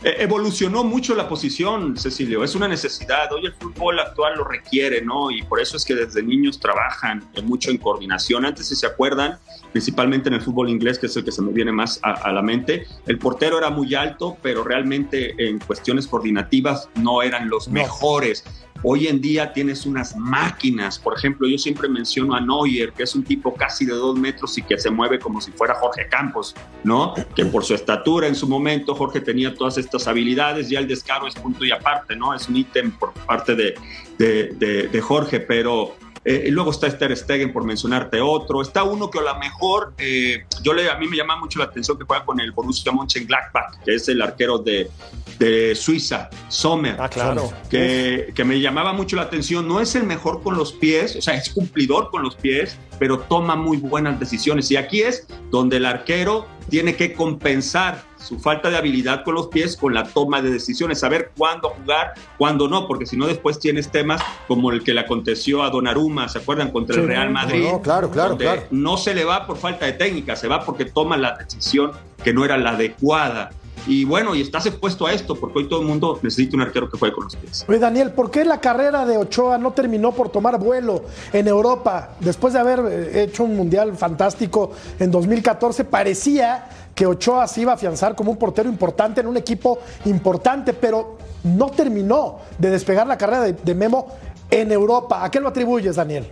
Evolucionó 0.00 0.84
mucho 0.84 1.14
la 1.16 1.28
posición, 1.28 1.96
Cecilio. 1.96 2.44
Es 2.44 2.54
una 2.54 2.68
necesidad. 2.68 3.32
Hoy 3.32 3.46
el 3.46 3.54
fútbol 3.54 3.98
actual 3.98 4.36
lo 4.36 4.44
requiere, 4.44 5.02
¿no? 5.02 5.30
Y 5.32 5.42
por 5.42 5.60
eso 5.60 5.76
es 5.76 5.84
que 5.84 5.96
desde 5.96 6.22
niños 6.22 6.60
trabajan 6.60 7.28
mucho 7.42 7.70
en 7.70 7.78
coordinación. 7.78 8.46
Antes, 8.46 8.68
si 8.68 8.76
se 8.76 8.86
acuerdan, 8.86 9.38
principalmente 9.72 10.28
en 10.28 10.36
el 10.36 10.40
fútbol 10.40 10.70
inglés, 10.70 11.00
que 11.00 11.06
es 11.06 11.16
el 11.16 11.24
que 11.24 11.32
se 11.32 11.42
me 11.42 11.50
viene 11.50 11.72
más 11.72 11.98
a, 12.04 12.12
a, 12.12 12.32
la 12.32 12.42
mente, 12.42 12.86
el 13.06 13.18
portero 13.18 13.58
era 13.58 13.70
muy 13.70 13.92
alto, 13.96 14.36
pero 14.40 14.62
realmente 14.62 15.34
en 15.36 15.58
cuestiones 15.58 16.06
coordinativas 16.06 16.88
no 16.94 17.20
eran 17.22 17.48
los 17.48 17.66
no. 17.66 17.74
mejores. 17.74 18.44
Hoy 18.82 19.08
en 19.08 19.20
día 19.20 19.52
tienes 19.52 19.86
unas 19.86 20.16
máquinas, 20.16 20.98
por 20.98 21.16
ejemplo, 21.16 21.48
yo 21.48 21.58
siempre 21.58 21.88
menciono 21.88 22.34
a 22.34 22.40
Neuer, 22.40 22.92
que 22.92 23.02
es 23.02 23.14
un 23.14 23.24
tipo 23.24 23.54
casi 23.54 23.84
de 23.84 23.94
dos 23.94 24.16
metros 24.16 24.56
y 24.56 24.62
que 24.62 24.78
se 24.78 24.90
mueve 24.90 25.18
como 25.18 25.40
si 25.40 25.50
fuera 25.50 25.74
Jorge 25.74 26.08
Campos, 26.08 26.54
¿no? 26.84 27.14
Que 27.34 27.44
por 27.46 27.64
su 27.64 27.74
estatura 27.74 28.28
en 28.28 28.36
su 28.36 28.46
momento 28.46 28.94
Jorge 28.94 29.20
tenía 29.20 29.54
todas 29.54 29.78
estas 29.78 30.06
habilidades, 30.06 30.68
ya 30.68 30.78
el 30.78 30.86
descaro 30.86 31.26
es 31.26 31.34
punto 31.34 31.64
y 31.64 31.72
aparte, 31.72 32.14
¿no? 32.14 32.34
Es 32.34 32.48
un 32.48 32.56
ítem 32.56 32.92
por 32.92 33.12
parte 33.12 33.56
de, 33.56 33.74
de, 34.16 34.54
de, 34.54 34.88
de 34.88 35.00
Jorge, 35.00 35.40
pero 35.40 35.96
eh, 36.30 36.44
y 36.48 36.50
luego 36.50 36.72
está 36.72 36.86
Ter 36.98 37.16
Stegen, 37.16 37.54
por 37.54 37.64
mencionarte 37.64 38.20
otro. 38.20 38.60
Está 38.60 38.82
uno 38.82 39.10
que 39.10 39.18
a 39.18 39.22
lo 39.22 39.38
mejor, 39.38 39.94
eh, 39.96 40.44
yo 40.62 40.74
le, 40.74 40.90
a 40.90 40.98
mí 40.98 41.08
me 41.08 41.16
llama 41.16 41.36
mucho 41.36 41.58
la 41.58 41.64
atención 41.64 41.96
que 41.96 42.04
juega 42.04 42.22
con 42.26 42.38
el 42.38 42.52
Borussia 42.52 42.92
Mönchengladbach, 42.92 43.82
que 43.82 43.94
es 43.94 44.10
el 44.10 44.20
arquero 44.20 44.58
de, 44.58 44.90
de 45.38 45.74
Suiza, 45.74 46.28
Sommer. 46.48 46.96
Ah, 46.98 47.08
claro. 47.08 47.50
Que, 47.70 48.30
que, 48.34 48.44
me 48.44 48.60
llamaba 48.60 48.92
mucho 48.92 49.16
la 49.16 49.22
atención. 49.22 49.66
No 49.66 49.80
es 49.80 49.94
el 49.94 50.04
mejor 50.04 50.42
con 50.42 50.54
los 50.58 50.74
pies, 50.74 51.16
o 51.16 51.22
sea, 51.22 51.32
es 51.32 51.48
cumplidor 51.48 52.10
con 52.10 52.22
los 52.22 52.36
pies, 52.36 52.76
pero 52.98 53.20
toma 53.20 53.56
muy 53.56 53.78
buenas 53.78 54.18
decisiones. 54.18 54.70
Y 54.70 54.76
aquí 54.76 55.00
es 55.00 55.26
donde 55.50 55.78
el 55.78 55.86
arquero 55.86 56.46
tiene 56.68 56.96
que 56.96 57.14
compensar 57.14 58.02
su 58.18 58.38
falta 58.38 58.68
de 58.68 58.76
habilidad 58.76 59.24
con 59.24 59.34
los 59.34 59.46
pies 59.48 59.76
con 59.76 59.94
la 59.94 60.04
toma 60.04 60.42
de 60.42 60.50
decisiones, 60.50 61.00
saber 61.00 61.32
cuándo 61.36 61.70
jugar, 61.70 62.14
cuándo 62.36 62.68
no, 62.68 62.86
porque 62.86 63.06
si 63.06 63.16
no 63.16 63.26
después 63.26 63.58
tienes 63.58 63.90
temas 63.90 64.20
como 64.46 64.70
el 64.70 64.82
que 64.82 64.92
le 64.92 65.00
aconteció 65.00 65.62
a 65.62 65.70
Donnarumma, 65.70 66.28
¿se 66.28 66.38
acuerdan? 66.38 66.70
Contra 66.70 66.94
sí, 66.94 67.00
el 67.00 67.06
Real 67.06 67.30
Madrid. 67.30 67.64
No, 67.70 67.80
claro, 67.80 68.10
claro, 68.10 68.36
claro. 68.36 68.62
No 68.70 68.96
se 68.96 69.14
le 69.14 69.24
va 69.24 69.46
por 69.46 69.56
falta 69.56 69.86
de 69.86 69.92
técnica, 69.92 70.36
se 70.36 70.48
va 70.48 70.64
porque 70.64 70.84
toma 70.84 71.16
la 71.16 71.36
decisión 71.36 71.92
que 72.22 72.34
no 72.34 72.44
era 72.44 72.58
la 72.58 72.70
adecuada. 72.70 73.50
Y 73.88 74.04
bueno, 74.04 74.34
y 74.34 74.42
estás 74.42 74.66
expuesto 74.66 75.06
a 75.06 75.14
esto, 75.14 75.34
porque 75.34 75.60
hoy 75.60 75.68
todo 75.68 75.80
el 75.80 75.86
mundo 75.86 76.20
necesita 76.22 76.56
un 76.56 76.62
arquero 76.62 76.90
que 76.90 76.98
juegue 76.98 77.14
con 77.14 77.24
los 77.24 77.36
pies. 77.36 77.64
Oye, 77.66 77.78
Daniel, 77.78 78.12
¿por 78.12 78.30
qué 78.30 78.44
la 78.44 78.60
carrera 78.60 79.06
de 79.06 79.16
Ochoa 79.16 79.56
no 79.56 79.72
terminó 79.72 80.12
por 80.12 80.28
tomar 80.28 80.58
vuelo 80.58 81.04
en 81.32 81.48
Europa? 81.48 82.10
Después 82.20 82.52
de 82.52 82.60
haber 82.60 82.80
eh, 82.80 83.22
hecho 83.22 83.44
un 83.44 83.56
mundial 83.56 83.96
fantástico 83.96 84.72
en 84.98 85.10
2014, 85.10 85.84
parecía 85.84 86.68
que 86.94 87.06
Ochoa 87.06 87.48
se 87.48 87.62
iba 87.62 87.72
a 87.72 87.76
afianzar 87.76 88.14
como 88.14 88.30
un 88.30 88.36
portero 88.36 88.68
importante 88.68 89.22
en 89.22 89.26
un 89.26 89.38
equipo 89.38 89.78
importante, 90.04 90.74
pero 90.74 91.16
no 91.44 91.70
terminó 91.70 92.40
de 92.58 92.68
despegar 92.68 93.06
la 93.06 93.16
carrera 93.16 93.42
de, 93.44 93.54
de 93.54 93.74
Memo 93.74 94.08
en 94.50 94.70
Europa. 94.70 95.24
¿A 95.24 95.30
qué 95.30 95.40
lo 95.40 95.48
atribuyes, 95.48 95.96
Daniel? 95.96 96.30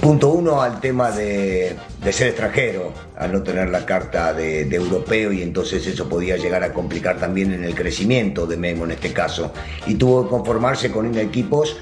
Punto 0.00 0.28
uno 0.28 0.60
al 0.60 0.80
tema 0.80 1.10
de, 1.10 1.76
de, 2.04 2.12
ser 2.12 2.28
extranjero, 2.28 2.92
al 3.16 3.32
no 3.32 3.42
tener 3.42 3.68
la 3.70 3.84
carta 3.86 4.32
de, 4.32 4.62
europeo 4.62 5.32
y 5.32 5.42
entonces 5.42 5.86
eso 5.86 6.08
podía 6.08 6.36
llegar 6.36 6.62
a 6.62 6.72
complicar 6.72 7.18
también 7.18 7.52
en 7.52 7.64
el 7.64 7.74
crecimiento 7.74 8.46
de 8.46 8.56
Memo 8.56 8.84
en 8.84 8.92
este 8.92 9.12
caso. 9.12 9.52
Y 9.86 9.94
tuvo 9.94 10.24
que 10.24 10.30
conformarse 10.30 10.90
con 10.90 11.16
equipos 11.18 11.76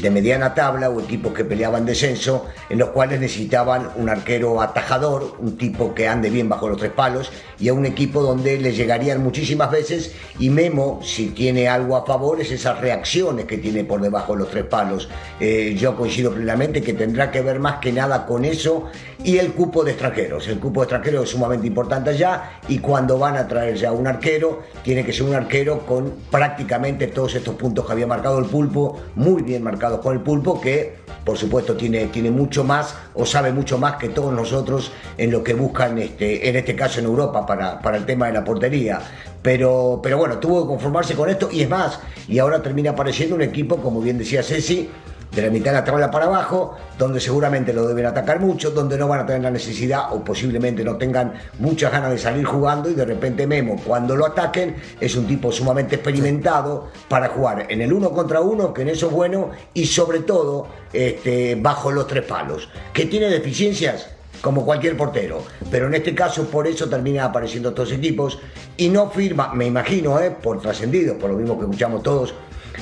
de 0.00 0.10
mediana 0.10 0.54
tabla 0.54 0.90
o 0.90 1.00
equipos 1.00 1.32
que 1.32 1.44
peleaban 1.44 1.84
descenso, 1.84 2.46
en 2.68 2.78
los 2.78 2.90
cuales 2.90 3.20
necesitaban 3.20 3.88
un 3.96 4.08
arquero 4.08 4.60
atajador, 4.60 5.36
un 5.40 5.56
tipo 5.56 5.94
que 5.94 6.06
ande 6.06 6.30
bien 6.30 6.48
bajo 6.48 6.68
los 6.68 6.78
tres 6.78 6.92
palos, 6.92 7.32
y 7.58 7.68
a 7.68 7.74
un 7.74 7.84
equipo 7.84 8.22
donde 8.22 8.58
le 8.58 8.72
llegarían 8.72 9.22
muchísimas 9.22 9.70
veces, 9.70 10.14
y 10.38 10.50
Memo, 10.50 11.00
si 11.02 11.30
tiene 11.30 11.68
algo 11.68 11.96
a 11.96 12.06
favor, 12.06 12.40
es 12.40 12.52
esas 12.52 12.80
reacciones 12.80 13.46
que 13.46 13.58
tiene 13.58 13.82
por 13.82 14.00
debajo 14.00 14.34
de 14.34 14.40
los 14.40 14.50
tres 14.50 14.64
palos. 14.64 15.08
Eh, 15.40 15.74
yo 15.76 15.96
coincido 15.96 16.32
plenamente 16.32 16.82
que 16.82 16.92
tendrá 16.92 17.30
que 17.30 17.40
ver 17.40 17.58
más 17.58 17.76
que 17.80 17.92
nada 17.92 18.26
con 18.26 18.44
eso 18.44 18.84
y 19.24 19.38
el 19.38 19.52
cupo 19.52 19.82
de 19.82 19.92
extranjeros. 19.92 20.46
El 20.46 20.60
cupo 20.60 20.80
de 20.80 20.84
extranjeros 20.84 21.24
es 21.24 21.30
sumamente 21.30 21.66
importante 21.66 22.10
allá, 22.10 22.60
y 22.68 22.78
cuando 22.78 23.18
van 23.18 23.36
a 23.36 23.48
traer 23.48 23.74
ya 23.74 23.90
un 23.90 24.06
arquero, 24.06 24.62
tiene 24.84 25.04
que 25.04 25.12
ser 25.12 25.24
un 25.24 25.34
arquero 25.34 25.84
con 25.86 26.12
prácticamente 26.30 27.08
todos 27.08 27.34
estos 27.34 27.56
puntos 27.56 27.84
que 27.84 27.92
había 27.92 28.06
marcado 28.06 28.38
el 28.38 28.44
pulpo, 28.44 29.00
muy 29.16 29.42
bien 29.42 29.64
marcado 29.64 29.77
con 29.78 30.14
el 30.14 30.20
pulpo 30.20 30.60
que 30.60 31.08
por 31.24 31.36
supuesto 31.36 31.76
tiene, 31.76 32.06
tiene 32.06 32.30
mucho 32.30 32.64
más 32.64 32.94
o 33.14 33.26
sabe 33.26 33.52
mucho 33.52 33.76
más 33.76 33.96
que 33.96 34.08
todos 34.08 34.32
nosotros 34.32 34.92
en 35.18 35.30
lo 35.30 35.44
que 35.44 35.52
buscan 35.52 35.98
este, 35.98 36.48
en 36.48 36.56
este 36.56 36.74
caso 36.74 37.00
en 37.00 37.04
Europa 37.04 37.44
para, 37.44 37.80
para 37.80 37.98
el 37.98 38.06
tema 38.06 38.28
de 38.28 38.32
la 38.32 38.44
portería. 38.44 38.98
Pero, 39.42 40.00
pero 40.02 40.16
bueno, 40.16 40.38
tuvo 40.38 40.62
que 40.62 40.68
conformarse 40.68 41.14
con 41.14 41.28
esto 41.28 41.50
y 41.52 41.60
es 41.60 41.68
más, 41.68 42.00
y 42.28 42.38
ahora 42.38 42.62
termina 42.62 42.92
apareciendo 42.92 43.34
un 43.34 43.42
equipo, 43.42 43.76
como 43.76 44.00
bien 44.00 44.16
decía 44.16 44.42
Ceci, 44.42 44.88
de 45.30 45.42
la 45.42 45.50
mitad 45.50 45.72
de 45.72 45.78
la 45.78 45.84
tabla 45.84 46.10
para 46.10 46.26
abajo, 46.26 46.76
donde 46.98 47.20
seguramente 47.20 47.72
lo 47.72 47.86
deben 47.86 48.06
atacar 48.06 48.40
mucho, 48.40 48.70
donde 48.70 48.96
no 48.96 49.08
van 49.08 49.20
a 49.20 49.26
tener 49.26 49.42
la 49.42 49.50
necesidad 49.50 50.12
o 50.12 50.24
posiblemente 50.24 50.82
no 50.84 50.96
tengan 50.96 51.34
muchas 51.58 51.92
ganas 51.92 52.10
de 52.10 52.18
salir 52.18 52.44
jugando 52.44 52.90
y 52.90 52.94
de 52.94 53.04
repente 53.04 53.46
Memo, 53.46 53.76
cuando 53.84 54.16
lo 54.16 54.26
ataquen, 54.26 54.76
es 55.00 55.14
un 55.16 55.26
tipo 55.26 55.52
sumamente 55.52 55.96
experimentado 55.96 56.88
para 57.08 57.28
jugar 57.28 57.66
en 57.68 57.80
el 57.82 57.92
uno 57.92 58.10
contra 58.10 58.40
uno, 58.40 58.72
que 58.72 58.82
en 58.82 58.88
eso 58.88 59.08
es 59.08 59.12
bueno, 59.12 59.50
y 59.74 59.86
sobre 59.86 60.20
todo 60.20 60.68
este, 60.92 61.56
bajo 61.56 61.90
los 61.90 62.06
tres 62.06 62.24
palos. 62.24 62.68
¿Que 62.92 63.06
tiene 63.06 63.28
deficiencias? 63.28 64.08
como 64.40 64.64
cualquier 64.64 64.96
portero. 64.96 65.42
Pero 65.70 65.86
en 65.86 65.94
este 65.94 66.14
caso, 66.14 66.46
por 66.46 66.66
eso 66.66 66.88
terminan 66.88 67.24
apareciendo 67.24 67.70
estos 67.70 67.92
equipos 67.92 68.38
y 68.76 68.88
no 68.88 69.10
firma, 69.10 69.52
me 69.54 69.66
imagino, 69.66 70.20
eh, 70.20 70.30
por 70.30 70.60
trascendido, 70.60 71.18
por 71.18 71.30
lo 71.30 71.36
mismo 71.36 71.58
que 71.58 71.64
escuchamos 71.64 72.02
todos, 72.02 72.34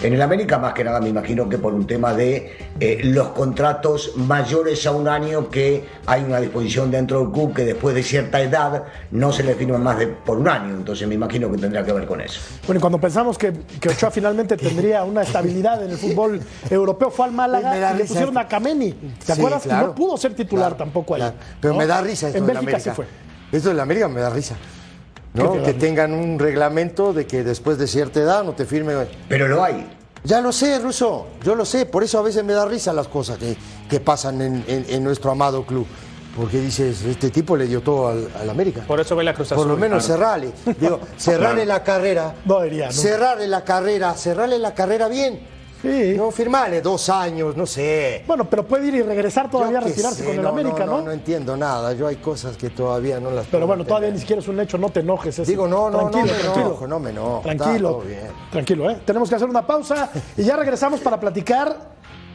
En 0.02 0.12
el 0.12 0.20
América 0.22 0.58
más 0.58 0.74
que 0.74 0.84
nada 0.84 1.00
me 1.00 1.08
imagino 1.08 1.48
que 1.48 1.56
por 1.58 1.72
un 1.74 1.86
tema 1.86 2.12
de 2.14 2.56
eh, 2.80 3.00
los 3.02 3.28
contratos 3.28 4.12
mayores 4.16 4.86
a 4.86 4.90
un 4.92 5.08
año 5.08 5.48
que 5.48 5.84
hay 6.06 6.22
una 6.22 6.38
disposición 6.40 6.90
dentro 6.90 7.20
del 7.20 7.30
club 7.30 7.54
que 7.54 7.64
después 7.64 7.94
de 7.94 8.02
cierta 8.02 8.40
edad 8.40 8.84
no 9.10 9.32
se 9.32 9.42
le 9.42 9.54
firma 9.54 9.78
más 9.78 9.98
de 9.98 10.06
por 10.08 10.38
un 10.38 10.48
año, 10.48 10.74
entonces 10.74 11.08
me 11.08 11.14
imagino 11.14 11.50
que 11.50 11.56
tendría 11.58 11.84
que 11.84 11.92
ver 11.92 12.06
con 12.06 12.20
eso. 12.20 12.40
Bueno, 12.66 12.78
y 12.78 12.80
cuando 12.80 13.00
pensamos 13.00 13.38
que, 13.38 13.52
que 13.80 13.88
Ochoa 13.88 14.10
finalmente 14.10 14.56
tendría 14.58 15.02
una 15.04 15.22
estabilidad 15.22 15.82
en 15.82 15.90
el 15.90 15.96
fútbol 15.96 16.40
europeo, 16.70 17.10
fue 17.10 17.24
al 17.26 17.32
Málaga 17.32 17.94
y 17.94 17.98
le 17.98 18.04
pusieron 18.04 18.36
a 18.38 18.46
Kameni. 18.46 18.92
¿Te 18.92 19.26
Sí, 19.26 19.32
acuerdas? 19.32 19.62
Claro. 19.62 19.86
no 19.88 19.94
pudo 19.94 20.16
ser 20.16 20.34
titular 20.34 20.56
Claro, 20.70 20.76
tampoco 20.76 21.14
ahí. 21.14 21.20
claro. 21.20 21.36
Pero 21.60 21.72
¿no? 21.74 21.78
me 21.80 21.86
da 21.86 22.00
risa 22.02 22.26
esto 22.28 22.38
En 22.38 22.46
de 22.46 22.52
Bélgica 22.52 22.70
América. 22.76 22.90
sí 22.90 22.96
fue. 22.96 23.06
Esto 23.52 23.68
de 23.70 23.74
la 23.76 23.82
América 23.84 24.08
me 24.08 24.20
da 24.20 24.28
risa. 24.30 24.56
¿Qué 25.36 25.42
¿no? 25.58 25.62
Que 25.62 25.74
tengan 25.74 26.12
un 26.12 26.38
reglamento 26.38 27.12
de 27.12 27.26
que 27.26 27.44
después 27.44 27.78
de 27.78 27.86
cierta 27.86 28.20
edad 28.20 28.44
no 28.44 28.52
te 28.54 28.64
firme. 28.66 28.94
Pero 29.28 29.48
lo 29.48 29.62
hay. 29.62 29.86
Ya 30.24 30.40
lo 30.40 30.50
sé, 30.52 30.78
Ruso, 30.80 31.26
yo 31.44 31.54
lo 31.54 31.64
sé, 31.64 31.86
por 31.86 32.02
eso 32.02 32.18
a 32.18 32.22
veces 32.22 32.42
me 32.42 32.52
da 32.52 32.66
risa 32.66 32.92
las 32.92 33.06
cosas 33.06 33.38
que, 33.38 33.56
que 33.88 34.00
pasan 34.00 34.40
en, 34.42 34.64
en- 34.66 34.86
en 34.88 35.04
nuestro 35.04 35.30
amado 35.30 35.64
club. 35.64 35.86
Porque 36.36 36.60
dices, 36.60 37.02
este 37.04 37.30
tipo 37.30 37.56
le 37.56 37.66
dio 37.66 37.80
todo 37.80 38.08
al, 38.08 38.28
al 38.38 38.50
América. 38.50 38.82
Por 38.86 39.00
eso 39.00 39.16
ve 39.16 39.24
la 39.24 39.32
Cruz 39.32 39.48
Por 39.50 39.66
lo 39.66 39.76
menos 39.76 40.04
claro. 40.04 40.20
cerrarle. 40.22 40.52
Digo, 40.78 41.00
cerrarle 41.16 41.64
la 41.64 41.82
carrera. 41.82 42.34
No 42.44 42.60
diría. 42.62 42.90
Cerrarle 42.92 43.46
la 43.48 43.64
carrera, 43.64 44.12
cerrarle 44.14 44.58
la 44.58 44.74
carrera 44.74 45.08
bien. 45.08 45.40
Sí. 45.82 46.14
No, 46.16 46.30
firmarle 46.30 46.80
dos 46.80 47.08
años, 47.08 47.56
no 47.56 47.66
sé. 47.66 48.24
Bueno, 48.26 48.48
pero 48.48 48.66
puede 48.66 48.88
ir 48.88 48.94
y 48.94 49.02
regresar 49.02 49.50
todavía 49.50 49.78
a 49.78 49.82
retirarse 49.82 50.20
sé, 50.20 50.24
con 50.24 50.34
el 50.36 50.42
no, 50.42 50.48
América, 50.48 50.86
no, 50.86 50.98
¿no? 50.98 51.02
No, 51.02 51.12
entiendo 51.12 51.56
nada. 51.56 51.92
Yo 51.92 52.06
hay 52.06 52.16
cosas 52.16 52.56
que 52.56 52.70
todavía 52.70 53.20
no 53.20 53.30
las 53.30 53.46
Pero 53.46 53.66
bueno, 53.66 53.84
todavía 53.84 54.10
ni 54.10 54.18
siquiera 54.18 54.40
es 54.40 54.48
un 54.48 54.58
hecho, 54.60 54.78
no 54.78 54.90
te 54.90 55.00
enojes. 55.00 55.46
Digo, 55.46 55.68
no, 55.68 55.90
no, 55.90 56.02
no 56.02 56.10
tranquilo, 56.10 56.34
me 56.34 56.40
tranquilo. 56.40 56.66
enojo, 56.66 56.86
no 56.86 56.98
me 57.00 57.10
enojo, 57.10 57.40
Tranquilo, 57.42 57.88
todo 57.90 58.00
bien. 58.00 58.20
tranquilo, 58.50 58.90
¿eh? 58.90 58.98
Tenemos 59.04 59.28
que 59.28 59.34
hacer 59.34 59.48
una 59.48 59.66
pausa 59.66 60.10
y 60.36 60.42
ya 60.42 60.56
regresamos 60.56 61.00
para 61.00 61.20
platicar 61.20 61.76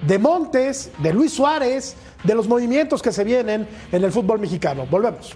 de 0.06 0.17
Montes, 0.19 0.91
de 0.99 1.13
Luis 1.13 1.34
Suárez, 1.34 1.95
de 2.23 2.36
los 2.36 2.47
movimientos 2.47 3.01
que 3.01 3.12
se 3.12 3.23
vienen 3.23 3.67
en 3.91 4.04
el 4.04 4.12
fútbol 4.12 4.39
mexicano. 4.39 4.86
Volvemos. 4.89 5.36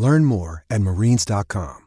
Learn 0.00 0.24
more 0.24 0.64
at 0.70 0.80
marines.com. 0.80 1.84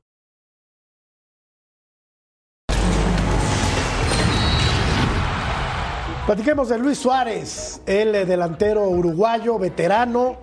Platiquemos 6.28 6.70
de 6.70 6.78
Luis 6.78 7.00
Suárez, 7.00 7.82
el 7.88 8.14
eh, 8.14 8.26
delantero 8.26 8.88
uruguayo 8.88 9.58
veterano 9.58 10.38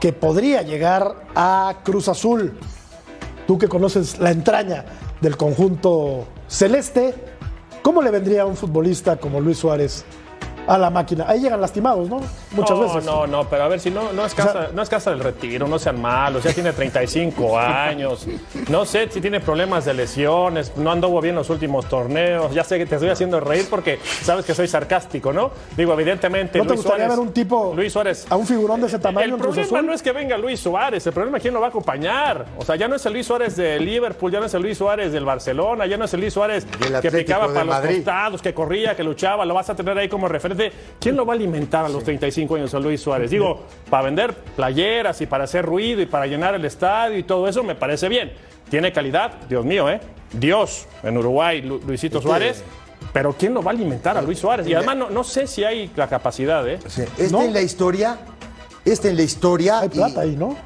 que 0.00 0.14
podría 0.14 0.62
llegar 0.62 1.26
a 1.34 1.82
Cruz 1.84 2.08
Azul. 2.08 2.58
Tú 3.46 3.58
que 3.58 3.68
conoces 3.68 4.18
la 4.18 4.30
entraña 4.30 4.86
del 5.20 5.36
conjunto 5.36 6.26
celeste, 6.48 7.14
¿cómo 7.82 8.00
le 8.00 8.10
vendría 8.10 8.42
a 8.42 8.46
un 8.46 8.56
futbolista 8.56 9.18
como 9.18 9.40
Luis 9.40 9.58
Suárez 9.58 10.06
a 10.66 10.78
la 10.78 10.90
máquina? 10.90 11.24
Ahí 11.28 11.40
llegan 11.40 11.60
lastimados, 11.60 12.08
¿no? 12.08 12.20
Muchas 12.52 12.78
no, 12.78 12.82
veces. 12.82 13.04
No, 13.04 13.26
no, 13.26 13.48
pero 13.48 13.64
a 13.64 13.68
ver, 13.68 13.80
si 13.80 13.90
no, 13.90 14.12
no, 14.12 14.24
es 14.24 14.34
casa, 14.34 14.68
no 14.72 14.82
es 14.82 14.88
casa 14.88 15.10
del 15.10 15.20
retiro, 15.20 15.66
no 15.66 15.78
sean 15.78 16.00
malos, 16.00 16.44
ya 16.44 16.52
tiene 16.52 16.72
35 16.72 17.58
años, 17.58 18.26
no 18.68 18.84
sé 18.84 19.08
si 19.10 19.20
tiene 19.20 19.40
problemas 19.40 19.84
de 19.84 19.94
lesiones, 19.94 20.76
no 20.76 20.90
anduvo 20.90 21.20
bien 21.20 21.34
los 21.34 21.50
últimos 21.50 21.88
torneos, 21.88 22.52
ya 22.52 22.64
sé 22.64 22.78
que 22.78 22.86
te 22.86 22.94
estoy 22.96 23.10
haciendo 23.10 23.40
reír 23.40 23.66
porque 23.68 23.98
sabes 24.22 24.44
que 24.44 24.54
soy 24.54 24.68
sarcástico, 24.68 25.32
¿no? 25.32 25.50
Digo, 25.76 25.92
evidentemente, 25.92 26.58
¿No 26.58 26.64
te 26.64 26.70
Luis 26.70 26.80
gustaría 26.80 27.06
Suárez, 27.06 27.18
ver 27.18 27.26
un 27.26 27.32
tipo, 27.32 27.72
Luis 27.74 27.92
Suárez, 27.92 28.26
a 28.28 28.36
un 28.36 28.46
figurón 28.46 28.80
de 28.80 28.86
ese 28.86 28.98
tamaño 28.98 29.34
el 29.34 29.40
problema 29.40 29.62
Azul? 29.62 29.86
no 29.86 29.92
es 29.92 30.02
que 30.02 30.12
venga 30.12 30.38
Luis 30.38 30.60
Suárez, 30.60 31.06
el 31.06 31.12
problema 31.12 31.38
es 31.38 31.42
quién 31.42 31.54
lo 31.54 31.60
va 31.60 31.66
a 31.66 31.70
acompañar. 31.70 32.46
O 32.58 32.64
sea, 32.64 32.76
ya 32.76 32.88
no 32.88 32.96
es 32.96 33.06
el 33.06 33.12
Luis 33.12 33.26
Suárez 33.26 33.56
de 33.56 33.78
Liverpool, 33.80 34.30
ya 34.32 34.40
no 34.40 34.46
es 34.46 34.54
el 34.54 34.62
Luis 34.62 34.78
Suárez 34.78 35.12
del 35.12 35.24
Barcelona, 35.24 35.86
ya 35.86 35.96
no 35.96 36.04
es 36.04 36.14
el 36.14 36.20
Luis 36.20 36.32
Suárez 36.32 36.66
que 37.02 37.10
picaba 37.10 37.52
para 37.52 37.64
los 37.64 37.76
costados, 37.78 38.42
que 38.42 38.54
corría, 38.54 38.96
que 38.96 39.04
luchaba, 39.04 39.44
lo 39.44 39.54
vas 39.54 39.70
a 39.70 39.74
tener 39.74 39.96
ahí 39.98 40.08
como 40.08 40.28
referente. 40.28 40.53
¿Quién 41.00 41.16
lo 41.16 41.24
va 41.26 41.32
a 41.34 41.36
alimentar 41.36 41.84
a 41.84 41.88
los 41.88 42.02
35 42.04 42.54
años 42.56 42.74
a 42.74 42.80
Luis 42.80 43.00
Suárez? 43.00 43.30
Digo, 43.30 43.64
para 43.90 44.04
vender 44.04 44.34
playeras 44.34 45.20
y 45.20 45.26
para 45.26 45.44
hacer 45.44 45.64
ruido 45.64 46.00
y 46.02 46.06
para 46.06 46.26
llenar 46.26 46.54
el 46.54 46.64
estadio 46.64 47.18
y 47.18 47.22
todo 47.22 47.46
eso 47.48 47.62
me 47.62 47.74
parece 47.74 48.08
bien. 48.08 48.32
Tiene 48.70 48.92
calidad, 48.92 49.32
Dios 49.48 49.64
mío, 49.64 49.88
¿eh? 49.90 50.00
Dios 50.32 50.86
en 51.02 51.16
Uruguay, 51.18 51.60
Lu- 51.62 51.80
Luisito 51.86 52.18
Este- 52.18 52.28
Suárez. 52.28 52.64
Pero 53.12 53.34
¿quién 53.38 53.52
lo 53.54 53.62
va 53.62 53.70
a 53.70 53.74
alimentar 53.74 54.16
a 54.16 54.22
Luis 54.22 54.38
Suárez? 54.38 54.66
Y 54.66 54.74
además 54.74 54.96
no, 54.96 55.10
no 55.10 55.22
sé 55.24 55.46
si 55.46 55.62
hay 55.62 55.90
la 55.94 56.08
capacidad, 56.08 56.66
¿eh? 56.66 56.78
Sí, 56.88 57.02
Este 57.02 57.30
¿No? 57.30 57.42
en 57.42 57.52
la 57.52 57.60
historia, 57.60 58.18
este 58.84 59.10
en 59.10 59.16
la 59.16 59.22
historia. 59.22 59.80
Hay 59.80 59.86
y- 59.88 59.90
plata 59.90 60.22
ahí, 60.22 60.34
¿no? 60.36 60.56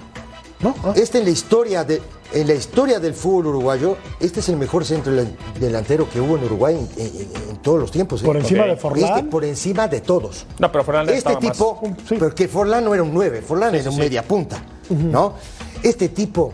¿No? 0.60 0.74
Ah. 0.82 0.92
Este 0.96 1.18
en 1.18 1.24
la 1.24 1.30
historia 1.30 1.84
de, 1.84 2.02
en 2.32 2.46
la 2.48 2.54
historia 2.54 2.98
del 2.98 3.14
fútbol 3.14 3.46
uruguayo, 3.46 3.96
este 4.18 4.40
es 4.40 4.48
el 4.48 4.56
mejor 4.56 4.84
centro 4.84 5.12
delan- 5.12 5.36
delantero 5.60 6.08
que 6.10 6.20
hubo 6.20 6.36
en 6.36 6.44
Uruguay 6.44 6.74
en, 6.96 7.04
en- 7.06 7.50
en 7.50 7.56
todos 7.58 7.78
los 7.78 7.90
tiempos. 7.92 8.22
¿eh? 8.22 8.24
Por 8.24 8.36
encima 8.36 8.64
de 8.64 8.76
Forlán. 8.76 9.10
Este 9.18 9.22
por 9.30 9.44
encima 9.44 9.86
de 9.88 10.00
todos. 10.00 10.46
No, 10.58 10.70
pero 10.72 10.82
Forlán 10.84 11.06
Este 11.06 11.18
estaba 11.18 11.40
más- 11.40 11.52
tipo, 11.52 11.80
Sí. 12.08 12.16
porque 12.18 12.48
Forlán 12.48 12.84
no 12.84 12.92
era 12.94 13.02
un 13.04 13.14
9, 13.14 13.40
Forlán 13.42 13.74
era 13.76 13.88
un 13.90 13.96
media 13.98 14.22
punta, 14.24 14.62
¿no? 14.90 15.34
Este 15.82 16.08
tipo 16.08 16.52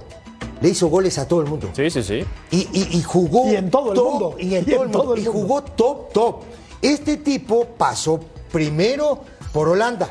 le 0.61 0.69
hizo 0.69 0.89
goles 0.89 1.17
a 1.19 1.27
todo 1.27 1.41
el 1.41 1.47
mundo. 1.49 1.71
Sí, 1.75 1.89
sí, 1.91 2.03
sí. 2.03 2.25
Y, 2.51 2.69
y- 2.73 2.99
y 2.99 3.03
jugó 3.03 3.51
Y 3.51 3.57
en 3.57 3.71
todo 3.71 3.91
el 3.93 3.95
top, 3.97 4.11
mundo. 4.11 4.37
Y 4.39 4.55
en 4.55 4.63
Y 4.63 4.67
todo 4.67 4.81
en 4.83 4.87
el 4.87 4.91
todo 4.93 5.03
mundo. 5.05 5.15
el 5.15 5.21
Y 5.23 5.25
mundo. 5.25 5.41
jugó 5.41 5.63
top, 5.63 6.13
top. 6.13 6.37
Este 6.83 7.17
tipo 7.17 7.65
pasó 7.79 8.21
primero 8.53 9.21
por 9.53 9.69
Holanda. 9.69 10.09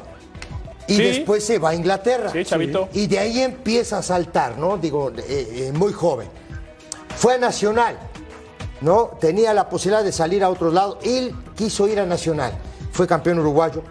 Y 0.87 0.95
Sí. 0.95 1.01
después 1.03 1.43
se 1.45 1.59
va 1.59 1.69
a 1.69 1.75
Inglaterra. 1.75 2.29
Sí, 2.31 2.43
chavito. 2.43 2.89
Y 2.93 3.07
de 3.07 3.19
ahí 3.19 3.39
empieza 3.41 3.99
a 3.99 4.01
saltar, 4.03 4.57
¿no? 4.57 4.77
Digo, 4.77 5.11
eh, 5.17 5.21
eh, 5.27 5.71
muy 5.73 5.93
joven. 5.93 6.27
Fue 7.15 7.35
a 7.35 7.37
Nacional, 7.37 7.97
¿no? 8.81 9.11
Tenía 9.19 9.53
la 9.53 9.69
posibilidad 9.69 10.03
de 10.03 10.11
salir 10.11 10.43
a 10.43 10.49
otros 10.49 10.73
lados. 10.73 10.97
Él 11.03 11.33
quiso 11.55 11.87
ir 11.87 11.99
a 11.99 12.05
Nacional. 12.05 12.51
Fue 12.91 13.07
campeón 13.07 13.39
uruguayo. 13.39 13.81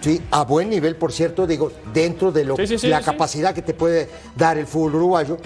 Sí, 0.00 0.20
a 0.30 0.44
buen 0.44 0.70
nivel, 0.70 0.96
por 0.96 1.12
cierto, 1.12 1.46
digo, 1.46 1.70
dentro 1.92 2.32
de 2.32 2.42
lo, 2.44 2.56
Sí, 2.56 2.66
sí, 2.66 2.78
sí, 2.78 2.86
la 2.88 3.00
sí. 3.00 3.04
capacidad 3.04 3.54
que 3.54 3.60
te 3.60 3.74
puede 3.74 4.08
dar 4.34 4.56
el 4.56 4.66
fútbol 4.66 4.94
uruguayo. 4.96 5.36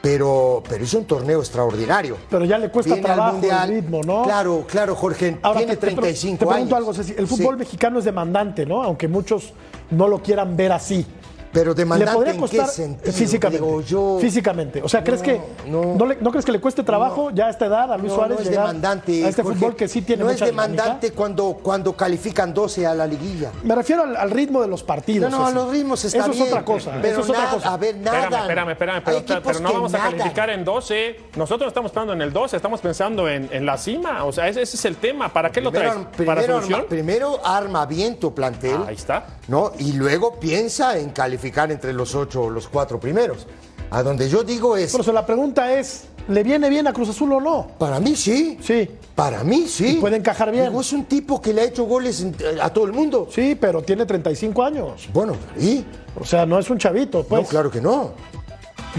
Pero, 0.00 0.62
pero 0.68 0.84
hizo 0.84 0.98
un 0.98 1.06
torneo 1.06 1.40
extraordinario. 1.40 2.16
Pero 2.30 2.44
ya 2.44 2.56
le 2.56 2.70
cuesta 2.70 2.94
Viene 2.94 3.08
al 3.08 3.14
trabajo 3.14 3.32
Mundial. 3.38 3.68
el 3.70 3.76
ritmo, 3.82 4.00
¿no? 4.04 4.22
Claro, 4.22 4.64
claro, 4.68 4.94
Jorge. 4.94 5.38
Ahora, 5.42 5.58
tiene 5.58 5.72
te- 5.76 5.80
te 5.80 5.86
pre- 5.86 5.94
35 5.96 6.38
te, 6.38 6.46
pregunto 6.46 6.76
años. 6.76 6.88
algo, 6.88 6.94
Ceci. 6.94 7.14
El 7.18 7.26
fútbol 7.26 7.54
Sí, 7.56 7.58
mexicano 7.58 7.98
es 7.98 8.04
demandante, 8.04 8.64
¿no? 8.64 8.82
Aunque 8.84 9.08
muchos 9.08 9.52
no 9.90 10.08
lo 10.08 10.22
quieran 10.22 10.56
ver 10.56 10.72
así. 10.72 11.06
Pero 11.52 11.70
¿Le 11.70 11.76
demandante 11.76 12.30
en 12.30 12.38
costar 12.38 12.66
qué 12.66 12.72
sentido? 12.72 13.12
físicamente? 13.12 13.64
Digo, 13.64 13.80
yo- 13.80 14.18
Físicamente. 14.20 14.82
O 14.82 14.88
sea, 14.88 15.02
¿crees 15.02 15.20
No, 15.20 15.24
que 15.24 15.40
no. 15.66 15.94
no, 15.94 16.06
le- 16.06 16.18
no 16.20 16.30
crees 16.30 16.44
que 16.44 16.52
le 16.52 16.60
cueste 16.60 16.82
trabajo 16.82 17.30
ya 17.30 17.46
a 17.46 17.50
esta 17.50 17.66
edad 17.66 17.92
a 17.92 17.96
Luis 17.96 18.10
No, 18.10 18.16
Suárez 18.16 18.38
no 18.38 18.44
es 18.44 18.50
demandante. 18.50 19.24
a 19.24 19.28
este 19.28 19.42
Jorge. 19.42 19.58
fútbol 19.58 19.76
que 19.76 19.88
sí 19.88 20.02
tiene 20.02 20.24
No 20.24 20.30
mucha 20.30 20.44
es 20.44 20.50
dinámica? 20.50 20.82
demandante 20.82 21.12
cuando, 21.12 21.58
cuando 21.62 21.96
califican 21.96 22.52
12 22.52 22.86
a 22.86 22.94
la 22.94 23.06
liguilla. 23.06 23.50
Me 23.62 23.74
refiero 23.74 24.02
al, 24.02 24.16
al 24.16 24.30
ritmo 24.30 24.60
de 24.60 24.68
los 24.68 24.82
partidos. 24.82 25.30
No, 25.30 25.38
no, 25.38 25.46
a 25.46 25.50
los 25.50 25.70
ritmos 25.70 26.04
está 26.04 26.18
Eso 26.18 26.30
bien. 26.30 26.42
es 26.44 26.48
otra 26.52 26.64
cosa. 26.64 26.92
Pero 27.00 27.08
eso 27.14 27.20
es 27.22 27.28
otra 27.30 27.42
nada, 27.44 27.54
cosa. 27.54 27.72
a 27.72 27.76
ver, 27.76 27.96
nada. 27.96 28.18
Espérame, 28.40 28.70
espérame, 28.72 28.98
espérame, 28.98 29.42
pero, 29.44 29.60
no 29.60 29.72
vamos 29.72 29.94
a 29.94 29.98
calificar 29.98 30.50
en 30.50 30.64
12. 30.64 31.16
Nosotros 31.36 31.60
no 31.62 31.68
estamos 31.68 31.90
pensando 31.92 32.12
en 32.12 32.22
el 32.22 32.32
12, 32.32 32.56
estamos 32.56 32.80
pensando 32.80 33.28
en, 33.28 33.48
en 33.52 33.64
la 33.64 33.78
cima. 33.78 34.24
O 34.24 34.32
sea, 34.32 34.48
ese, 34.48 34.62
ese 34.62 34.76
es 34.76 34.84
el 34.84 34.96
tema. 34.96 35.32
¿Para 35.32 35.50
qué 35.50 35.60
lo 35.60 35.70
traes? 35.72 35.92
Primero, 35.92 36.10
¿Para 36.26 36.40
primero 36.40 36.54
solución? 36.56 36.80
arma, 36.80 36.88
primero 36.88 37.40
arma 37.46 37.86
bien 37.86 38.16
tu 38.20 38.34
plantel. 38.34 38.76
Ahí 38.86 38.94
está. 38.96 39.26
¿no? 39.48 39.72
Y 39.78 39.92
luego 39.94 40.38
piensa 40.38 40.98
en 40.98 41.08
calificar 41.10 41.37
entre 41.42 41.92
los 41.92 42.14
ocho 42.14 42.42
o 42.42 42.50
los 42.50 42.68
cuatro 42.68 42.98
primeros. 43.00 43.46
A 43.90 44.02
donde 44.02 44.28
yo 44.28 44.42
digo 44.44 44.76
es, 44.76 44.92
Por 44.92 45.00
eso 45.00 45.12
la 45.12 45.24
pregunta 45.24 45.72
es, 45.72 46.04
¿le 46.28 46.42
viene 46.42 46.68
bien 46.68 46.86
a 46.86 46.92
Cruz 46.92 47.08
Azul 47.08 47.32
o 47.32 47.40
no? 47.40 47.68
para 47.78 47.98
mí 48.00 48.14
sí. 48.16 48.58
Sí. 48.62 48.90
Para 49.14 49.42
mí 49.44 49.66
sí. 49.66 49.96
Y 49.96 50.00
puede 50.00 50.16
encajar 50.16 50.50
bien. 50.52 50.66
Digo, 50.66 50.80
es 50.82 50.92
un 50.92 51.06
tipo 51.06 51.40
que 51.40 51.54
le 51.54 51.62
ha 51.62 51.64
hecho 51.64 51.84
goles 51.84 52.20
en- 52.20 52.36
a 52.60 52.68
todo 52.70 52.84
el 52.84 52.92
mundo. 52.92 53.28
Sí, 53.32 53.56
pero 53.58 53.80
tiene 53.82 54.04
35 54.04 54.62
años. 54.62 55.08
Bueno, 55.14 55.34
¿y? 55.58 55.84
O 56.20 56.24
sea, 56.24 56.44
no 56.44 56.58
es 56.58 56.68
un 56.68 56.76
chavito, 56.78 57.24
pues. 57.24 57.42
No, 57.42 57.48
claro 57.48 57.70
que 57.70 57.80
no. 57.80 58.10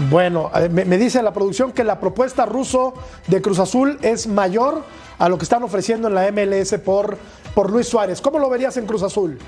Bueno, 0.08 0.50
eh, 0.54 0.68
me, 0.68 0.84
me 0.84 0.96
dice 0.98 1.22
la 1.22 1.32
producción 1.32 1.72
que 1.72 1.84
la 1.84 2.00
propuesta 2.00 2.46
ruso 2.46 2.94
de 3.28 3.40
Cruz 3.42 3.58
Azul 3.58 3.98
es 4.02 4.26
mayor 4.26 4.82
a 5.18 5.28
lo 5.28 5.36
que 5.38 5.44
están 5.44 5.62
ofreciendo 5.62 6.08
en 6.08 6.14
la 6.14 6.30
MLS 6.32 6.78
por, 6.78 7.16
por 7.54 7.70
Luis 7.70 7.86
Suárez. 7.88 8.20
¿Cómo 8.20 8.38
lo 8.38 8.48
verías 8.48 8.76
en 8.76 8.86
Cruz 8.86 9.02
Azul? 9.02 9.38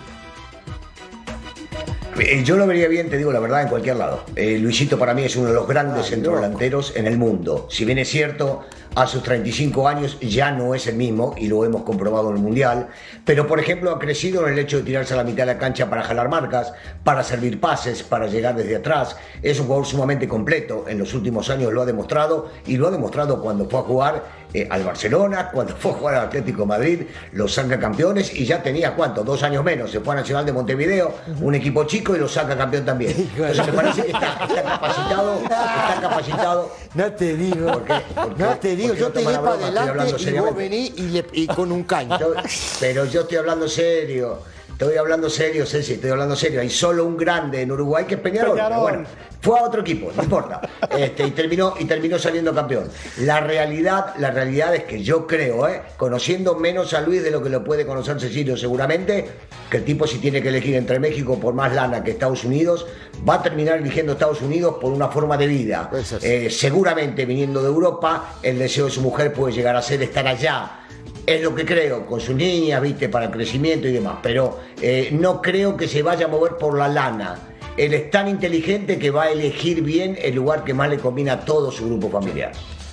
Eh, 2.19 2.43
Yo 2.45 2.57
lo 2.57 2.67
vería 2.67 2.89
bien, 2.89 3.09
te 3.09 3.17
digo 3.17 3.33
la 3.33 3.41
verdad, 3.41 3.63
en 3.63 3.69
cualquier 3.69 3.97
lado. 3.97 4.25
Eh, 4.37 4.59
Luisito 4.59 4.99
para 4.99 5.15
mí 5.15 5.25
es 5.25 5.35
uno 5.37 5.49
de 5.49 5.55
los 5.55 5.67
grandes 5.67 6.07
centrodelanteros 6.07 6.95
en 6.95 7.07
el 7.07 7.17
mundo. 7.17 7.67
Si 7.71 7.85
bien 7.85 7.99
es 7.99 8.09
cierto, 8.09 8.65
a 8.95 9.07
sus 9.07 9.23
35 9.23 9.89
años 9.89 10.19
ya 10.21 10.51
no 10.51 10.75
es 10.75 10.87
el 10.87 10.97
mismo 10.97 11.35
y 11.39 11.49
lo 11.49 11.65
hemos 11.65 11.83
comprobado 11.83 12.29
en 12.31 12.37
el 12.37 12.43
Mundial, 12.43 12.89
pero 13.25 13.47
por 13.47 13.59
ejemplo 13.59 13.91
ha 13.91 13.99
crecido 13.99 14.47
en 14.47 14.53
el 14.53 14.59
hecho 14.59 14.79
de 14.79 14.83
tirarse 14.83 15.15
a 15.15 15.17
la 15.17 15.25
mitad 15.25 15.47
de 15.47 15.55
la 15.55 15.59
cancha 15.59 15.89
para 15.89 16.03
jalar 16.03 16.29
marcas, 16.29 16.75
para 17.03 17.25
servir 17.25 17.59
pases, 17.59 18.03
para 18.03 18.27
llegar 18.27 18.55
desde 18.57 18.77
atrás. 18.77 19.17
Es 19.43 19.59
un 19.61 19.67
jugador 19.67 19.87
sumamente 19.87 20.29
completo. 20.29 20.85
En 20.89 20.99
los 20.99 21.15
últimos 21.15 21.49
años 21.49 21.73
lo 21.73 21.81
ha 21.81 21.87
demostrado 21.87 22.51
y 22.67 22.77
lo 22.77 22.89
ha 22.89 22.91
demostrado 22.91 23.41
cuando 23.41 23.69
fue 23.71 23.81
a 23.81 23.85
jugar 23.85 24.25
eh, 24.55 24.67
al 24.71 24.85
Barcelona, 24.85 25.51
cuando 25.53 25.75
fue 25.79 25.91
a 25.91 25.95
jugar 25.95 26.15
al 26.17 26.27
Atlético 26.27 26.63
de 26.63 26.67
Madrid, 26.67 27.01
los 27.33 27.53
saca 27.55 27.79
campeones 27.79 28.35
y 28.35 28.45
ya 28.45 28.63
tenía 28.63 28.95
cuánto, 28.95 29.23
dos 29.25 29.43
años 29.43 29.65
menos. 29.65 29.91
Se 29.91 30.01
fue 30.01 30.15
a 30.15 30.19
Nacional 30.19 30.45
de 30.47 30.53
Montevideo, 30.53 31.15
un 31.41 31.55
equipo 31.55 31.85
chico 31.85 32.15
y 32.15 32.19
lo 32.19 32.29
saca 32.29 32.57
campeón 32.57 32.85
también. 32.85 33.13
Entonces 33.37 33.67
me 33.67 33.73
parece 33.73 34.03
que 34.03 34.13
está, 34.13 34.39
está 34.49 34.63
capacitado, 34.63 35.35
está 35.43 35.99
capacitado. 36.01 36.71
No 36.95 37.11
te 37.13 37.35
digo, 37.37 37.73
¿Por 37.73 37.85
qué? 37.85 37.95
¿Por 38.15 38.35
qué? 38.35 38.43
no 38.43 38.57
te 38.59 38.77
digo, 38.77 38.89
Porque 38.89 39.01
yo 39.01 39.09
te 39.13 39.23
la 39.23 39.41
para 39.41 39.55
adelante 39.55 40.31
y 40.31 40.39
vos 40.39 40.55
venís 40.55 40.93
y, 40.97 41.03
le- 41.09 41.25
y 41.33 41.47
con 41.47 41.73
un 41.73 41.85
caño. 41.85 42.19
Yo- 42.19 42.35
pero 42.81 43.07
yo 43.07 43.23
estoy 43.23 43.39
hablando 43.39 43.67
serio. 43.67 44.41
Estoy 44.83 44.97
hablando 44.97 45.31
serio, 45.31 45.65
Ceci, 45.65 45.93
estoy 45.93 46.11
hablando 46.11 46.35
serio. 46.35 46.61
Hay 46.61 46.69
solo 46.69 47.07
un 47.07 47.17
grande 47.17 47.61
en 47.61 47.71
Uruguay 47.71 48.05
que 48.05 48.17
es 48.17 48.21
Peñarol. 48.21 48.57
Peñarol. 48.57 48.81
bueno, 48.81 49.05
fue 49.41 49.61
a 49.61 49.63
otro 49.63 49.83
equipo, 49.83 50.11
no 50.17 50.25
importa. 50.25 50.61
Este, 50.99 51.25
y, 51.25 51.31
terminó, 51.31 51.75
y 51.79 51.85
terminó 51.85 52.19
saliendo 52.19 52.53
campeón. 52.53 52.89
La 53.19 53.41
realidad, 53.41 54.15
la 54.19 54.31
realidad 54.33 54.75
es 54.75 54.85
que 54.85 55.03
yo 55.03 55.27
creo, 55.27 55.69
¿eh? 55.69 55.83
conociendo 55.97 56.57
menos 56.57 56.93
a 56.93 57.01
Luis 57.01 57.23
de 57.23 57.31
lo 57.31 57.43
que 57.43 57.49
lo 57.49 57.65
puede 57.65 57.87
conocer 57.87 58.21
Cecilio 58.21 58.57
seguramente, 58.57 59.27
que 59.71 59.79
el 59.79 59.85
tipo 59.85 60.07
si 60.07 60.19
tiene 60.19 60.43
que 60.43 60.49
elegir 60.49 60.75
entre 60.75 60.99
México 60.99 61.39
por 61.39 61.55
más 61.55 61.73
lana 61.73 62.03
que 62.03 62.11
Estados 62.11 62.45
Unidos, 62.45 62.87
va 63.27 63.37
a 63.37 63.43
terminar 63.43 63.79
eligiendo 63.79 64.13
Estados 64.13 64.43
Unidos 64.43 64.77
por 64.81 64.93
una 64.93 65.09
forma 65.09 65.37
de 65.37 65.47
vida. 65.47 65.91
Eh, 66.21 66.51
seguramente 66.51 67.25
viniendo 67.25 67.63
de 67.63 67.69
Europa, 67.69 68.35
el 68.43 68.59
deseo 68.59 68.87
de 68.87 68.91
su 68.91 69.01
mujer 69.01 69.33
puede 69.33 69.55
llegar 69.55 69.77
a 69.77 69.83
ser 69.83 70.03
estar 70.03 70.27
allá. 70.27 70.82
Es 71.27 71.41
lo 71.43 71.55
que 71.55 71.65
creo, 71.65 72.05
con 72.07 72.21
sus 72.21 72.35
niñas, 72.35 72.81
viste, 72.83 73.09
para 73.09 73.27
el 73.27 73.31
crecimiento 73.31 73.87
y 73.87 73.93
demás. 73.93 74.17
Pero 74.23 74.59
eh, 74.81 75.11
no 75.13 75.41
creo 75.41 75.77
que 75.77 75.87
se 75.89 76.03
vaya 76.03 76.27
a 76.27 76.29
mover 76.29 76.57
por 76.57 76.77
la 76.77 76.89
lana. 76.89 77.39
Él 77.77 77.95
es 77.95 78.11
tan 78.11 78.29
inteligente 78.29 78.99
que 78.99 79.11
va 79.11 79.25
a 79.25 79.31
elegir 79.31 79.83
bien 79.83 80.19
el 80.21 80.35
lugar 80.35 80.65
que 80.65 80.75
más 80.75 80.91
le 80.91 80.99
combina 80.99 81.35
a 81.35 81.41
todo 81.45 81.71
su 81.71 81.87
grupo 81.87 82.11
familiar. 82.11 82.53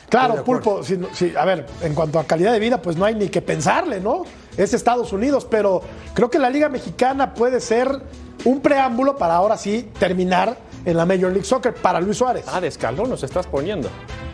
Claro, 0.09 0.43
Pulpo, 0.43 0.81
si- 0.83 0.97
si- 1.13 1.33
a 1.35 1.45
ver, 1.45 1.65
en 1.83 1.93
cuanto 1.93 2.17
a 2.19 2.23
calidad 2.23 2.51
de 2.53 2.59
vida, 2.59 2.81
pues 2.81 2.95
no 2.97 3.05
hay 3.05 3.13
ni 3.15 3.29
que 3.29 3.41
pensarle, 3.41 3.99
¿no? 3.99 4.23
Es 4.57 4.73
Estados 4.73 5.11
Unidos, 5.13 5.45
pero 5.49 5.81
creo 6.13 6.29
que 6.29 6.39
la 6.39 6.49
Liga 6.49 6.67
Mexicana 6.69 7.33
puede 7.33 7.59
ser 7.59 7.89
un 8.45 8.61
preámbulo 8.61 9.17
para 9.17 9.35
ahora 9.35 9.57
sí 9.57 9.89
terminar 9.99 10.57
en 10.85 10.97
la 10.97 11.05
Major 11.05 11.31
League 11.31 11.45
Soccer 11.45 11.73
para 11.75 11.99
Luis 11.99 12.17
Suárez. 12.17 12.45
Ah, 12.47 12.59
de 12.61 12.67
escalón 12.69 13.09
nos 13.09 13.21
estás 13.23 13.45
poniendo. 13.47 13.89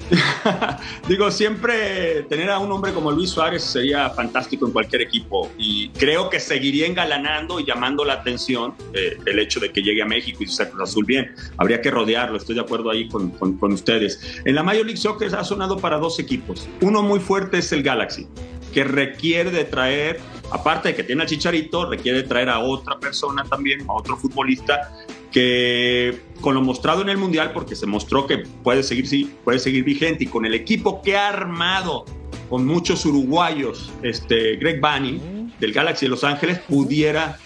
Digo, 1.07 1.31
siempre 1.31 2.23
tener 2.29 2.49
a 2.49 2.59
un 2.59 2.71
hombre 2.71 2.93
como 2.93 3.11
Luis 3.11 3.31
Suárez 3.31 3.63
sería 3.63 4.09
fantástico 4.11 4.65
en 4.67 4.71
cualquier 4.71 5.01
equipo 5.01 5.51
y 5.57 5.89
creo 5.89 6.29
que 6.29 6.39
seguiría 6.39 6.85
engalanando 6.87 7.59
y 7.59 7.65
llamando 7.65 8.05
la 8.05 8.13
atención 8.13 8.73
eh, 8.93 9.17
el 9.25 9.39
hecho 9.39 9.59
de 9.59 9.71
que 9.71 9.81
llegue 9.81 10.01
a 10.01 10.05
México 10.05 10.43
y 10.43 10.47
sea 10.47 10.69
Cruz 10.69 10.89
Azul 10.89 11.05
bien. 11.05 11.33
Habría 11.57 11.81
que 11.81 11.89
rodearlo, 11.91 12.37
estoy 12.37 12.55
de 12.55 12.61
acuerdo 12.61 12.89
ahí 12.91 13.07
con, 13.09 13.31
con- 13.31 13.73
ustedes. 13.73 14.41
En 14.45 14.55
la 14.55 14.63
Major 14.63 14.85
League 14.85 14.97
Soccer 14.97 15.33
ha 15.35 15.43
sonado 15.43 15.77
para 15.77 15.97
dos 15.97 16.19
equipos. 16.19 16.67
Uno 16.81 17.01
muy 17.01 17.19
fuerte 17.19 17.57
es 17.57 17.71
el 17.71 17.81
Galaxy, 17.81 18.27
que 18.73 18.83
requiere 18.83 19.49
de 19.49 19.65
traer, 19.65 20.19
aparte 20.51 20.89
de 20.89 20.95
que 20.95 21.03
tiene 21.03 21.23
al 21.23 21.27
Chicharito, 21.27 21.89
requiere 21.89 22.19
de 22.21 22.27
traer 22.27 22.49
a 22.49 22.59
otra 22.59 22.99
persona 22.99 23.43
también, 23.43 23.81
a 23.89 23.93
otro 23.93 24.15
futbolista 24.17 24.91
que 25.35 26.21
con 26.39 26.55
lo 26.55 26.61
mostrado 26.61 27.01
en 27.01 27.09
el 27.09 27.17
Mundial, 27.17 27.51
porque 27.53 27.75
se 27.75 27.85
mostró 27.85 28.25
que 28.25 28.37
puede 28.63 28.83
seguir, 28.83 29.05
sí, 29.05 29.35
puede 29.43 29.59
seguir 29.59 29.83
vigente 29.83 30.23
y 30.23 30.27
con 30.27 30.45
el 30.45 30.53
equipo 30.53 31.01
que 31.01 31.17
ha 31.17 31.27
armado 31.27 32.05
con 32.49 32.65
muchos 32.65 33.05
uruguayos, 33.05 33.91
este, 34.01 34.55
Greg 34.55 34.79
Bunny 34.79 35.51
del 35.59 35.73
Galaxy 35.73 36.05
de 36.05 36.11
Los 36.11 36.23
Ángeles, 36.23 36.59
pudiera, 36.59 37.37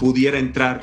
pudiera 0.00 0.36
entrar 0.36 0.80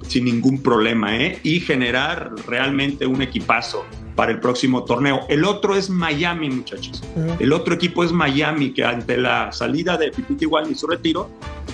sin 0.00 0.24
ningún 0.24 0.62
problema 0.62 1.14
¿eh? 1.14 1.40
y 1.42 1.60
generar 1.60 2.32
realmente 2.46 3.06
un 3.06 3.20
equipazo 3.20 3.84
para 4.14 4.32
el 4.32 4.40
próximo 4.40 4.84
torneo. 4.84 5.26
El 5.28 5.44
otro 5.44 5.76
es 5.76 5.90
Miami, 5.90 6.48
muchachos. 6.48 7.04
El 7.38 7.52
otro 7.52 7.74
equipo 7.74 8.02
es 8.02 8.12
Miami, 8.12 8.72
que 8.72 8.82
ante 8.82 9.18
la 9.18 9.52
salida 9.52 9.98
de 9.98 10.10
Pipiti 10.10 10.46
Igual 10.46 10.70
y 10.70 10.74
su 10.74 10.86
retiro, 10.86 11.28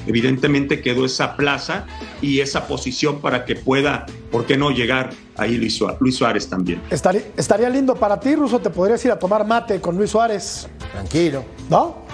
evidentemente 0.06 0.80
quedó 0.80 1.04
esa 1.04 1.36
plaza 1.36 1.86
y 2.20 2.40
esa 2.40 2.66
posición 2.66 3.20
para 3.20 3.44
que 3.44 3.56
pueda, 3.56 4.06
¿por 4.30 4.46
qué 4.46 4.56
no 4.56 4.70
llegar 4.70 5.10
ahí 5.36 5.56
Luis 5.56 5.76
Suárez, 5.76 6.00
Luis 6.00 6.16
Suárez 6.16 6.48
también? 6.48 6.80
Estaría, 6.90 7.22
estaría 7.36 7.68
lindo 7.68 7.94
para 7.94 8.18
ti, 8.18 8.34
Ruso, 8.34 8.60
te 8.60 8.70
podrías 8.70 9.04
ir 9.04 9.10
a 9.10 9.18
tomar 9.18 9.46
mate 9.46 9.80
con 9.80 9.96
Luis 9.96 10.10
Suárez, 10.10 10.68
Tranquilo. 10.92 11.44
¿no? 11.68 12.04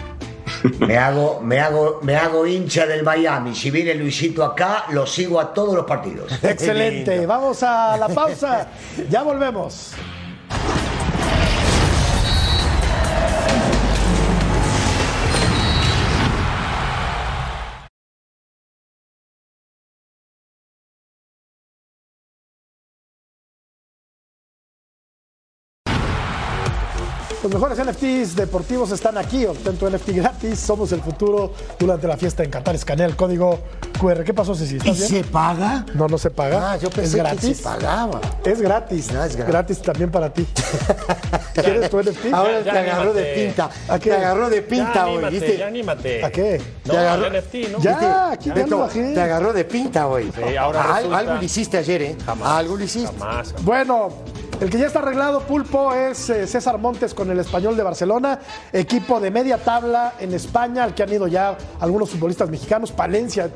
Me 0.78 0.96
hago, 0.96 1.40
me, 1.40 1.58
hago, 1.58 2.00
me 2.02 2.16
hago 2.16 2.46
hincha 2.46 2.84
del 2.86 3.02
Miami. 3.02 3.54
Si 3.54 3.70
viene 3.70 3.94
Luisito 3.94 4.44
acá, 4.44 4.84
lo 4.90 5.06
sigo 5.06 5.40
a 5.40 5.54
todos 5.54 5.74
los 5.74 5.86
partidos. 5.86 6.32
Excelente. 6.42 7.24
Vamos 7.26 7.62
a 7.62 7.96
la 7.96 8.08
pausa. 8.08 8.68
Ya 9.08 9.22
volvemos. 9.22 9.92
Los 27.42 27.50
mejores 27.50 27.78
NFTs 27.78 28.36
deportivos 28.36 28.90
están 28.92 29.16
aquí. 29.16 29.46
Obtén 29.46 29.74
tu 29.78 29.88
NFT 29.88 30.08
gratis. 30.10 30.58
Somos 30.60 30.92
el 30.92 31.00
futuro 31.00 31.54
durante 31.78 32.06
la 32.06 32.18
fiesta 32.18 32.44
en 32.44 32.50
Qatar. 32.50 32.74
Escanea 32.74 33.06
el 33.06 33.16
código 33.16 33.58
QR. 33.98 34.24
¿Qué 34.24 34.34
pasó, 34.34 34.54
Ceci? 34.54 34.74
¿Y 34.74 34.76
¿Estás 34.76 35.10
bien? 35.10 35.24
se 35.24 35.30
paga? 35.30 35.86
No, 35.94 36.06
no 36.06 36.18
se 36.18 36.28
paga. 36.30 36.72
Ah, 36.72 36.76
yo 36.76 36.88
es 36.88 36.94
pensé 36.94 37.16
que 37.16 37.22
gratis. 37.22 37.56
se 37.56 37.62
pagaba. 37.62 38.20
Es 38.44 38.60
gratis. 38.60 39.10
No, 39.10 39.24
es 39.24 39.36
gratis. 39.36 39.80
también 39.80 40.10
para 40.10 40.30
ti. 40.30 40.46
¿Quieres 41.54 41.88
tu 41.88 41.98
NFT? 42.02 42.26
Ahora 42.34 42.60
ya 42.60 42.72
te 42.72 42.78
agarró 42.78 43.14
de 43.14 43.24
pinta. 43.34 43.70
¿A 43.88 43.98
qué? 43.98 44.10
Te 44.10 44.16
agarró 44.16 44.50
de 44.50 44.62
pinta 44.62 44.94
ya 44.94 45.06
hoy, 45.06 45.12
anímate, 45.16 45.30
¿viste? 45.38 45.58
ya 45.58 45.66
anímate. 45.66 46.24
¿A 46.24 46.30
qué? 46.30 46.60
No, 46.84 46.92
Te 46.92 46.98
agarró- 46.98 47.24
al 47.26 47.32
NFT, 47.32 47.54
¿no? 47.72 47.78
Ya, 47.80 48.30
aquí 48.32 48.50
ya 48.54 48.66
lo 48.66 48.78
bajé. 48.80 49.14
Te 49.14 49.20
agarró 49.20 49.52
de 49.54 49.64
pinta 49.64 50.06
hoy. 50.08 50.30
Sí, 50.34 50.56
ahora 50.56 50.82
resulta- 50.82 51.16
Algo 51.18 51.34
le 51.36 51.44
hiciste 51.46 51.78
ayer, 51.78 52.02
¿eh? 52.02 52.16
Algo 52.44 52.76
le 52.76 52.84
hiciste. 52.84 53.10
Jamás. 53.18 53.54
Bueno, 53.62 54.08
el 54.60 54.68
que 54.70 54.78
ya 54.78 54.86
está 54.86 54.98
arreglado, 54.98 55.40
Pulpo, 55.40 55.94
es 55.94 56.28
eh, 56.30 56.46
César 56.46 56.76
Montes 56.78 57.14
con 57.14 57.30
el 57.30 57.38
Español 57.38 57.76
de 57.76 57.82
Barcelona, 57.82 58.38
equipo 58.72 59.18
de 59.18 59.30
media 59.30 59.56
tabla 59.58 60.14
en 60.20 60.34
España, 60.34 60.84
al 60.84 60.94
que 60.94 61.02
han 61.02 61.12
ido 61.12 61.26
ya 61.26 61.56
algunos 61.80 62.10
futbolistas 62.10 62.50
mexicanos. 62.50 62.92
Palencia, 62.92 63.50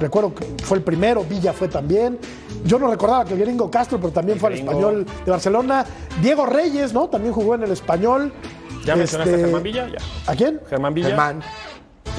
recuerdo 0.00 0.34
que 0.34 0.44
fue 0.64 0.78
el 0.78 0.82
primero, 0.82 1.22
Villa 1.24 1.52
fue 1.52 1.68
también. 1.68 2.18
Yo 2.64 2.78
no 2.78 2.90
recordaba 2.90 3.24
que 3.24 3.34
el 3.34 3.40
gringo 3.40 3.70
Castro, 3.70 3.98
pero 4.00 4.12
también 4.12 4.38
fue 4.40 4.48
al 4.48 4.54
gringo. 4.56 4.72
Español 4.72 5.06
de 5.24 5.30
Barcelona. 5.30 5.86
Diego 6.20 6.44
Reyes, 6.46 6.92
¿no? 6.92 7.08
También 7.08 7.32
jugó 7.32 7.54
en 7.54 7.62
el 7.62 7.70
Español. 7.70 8.32
¿Ya 8.84 8.96
mencionaste 8.96 9.30
Este, 9.32 9.42
a 9.42 9.46
Germán 9.46 9.62
Villa? 9.62 9.88
Ya. 9.88 10.32
¿A 10.32 10.34
quién? 10.34 10.60
Germán 10.68 10.94
Villa. 10.94 11.08
Germán. 11.08 11.40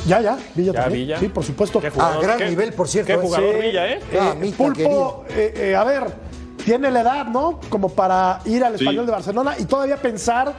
Ya, 0.07 0.21
ya, 0.21 0.37
Villa 0.55 0.71
Ya, 0.71 0.81
también. 0.83 1.01
Villa. 1.07 1.19
Sí, 1.19 1.27
por 1.27 1.43
supuesto. 1.43 1.81
Ah, 1.99 2.19
gran 2.21 2.37
qué- 2.37 2.49
nivel, 2.49 2.71
por 2.71 2.87
cierto, 2.87 3.07
Qué 3.07 3.13
¿eh? 3.13 3.17
jugador 3.21 3.55
Sí. 3.55 3.61
Villa, 3.67 3.87
¿eh? 3.89 3.99
Eh, 4.13 4.17
Ah, 4.21 4.35
Pulpo, 4.57 5.25
eh, 5.29 5.53
eh, 5.57 5.75
a 5.75 5.83
ver, 5.83 6.03
tiene 6.69 6.91
la 6.91 7.01
edad, 7.01 7.25
¿no? 7.25 7.59
Como 7.69 7.89
para 7.89 8.41
ir 8.45 8.63
al 8.63 8.77
Sí. 8.77 8.83
español 8.83 9.07
de 9.07 9.11
Barcelona 9.11 9.55
y 9.57 9.65
todavía 9.65 9.97
pensar 9.97 10.53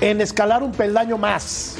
en 0.00 0.20
escalar 0.20 0.62
un 0.62 0.70
peldaño 0.70 1.18
más. 1.18 1.76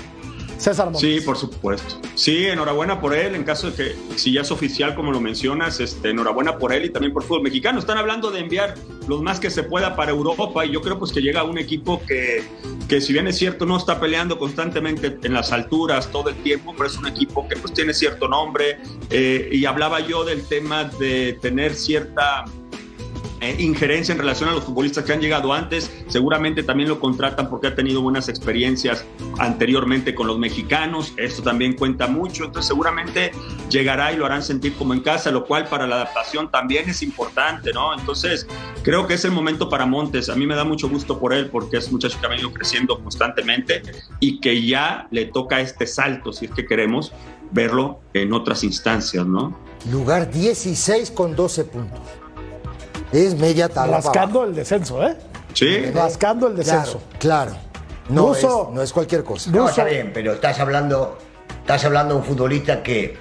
César 0.59 0.87
Montes. 0.87 1.03
Sí, 1.03 1.20
por 1.20 1.37
supuesto. 1.37 2.01
Sí, 2.16 2.47
enhorabuena 2.47 2.99
por 3.01 3.14
él, 3.14 3.34
en 3.37 3.45
caso 3.45 3.70
de 3.70 3.76
que, 3.76 3.97
si 4.16 4.32
ya 4.32 4.41
es 4.41 4.51
oficial 4.51 4.95
como 4.97 5.12
lo 5.12 5.20
mencionas, 5.20 5.78
este, 5.80 6.11
enhorabuena 6.11 6.59
por 6.59 6.72
él 6.72 6.87
y 6.87 6.91
también 6.91 7.12
por 7.12 7.22
el 7.22 7.28
fútbol 7.28 7.43
mexicano. 7.43 7.78
Están 7.78 7.99
hablando 7.99 8.30
de 8.32 8.41
enviar 8.41 8.74
los 9.07 9.22
más 9.22 9.39
que 9.39 9.51
se 9.51 9.62
pueda 9.62 9.95
para 9.95 10.11
Europa 10.11 10.64
y 10.66 10.72
yo 10.72 10.80
creo 10.80 10.99
pues 10.99 11.12
que 11.12 11.20
llega 11.20 11.45
un 11.45 11.59
equipo 11.59 12.03
que, 12.09 12.43
que 12.89 13.01
si 13.01 13.12
bien 13.12 13.28
es 13.28 13.37
cierto 13.39 13.66
no 13.66 13.76
está 13.76 14.01
peleando 14.01 14.37
constantemente 14.39 15.16
en 15.22 15.32
las 15.34 15.53
alturas 15.53 16.09
todo 16.11 16.30
el 16.30 16.37
tiempo, 16.43 16.72
pero 16.76 16.89
es 16.89 16.97
un 16.97 17.07
equipo 17.07 17.47
que 17.47 17.55
pues 17.57 17.72
tiene 17.72 17.93
cierto 17.95 18.26
nombre 18.26 18.78
eh, 19.11 19.49
y 19.53 19.64
hablaba 19.66 20.01
yo 20.01 20.24
del 20.24 20.43
tema 20.49 20.84
de 20.84 21.39
tener 21.41 21.74
cierta 21.74 22.47
eh, 23.41 23.57
injerencia 23.59 24.12
en 24.12 24.18
relación 24.18 24.49
a 24.49 24.53
los 24.53 24.64
futbolistas 24.64 25.05
que 25.05 25.12
han 25.12 25.20
llegado 25.20 25.53
antes. 25.53 25.91
Seguramente 26.09 26.62
también 26.62 26.89
lo 26.89 27.01
contratan 27.01 27.51
porque 27.51 27.68
ha 27.68 27.74
tenido 27.74 28.01
buenas 28.01 28.28
experiencias 28.28 29.05
anteriormente 29.39 30.14
con 30.14 30.26
los 30.26 30.39
mexicanos. 30.39 31.12
Esto 31.16 31.43
también 31.43 31.74
cuenta 31.74 32.07
mucho. 32.07 32.45
Entonces 32.45 32.68
seguramente 32.68 33.32
llegará 33.68 34.12
y 34.12 34.16
lo 34.16 34.26
harán 34.26 34.43
sentir 34.43 34.74
como 34.74 34.95
en 34.95 35.01
casa, 35.01 35.30
lo 35.30 35.45
cual 35.45 35.68
para 35.68 35.87
la 35.87 35.97
adaptación 35.97 36.51
también 36.51 36.89
es 36.89 37.03
importante, 37.03 37.72
¿no? 37.72 37.93
Entonces 37.93 38.47
creo 38.82 39.07
que 39.07 39.14
es 39.14 39.24
el 39.24 39.32
momento 39.32 39.68
para 39.68 39.84
Montes. 39.84 40.28
A 40.28 40.34
mí 40.34 40.47
me 40.47 40.55
da 40.55 40.64
mucho 40.64 40.89
gusto 40.89 41.18
por 41.18 41.34
él 41.34 41.51
porque 41.51 41.76
es 41.76 41.87
un 41.87 41.95
muchacho 41.95 42.18
que 42.18 42.26
ha 42.26 42.30
venido 42.30 42.53
creciendo 42.53 42.99
constantemente 43.03 43.82
y 44.20 44.41
que 44.41 44.66
ya 44.66 45.09
le 45.11 45.26
toca 45.26 45.61
este 45.61 45.87
salto, 45.87 46.32
si 46.32 46.47
es 46.47 46.51
que 46.53 46.64
queremos 46.64 47.12
verlo 47.51 48.01
en 48.12 48.32
otras 48.32 48.64
instancias, 48.64 49.26
¿no? 49.26 49.57
Lugar 49.91 50.30
16 50.30 51.11
con 51.11 51.37
12 51.37 51.64
puntos. 51.64 52.01
Es 53.25 53.39
media 53.39 53.69
tabla. 53.69 53.97
Rascando 53.99 54.45
el 54.45 54.55
descenso, 54.55 55.03
¿eh? 55.07 55.17
Sí. 55.55 55.87
Rascando 55.95 56.49
el 56.49 56.57
descenso. 56.57 57.01
Claro, 57.19 57.53
claro. 57.53 57.67
No, 58.09 58.29
Ruso. 58.35 58.67
es, 58.69 58.75
no 58.75 58.83
es 58.83 58.93
cualquier 58.93 59.25
cosa. 59.25 59.51
No, 59.51 59.69
está 59.69 59.85
bien, 59.85 60.11
pero 60.14 60.35
estás 60.35 60.61
hablando, 60.61 61.19
estás 61.62 61.85
hablando 61.85 62.14
de 62.14 62.21
un 62.21 62.27
futbolista 62.27 62.83
que 62.83 63.17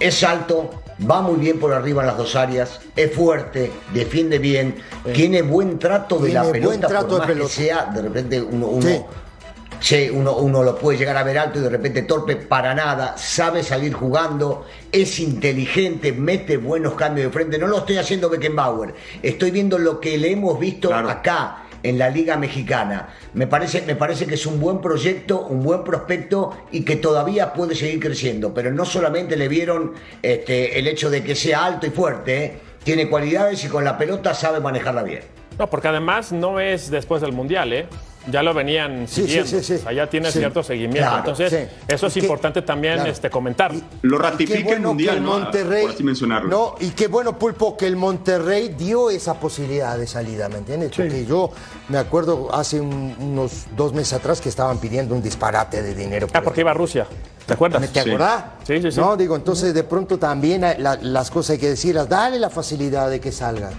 es 0.00 0.22
alto, 0.22 0.70
va 1.10 1.22
muy 1.22 1.36
bien 1.36 1.58
por 1.58 1.72
arriba 1.72 2.02
en 2.02 2.08
las 2.08 2.18
dos 2.18 2.36
áreas, 2.36 2.80
es 2.94 3.14
fuerte, 3.14 3.72
defiende 3.94 4.38
bien, 4.38 4.76
tiene 5.14 5.40
buen 5.42 5.78
trato 5.78 6.18
de 6.18 6.32
la 6.32 6.42
Tiene 6.42 6.52
pelota, 6.52 6.68
buen 6.68 6.80
trato 6.80 7.06
por 7.06 7.14
de 7.14 7.18
más 7.20 7.26
pelota. 7.28 7.48
que 7.48 7.54
sea, 7.54 7.84
de 7.86 8.02
repente 8.02 8.42
uno, 8.42 8.66
uno, 8.66 8.86
Sí. 8.86 9.00
Sí, 9.80 10.10
uno, 10.12 10.36
uno 10.36 10.62
lo 10.62 10.76
puede 10.76 10.98
llegar 10.98 11.16
a 11.16 11.22
ver 11.22 11.38
alto 11.38 11.58
y 11.58 11.62
de 11.62 11.68
repente 11.70 12.02
torpe 12.02 12.36
para 12.36 12.74
nada, 12.74 13.16
sabe 13.16 13.62
salir 13.62 13.92
jugando, 13.92 14.66
es 14.92 15.18
inteligente, 15.20 16.12
mete 16.12 16.56
buenos 16.56 16.94
cambios 16.94 17.26
de 17.26 17.32
frente. 17.32 17.58
No 17.58 17.66
lo 17.66 17.78
estoy 17.78 17.96
haciendo 17.98 18.28
Beckenbauer, 18.28 18.94
estoy 19.22 19.50
viendo 19.50 19.78
lo 19.78 20.00
que 20.00 20.16
le 20.18 20.32
hemos 20.32 20.58
visto 20.58 20.88
Claro. 20.88 21.08
acá 21.10 21.64
en 21.82 21.96
la 21.98 22.10
Liga 22.10 22.36
Mexicana. 22.36 23.08
Me 23.34 23.46
parece, 23.46 23.82
me 23.82 23.94
parece 23.94 24.26
que 24.26 24.34
es 24.34 24.46
un 24.46 24.58
buen 24.60 24.80
proyecto, 24.80 25.46
un 25.46 25.62
buen 25.62 25.84
prospecto 25.84 26.56
y 26.72 26.84
que 26.84 26.96
todavía 26.96 27.52
puede 27.52 27.74
seguir 27.76 28.00
creciendo. 28.00 28.52
Pero 28.52 28.72
no 28.72 28.84
solamente 28.84 29.36
le 29.36 29.48
vieron 29.48 29.92
este, 30.22 30.78
el 30.78 30.88
hecho 30.88 31.08
de 31.08 31.22
que 31.22 31.34
sea 31.36 31.64
alto 31.64 31.86
y 31.86 31.90
fuerte, 31.90 32.44
¿eh? 32.44 32.58
tiene 32.82 33.08
cualidades 33.08 33.64
y 33.64 33.68
con 33.68 33.84
la 33.84 33.96
pelota 33.96 34.34
sabe 34.34 34.60
manejarla 34.60 35.02
bien. 35.02 35.20
No, 35.58 35.68
porque 35.68 35.88
además 35.88 36.32
no 36.32 36.58
es 36.60 36.90
después 36.90 37.20
del 37.20 37.32
Mundial, 37.32 37.72
¿eh? 37.72 37.86
Ya 38.26 38.42
lo 38.42 38.52
venían 38.52 39.06
Sí, 39.08 39.22
sí, 39.22 39.26
siguiendo. 39.26 39.48
sí, 39.48 39.62
sí. 39.62 39.72
O 39.74 39.78
sea, 39.78 39.92
ya 39.92 40.10
tiene 40.10 40.30
Sí. 40.30 40.38
cierto 40.38 40.62
seguimiento. 40.62 40.98
Claro, 41.00 41.18
Entonces, 41.18 41.50
sí. 41.50 41.76
eso 41.88 42.06
es 42.08 42.16
Y 42.16 42.20
que- 42.20 42.26
importante 42.26 42.60
también 42.62 42.94
claro. 42.96 43.10
este, 43.10 43.30
comentar. 43.30 43.72
Lo 44.02 44.18
ratifica 44.18 44.58
el 44.58 44.64
bueno 44.64 44.88
Mundial, 44.88 45.14
que 45.14 45.18
el 45.18 45.24
¿no? 45.24 45.30
Monterrey, 45.38 45.82
Por 45.82 45.90
así 45.94 46.02
mencionarlo. 46.04 46.48
No, 46.50 46.74
y 46.80 46.90
qué 46.90 47.06
bueno, 47.06 47.38
Pulpo, 47.38 47.76
que 47.76 47.86
el 47.86 47.96
Monterrey 47.96 48.74
dio 48.76 49.08
esa 49.08 49.34
posibilidad 49.40 49.96
de 49.96 50.06
salida, 50.06 50.48
¿me 50.50 50.58
entiendes? 50.58 50.90
Sí. 50.94 51.02
Porque 51.02 51.24
yo 51.24 51.50
me 51.88 51.96
acuerdo 51.96 52.54
hace 52.54 52.80
un- 52.80 53.16
unos 53.18 53.66
dos 53.74 53.94
meses 53.94 54.12
atrás 54.14 54.40
que 54.42 54.50
estaban 54.50 54.78
pidiendo 54.78 55.14
un 55.14 55.22
disparate 55.22 55.82
de 55.82 55.94
dinero. 55.94 56.26
Ah, 56.34 56.42
porque 56.42 56.60
iba 56.60 56.72
a 56.72 56.74
Rusia. 56.74 57.06
¿Te 57.46 57.54
acuerdas? 57.54 57.80
¿Me 57.80 57.88
te 57.88 58.00
acordás? 58.00 58.44
Sí, 58.66 58.82
sí, 58.82 58.92
sí. 58.92 59.00
No, 59.00 59.16
digo, 59.16 59.34
entonces 59.36 59.72
de 59.72 59.84
pronto 59.84 60.18
también 60.18 60.60
la- 60.60 60.98
las 61.00 61.30
cosas 61.30 61.52
hay 61.52 61.58
que 61.58 61.70
decirlas, 61.70 62.06
dale 62.06 62.38
la 62.38 62.50
facilidad 62.50 63.08
de 63.08 63.20
que 63.20 63.32
salgan. 63.32 63.72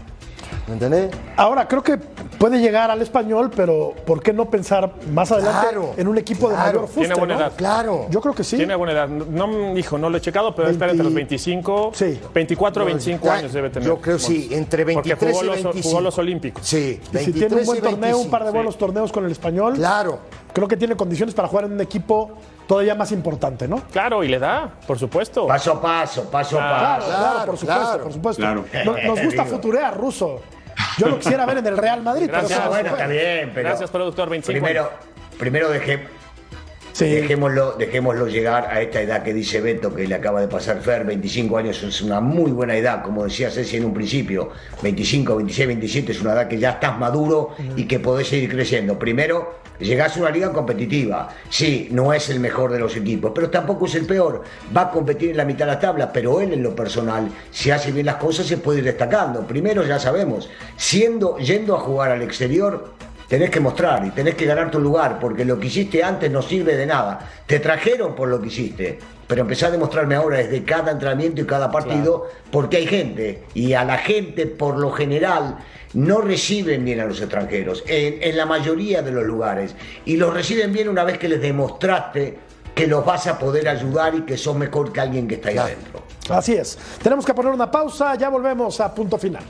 ¿Me 0.70 0.74
entendés? 0.74 1.10
Ahora, 1.36 1.68
creo 1.68 1.82
que 1.82 1.98
puede 1.98 2.60
llegar 2.60 2.92
al 2.92 3.02
español, 3.02 3.50
pero 3.56 3.96
¿por 4.06 4.22
qué 4.22 4.32
no 4.32 4.52
pensar 4.52 4.94
más 5.12 5.32
adelante 5.32 5.62
Claro, 5.64 5.94
en 5.98 6.08
un 6.08 6.16
equipo 6.20 6.48
de 6.48 6.56
mayor 6.56 6.82
fuste? 6.86 7.00
Tiene 7.02 7.16
buena 7.16 7.34
¿no? 7.34 7.40
edad. 7.42 7.54
Claro. 7.58 8.06
Yo 8.12 8.22
creo 8.22 8.36
que 8.36 8.44
sí. 8.44 8.56
Tiene 8.58 8.76
buena 8.76 8.94
edad. 8.94 9.08
No, 9.10 9.76
hijo, 9.76 9.98
no 9.98 10.12
lo 10.12 10.18
he 10.18 10.22
checado, 10.22 10.54
pero 10.54 10.70
espera 10.70 10.92
entre 10.92 11.06
los 11.06 11.14
25, 11.14 11.92
Sí. 11.96 12.20
24 12.34 12.84
o 12.84 12.86
No, 12.86 12.92
25 12.94 13.26
ya- 13.26 13.34
años 13.34 13.52
debe 13.52 13.72
tener. 13.72 13.88
Yo 13.90 13.98
creo 14.00 14.20
sí, 14.20 14.48
entre 14.52 14.84
23 14.84 15.18
Porque 15.18 15.32
jugó 15.34 15.44
y 15.44 15.48
los, 15.48 15.64
25. 15.64 15.90
jugó 15.90 16.02
los 16.02 16.18
Olímpicos. 16.20 16.66
Sí, 16.68 17.02
Y 17.02 17.06
si 17.08 17.12
23 17.32 17.34
tiene 17.48 17.56
un 17.62 17.66
buen 17.66 17.82
torneo, 17.82 18.18
un 18.20 18.30
par 18.30 18.42
de 18.42 18.52
25. 18.52 18.54
buenos 18.54 18.78
torneos 18.78 19.12
con 19.12 19.26
el 19.26 19.32
español, 19.32 19.74
Claro. 19.74 20.20
creo 20.54 20.68
que 20.68 20.78
tiene 20.78 20.96
condiciones 20.96 21.34
para 21.34 21.48
jugar 21.48 21.66
en 21.66 21.74
un 21.74 21.82
equipo 21.82 22.30
todavía 22.68 22.94
más 22.94 23.12
importante, 23.12 23.68
¿no? 23.68 23.82
Claro, 23.92 24.24
y 24.24 24.28
le 24.28 24.38
da, 24.38 24.72
por 24.86 25.00
supuesto. 25.00 25.48
Paso 25.48 25.72
a 25.74 25.82
paso, 25.82 26.30
paso 26.30 26.58
a 26.60 26.68
Claro, 26.68 27.04
paso. 27.04 27.08
claro, 27.10 27.46
por 27.48 27.58
supuesto, 27.58 27.66
claro. 27.88 28.04
por 28.04 28.14
supuesto. 28.14 28.42
Claro. 28.44 28.66
No- 28.86 28.98
Nos, 29.16 29.24
gusta 29.24 29.46
futurear, 29.46 29.98
ruso. 29.98 30.40
Yo 31.00 31.08
lo 31.08 31.20
quisiera 31.20 31.46
ver 31.46 31.58
en 31.60 31.68
el 31.68 31.78
Real 31.78 32.02
Madrid, 32.04 32.28
Gracias. 32.28 32.60
pero 32.60 32.70
bueno, 32.72 32.90
está 32.90 33.08
bien, 33.08 33.52
pero. 33.54 33.70
Gracias, 33.70 33.90
productor, 33.90 34.30
25 34.30 34.52
Primero, 34.66 34.92
primero 35.38 35.70
dejé, 35.70 36.08
Sí. 36.94 37.06
Dejémoslo, 37.06 37.74
dejémoslo 37.74 38.28
llegar 38.28 38.68
a 38.70 38.82
esta 38.82 39.02
edad 39.02 39.24
que 39.24 39.34
dice 39.34 39.62
Beto, 39.62 39.94
que 39.94 40.08
le 40.08 40.16
acaba 40.16 40.42
de 40.42 40.48
pasar 40.48 40.82
Fer, 40.82 41.06
25 41.06 41.58
años 41.58 41.82
es 41.84 42.02
una 42.02 42.20
muy 42.20 42.52
buena 42.52 42.76
edad, 42.76 43.04
como 43.04 43.24
decía 43.24 43.50
Ceci 43.50 43.78
en 43.78 43.86
un 43.86 43.94
principio, 43.94 44.50
25, 44.82 45.38
26, 45.38 45.68
27 45.68 46.12
es 46.12 46.22
una 46.22 46.34
edad 46.34 46.48
que 46.48 46.58
ya 46.58 46.72
estás 46.72 46.98
maduro 46.98 47.56
y 47.76 47.86
que 47.86 48.00
podés 48.00 48.28
seguir 48.28 48.50
creciendo. 48.50 48.98
Primero, 48.98 49.60
llegás 49.80 50.18
a 50.18 50.22
una 50.22 50.30
liga 50.30 50.52
competitiva, 50.52 51.30
sí, 51.50 51.88
no 51.92 52.14
es 52.14 52.30
el 52.30 52.40
mejor 52.40 52.72
de 52.72 52.80
los 52.80 52.96
equipos, 52.96 53.32
pero 53.34 53.50
tampoco 53.50 53.86
es 53.86 53.96
el 53.96 54.06
peor, 54.06 54.44
va 54.76 54.82
a 54.82 54.92
competir 54.92 55.32
en 55.32 55.38
la 55.38 55.46
mitad 55.46 55.66
de 55.66 55.74
la 55.74 55.80
tabla, 55.80 56.12
pero 56.12 56.42
él 56.42 56.54
en 56.54 56.64
lo 56.64 56.76
personal, 56.76 57.30
si 57.52 57.72
hace 57.72 57.92
bien 57.92 58.06
las 58.06 58.16
cosas, 58.16 58.46
se 58.46 58.58
puede 58.58 58.80
ir 58.80 58.86
destacando. 58.86 59.46
Primero, 59.48 59.86
ya 59.86 60.00
sabemos, 60.00 60.50
siendo, 60.76 61.38
yendo 61.38 61.76
a 61.76 61.80
jugar 61.80 62.12
al 62.12 62.22
exterior, 62.22 62.99
Tenés 63.30 63.52
que 63.52 63.60
mostrar 63.60 64.04
y 64.08 64.10
tenés 64.10 64.34
que 64.34 64.46
ganar 64.46 64.72
tu 64.72 64.80
lugar, 64.80 65.20
porque 65.20 65.46
lo 65.46 65.60
que 65.60 65.68
hiciste 65.68 66.04
antes 66.04 66.32
no 66.32 66.42
sirve 66.42 66.76
de 66.76 66.88
nada. 66.88 67.20
Te 67.46 67.60
trajeron 67.60 68.16
por 68.16 68.28
lo 68.28 68.42
que 68.42 68.48
hiciste, 68.48 68.98
pero 69.28 69.42
empezá 69.42 69.68
a 69.68 69.72
demostrarme 69.72 70.16
ahora 70.16 70.38
desde 70.38 70.64
cada 70.64 70.92
entrenamiento 70.92 71.40
y 71.40 71.46
cada 71.46 71.70
partido, 71.70 72.28
porque 72.52 72.78
hay 72.78 72.88
gente, 72.88 73.44
y 73.54 73.74
a 73.74 73.86
la 73.86 74.00
gente 74.00 74.48
por 74.48 74.80
lo 74.80 74.92
general 74.92 75.60
no 75.94 76.22
reciben 76.22 76.84
bien 76.84 77.02
a 77.02 77.06
los 77.06 77.22
extranjeros, 77.22 77.84
en, 77.86 78.18
en 78.24 78.36
la 78.36 78.48
mayoría 78.48 79.04
de 79.04 79.12
los 79.12 79.24
lugares, 79.24 79.76
y 80.06 80.18
los 80.18 80.34
reciben 80.34 80.74
bien 80.74 80.90
una 80.90 81.04
vez 81.04 81.20
que 81.20 81.30
les 81.30 81.40
demostraste 81.40 82.40
que 82.74 82.88
los 82.88 83.06
vas 83.06 83.28
a 83.28 83.38
poder 83.38 83.70
ayudar 83.70 84.16
y 84.16 84.22
que 84.22 84.38
sos 84.38 84.56
mejor 84.56 84.92
que 84.92 85.02
alguien 85.02 85.28
que 85.28 85.36
está 85.36 85.50
ahí 85.50 85.58
adentro. 85.60 86.02
Así 86.30 86.54
es. 86.54 86.80
Tenemos 87.04 87.26
que 87.26 87.36
poner 87.36 87.52
una 87.52 87.70
pausa, 87.70 88.16
ya 88.16 88.30
volvemos 88.30 88.80
a 88.80 88.96
punto 88.96 89.20
final. 89.20 89.44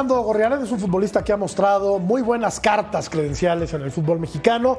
Fernando 0.00 0.22
Gorriarán 0.22 0.62
es 0.62 0.70
un 0.72 0.80
futbolista 0.80 1.22
que 1.22 1.30
ha 1.30 1.36
mostrado 1.36 1.98
muy 1.98 2.22
buenas 2.22 2.58
cartas 2.58 3.10
credenciales 3.10 3.74
en 3.74 3.82
el 3.82 3.90
fútbol 3.90 4.18
mexicano. 4.18 4.78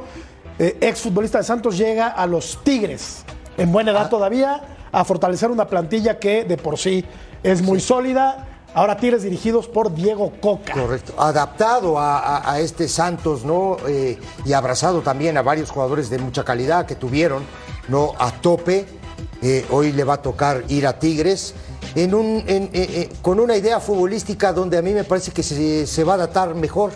Eh, 0.57 0.79
ex 0.81 1.01
futbolista 1.01 1.37
de 1.37 1.43
Santos 1.43 1.77
llega 1.77 2.07
a 2.07 2.25
los 2.25 2.57
Tigres, 2.63 3.23
en 3.55 3.71
buena 3.71 3.91
edad 3.91 4.09
todavía, 4.09 4.63
a 4.91 5.05
fortalecer 5.05 5.51
una 5.51 5.67
plantilla 5.67 6.17
que 6.17 6.43
de 6.43 6.57
por 6.57 6.79
sí 6.79 7.05
es 7.43 7.61
muy 7.61 7.79
sólida. 7.79 8.47
Ahora 8.73 8.97
Tigres 8.97 9.21
dirigidos 9.21 9.67
por 9.67 9.93
Diego 9.93 10.31
Coca. 10.41 10.73
Correcto. 10.73 11.13
Adaptado 11.21 11.99
a, 11.99 12.17
a- 12.17 12.53
a 12.53 12.59
este 12.59 12.87
Santos, 12.87 13.45
¿no? 13.45 13.77
Eh, 13.87 14.19
y 14.43 14.53
abrazado 14.53 15.01
también 15.01 15.37
a 15.37 15.43
varios 15.43 15.69
jugadores 15.69 16.09
de 16.09 16.17
mucha 16.17 16.43
calidad 16.43 16.87
que 16.87 16.95
tuvieron, 16.95 17.43
¿no? 17.89 18.13
A 18.17 18.31
tope. 18.31 18.87
Eh, 19.43 19.67
hoy 19.69 19.91
le 19.91 20.03
va 20.03 20.15
a 20.15 20.21
tocar 20.23 20.63
ir 20.69 20.87
a 20.87 20.97
Tigres. 20.97 21.53
En 21.95 22.13
un, 22.13 22.43
en- 22.47 22.63
eh, 22.65 22.69
eh, 22.73 23.09
con 23.21 23.39
una 23.39 23.55
idea 23.57 23.79
futbolística 23.79 24.53
donde 24.53 24.77
a 24.77 24.81
mí 24.81 24.93
me 24.93 25.03
parece 25.03 25.31
que 25.31 25.43
se, 25.43 25.85
se 25.87 26.03
va 26.03 26.13
a 26.13 26.15
adaptar 26.15 26.55
mejor. 26.55 26.91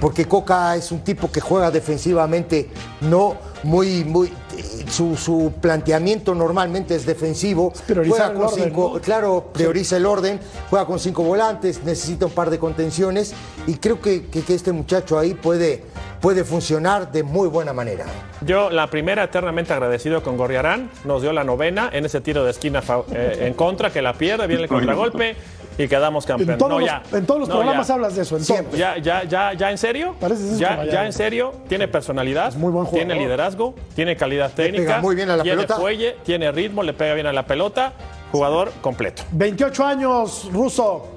Porque 0.00 0.24
Coca 0.24 0.74
es 0.76 0.90
un 0.92 1.00
tipo 1.00 1.30
que 1.30 1.42
juega 1.42 1.70
defensivamente, 1.70 2.70
no 3.02 3.36
muy, 3.64 4.02
muy. 4.02 4.28
eh, 4.56 4.86
Su, 4.88 5.14
su 5.14 5.52
planteamiento 5.60 6.34
normalmente 6.34 6.94
es 6.94 7.04
defensivo. 7.04 7.70
priorizar 7.86 8.08
Juega 8.18 8.26
el 8.28 8.34
con 8.38 8.46
orden, 8.46 8.64
cinco, 8.64 8.90
¿no? 8.94 9.00
claro, 9.02 9.50
prioriza 9.52 9.98
el 9.98 10.06
orden, 10.06 10.40
juega 10.70 10.86
con 10.86 10.98
cinco 10.98 11.22
volantes, 11.22 11.84
necesita 11.84 12.24
un 12.24 12.32
par 12.32 12.48
de 12.48 12.58
contenciones 12.58 13.34
y 13.66 13.74
creo 13.74 14.00
que, 14.00 14.24
que- 14.28 14.40
que 14.42 14.54
este 14.54 14.72
muchacho 14.72 15.18
ahí 15.18 15.34
puede, 15.34 15.84
puede 16.20 16.44
funcionar 16.44 17.10
de 17.12 17.22
muy 17.22 17.48
buena 17.48 17.72
manera. 17.72 18.04
Yo, 18.42 18.70
la 18.70 18.86
primera, 18.88 19.24
eternamente 19.24 19.72
agradecido 19.72 20.22
con 20.22 20.36
Gorriarán, 20.36 20.90
nos 21.04 21.22
dio 21.22 21.32
la 21.32 21.44
novena 21.44 21.88
en 21.92 22.04
ese 22.04 22.20
tiro 22.20 22.44
de 22.44 22.50
esquina 22.50 22.82
eh, 23.12 23.38
en 23.46 23.54
contra, 23.54 23.90
que 23.90 24.02
la 24.02 24.12
pierde, 24.14 24.46
viene 24.46 24.64
el 24.64 24.68
contragolpe 24.68 25.36
y 25.78 25.88
quedamos 25.88 26.26
campeones. 26.26 26.54
En 26.54 26.58
todos, 26.58 26.70
No, 26.72 26.78
los, 26.80 26.88
ya. 26.88 27.02
en 27.12 27.26
todos 27.26 27.40
los 27.40 27.48
No, 27.48 27.54
programas 27.56 27.88
ya. 27.88 27.94
hablas 27.94 28.14
de 28.16 28.22
eso, 28.22 28.36
en 28.36 28.44
Siempre. 28.44 28.66
todos. 28.66 28.78
Ya, 28.78 28.98
ya, 28.98 29.24
ya, 29.24 29.52
ya, 29.54 29.70
en 29.70 29.78
serio. 29.78 30.14
Ya, 30.58 31.06
en 31.06 31.12
serio. 31.12 31.52
Tiene 31.68 31.88
personalidad, 31.88 32.52
muy 32.54 32.70
buen 32.70 32.84
jugador. 32.84 33.06
tiene 33.08 33.20
liderazgo, 33.22 33.74
tiene 33.94 34.16
calidad 34.16 34.52
técnica, 34.52 34.84
pega 34.84 35.00
muy 35.00 35.14
bien 35.14 35.30
a 35.30 35.36
la 35.38 35.42
tiene 35.42 35.56
pelota. 35.62 35.76
fuelle, 35.76 36.16
tiene 36.24 36.52
ritmo, 36.52 36.82
le 36.82 36.92
pega 36.92 37.14
bien 37.14 37.26
a 37.26 37.32
la 37.32 37.46
pelota. 37.46 37.92
Jugador 38.30 38.70
completo. 38.80 39.22
28 39.32 39.84
años, 39.84 40.48
Ruso. 40.52 41.08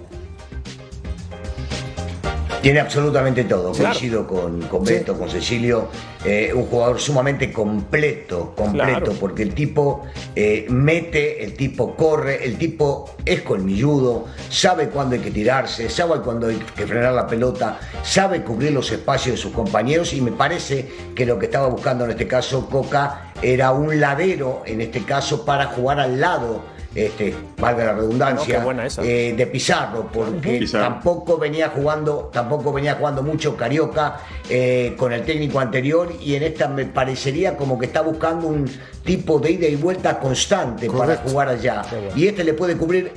Tiene 2.64 2.80
absolutamente 2.80 3.43
todo. 3.43 3.74
Claro. 3.74 3.89
Coincido 3.89 4.26
con, 4.26 4.61
con 4.64 4.86
Beto, 4.86 5.18
con 5.20 5.30
Cecilio. 5.30 5.89
Eh, 6.24 6.53
un 6.55 6.66
jugador 6.68 6.97
sumamente 6.97 7.51
completo, 7.51 8.53
completo, 8.55 8.88
Claro. 8.88 9.14
porque 9.20 9.43
el 9.43 9.53
tipo 9.53 10.03
eh, 10.34 10.66
mete, 10.70 11.43
el 11.43 11.55
tipo 11.55 11.93
corre, 11.97 12.45
el 12.45 12.57
tipo 12.57 13.18
es 13.26 13.41
colmilludo, 13.41 14.28
sabe 14.49 14.88
cuándo 14.88 15.16
hay 15.16 15.22
que 15.22 15.32
tirarse, 15.32 15.89
sabe 15.89 16.22
cuándo 16.22 16.47
hay 16.47 16.55
que 16.55 16.88
frenar 16.88 17.11
la 17.14 17.28
pelota, 17.28 17.78
sabe 18.01 18.41
cubrir 18.43 18.72
los 18.72 18.89
espacios 18.93 19.36
de 19.36 19.41
sus 19.41 19.51
compañeros 19.51 20.14
y 20.14 20.22
me 20.22 20.32
parece 20.32 20.88
que 21.14 21.26
lo 21.26 21.38
que 21.38 21.47
estaba 21.47 21.68
buscando 21.68 22.05
en 22.05 22.11
este 22.11 22.28
caso 22.28 22.70
Coca 22.70 23.34
era 23.41 23.74
un 23.74 23.99
ladero, 23.99 24.64
en 24.66 24.80
este 24.80 25.03
caso, 25.03 25.43
para 25.43 25.66
jugar 25.66 25.99
al 25.99 26.22
lado 26.22 26.61
este, 26.96 27.34
valga 27.58 27.86
la 27.86 27.94
redundancia, 27.94 28.64
No, 28.64 29.04
eh, 29.04 29.34
de 29.36 29.48
Pizarro, 29.48 30.10
porque 30.14 30.60
Pizarro. 30.60 30.86
tampoco 30.94 31.38
venía 31.38 31.70
jugando, 31.70 32.30
tampoco 32.32 32.72
venía 32.72 32.96
jugando 32.96 33.24
mucho 33.24 33.58
Carioca 33.58 34.20
eh, 34.50 34.96
con 34.98 35.12
el 35.12 35.24
técnico 35.24 35.60
anterior 35.60 36.12
y 36.22 36.36
en 36.36 36.44
esta 36.44 36.68
me 36.68 36.86
parecería 36.86 37.58
como 37.58 37.80
que 37.80 37.88
está 37.88 38.02
buscando 38.02 38.48
un 38.48 38.70
tipo 39.04 39.39
de 39.39 39.52
ida 39.52 39.68
y 39.68 39.76
vuelta 39.76 40.20
constante 40.20 40.89
para 40.89 41.18
jugar 41.18 41.50
allá. 41.50 41.82
Y 42.16 42.28
este 42.28 42.44
le 42.44 42.54
puede 42.54 42.76
cubrir 42.78 43.12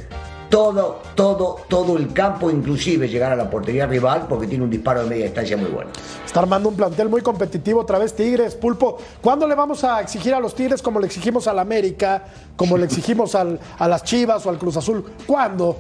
todo, 0.48 1.00
todo, 1.14 1.56
todo 1.68 1.96
el 1.96 2.12
campo, 2.12 2.50
inclusive 2.50 3.08
llegar 3.08 3.32
a 3.32 3.36
la 3.36 3.50
portería 3.50 3.86
rival, 3.86 4.26
porque 4.28 4.46
tiene 4.46 4.64
un 4.64 4.70
disparo 4.70 5.02
de 5.02 5.10
media 5.10 5.24
distancia 5.24 5.56
muy 5.56 5.70
bueno. 5.70 5.90
Está 6.24 6.40
armando 6.40 6.68
un 6.68 6.76
plantel 6.76 7.08
muy 7.08 7.20
competitivo 7.22 7.80
otra 7.80 7.98
vez 7.98 8.14
Tigres, 8.14 8.54
Pulpo. 8.54 8.98
¿Cuándo 9.20 9.46
le 9.48 9.54
vamos 9.54 9.82
a 9.84 10.00
exigir 10.00 10.34
a 10.34 10.40
los 10.40 10.54
Tigres 10.54 10.82
como 10.82 11.00
le 11.00 11.06
exigimos 11.06 11.46
al 11.48 11.58
América, 11.58 12.24
como 12.56 12.76
le 12.78 12.84
exigimos 12.86 13.34
al- 13.34 13.58
a 13.78 13.88
las 13.88 14.04
Chivas 14.04 14.44
o 14.46 14.50
al 14.50 14.58
Cruz 14.58 14.76
Azul? 14.76 15.04
¿Cuándo? 15.26 15.76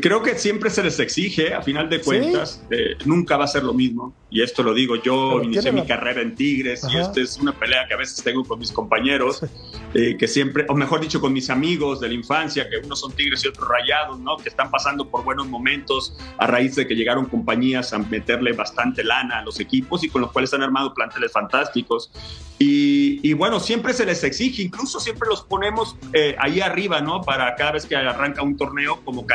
Creo 0.00 0.22
que 0.22 0.38
siempre 0.38 0.70
se 0.70 0.84
les 0.84 1.00
exige, 1.00 1.52
a 1.52 1.62
final 1.62 1.88
de 1.90 2.00
cuentas, 2.00 2.62
eh, 2.70 2.96
nunca 3.06 3.36
va 3.36 3.44
a 3.44 3.48
ser 3.48 3.64
lo 3.64 3.74
mismo. 3.74 4.14
Y 4.30 4.40
esto 4.42 4.62
lo 4.62 4.72
digo, 4.72 4.94
yo 4.94 5.30
Pero 5.38 5.42
inicié 5.44 5.72
mi 5.72 5.80
la- 5.80 5.86
carrera 5.86 6.22
en 6.22 6.36
Tigres 6.36 6.84
y 6.84 6.96
Ajá. 6.96 7.00
esta 7.08 7.20
es 7.20 7.36
una 7.38 7.52
pelea 7.58 7.86
que 7.88 7.94
a 7.94 7.96
veces 7.96 8.22
tengo 8.22 8.44
con 8.44 8.60
mis 8.60 8.70
compañeros, 8.70 9.42
eh, 9.94 10.16
que 10.16 10.28
siempre, 10.28 10.64
o 10.68 10.74
mejor 10.76 11.00
dicho, 11.00 11.20
con 11.20 11.32
mis 11.32 11.50
amigos 11.50 11.98
de 11.98 12.06
la 12.06 12.14
infancia, 12.14 12.68
que 12.70 12.76
unos 12.76 13.00
son 13.00 13.10
Tigres 13.16 13.44
y 13.44 13.48
otros 13.48 13.66
Rayados, 13.68 14.20
¿no? 14.20 14.36
Que 14.36 14.48
están 14.48 14.70
pasando 14.70 15.08
por 15.10 15.24
buenos 15.24 15.48
momentos 15.48 16.16
a 16.38 16.46
raíz 16.46 16.76
de 16.76 16.86
que 16.86 16.94
llegaron 16.94 17.24
compañías 17.26 17.92
a 17.92 17.98
meterle 17.98 18.52
bastante 18.52 19.02
lana 19.02 19.40
a 19.40 19.42
los 19.42 19.58
equipos 19.58 20.04
y 20.04 20.08
con 20.08 20.20
los 20.20 20.30
cuales 20.30 20.54
han 20.54 20.62
armado 20.62 20.94
planteles 20.94 21.32
fantásticos. 21.32 22.12
Y, 22.60 23.26
y 23.28 23.32
bueno, 23.32 23.58
siempre 23.58 23.94
se 23.94 24.04
les 24.04 24.22
exige, 24.22 24.62
incluso 24.62 25.00
siempre 25.00 25.26
los 25.28 25.42
ponemos 25.42 25.96
eh, 26.12 26.36
ahí 26.38 26.60
arriba, 26.60 27.00
¿no? 27.00 27.22
Para 27.22 27.56
cada 27.56 27.72
vez 27.72 27.86
que 27.86 27.96
arranca 27.96 28.42
un 28.42 28.56
torneo 28.56 29.00
como 29.04 29.26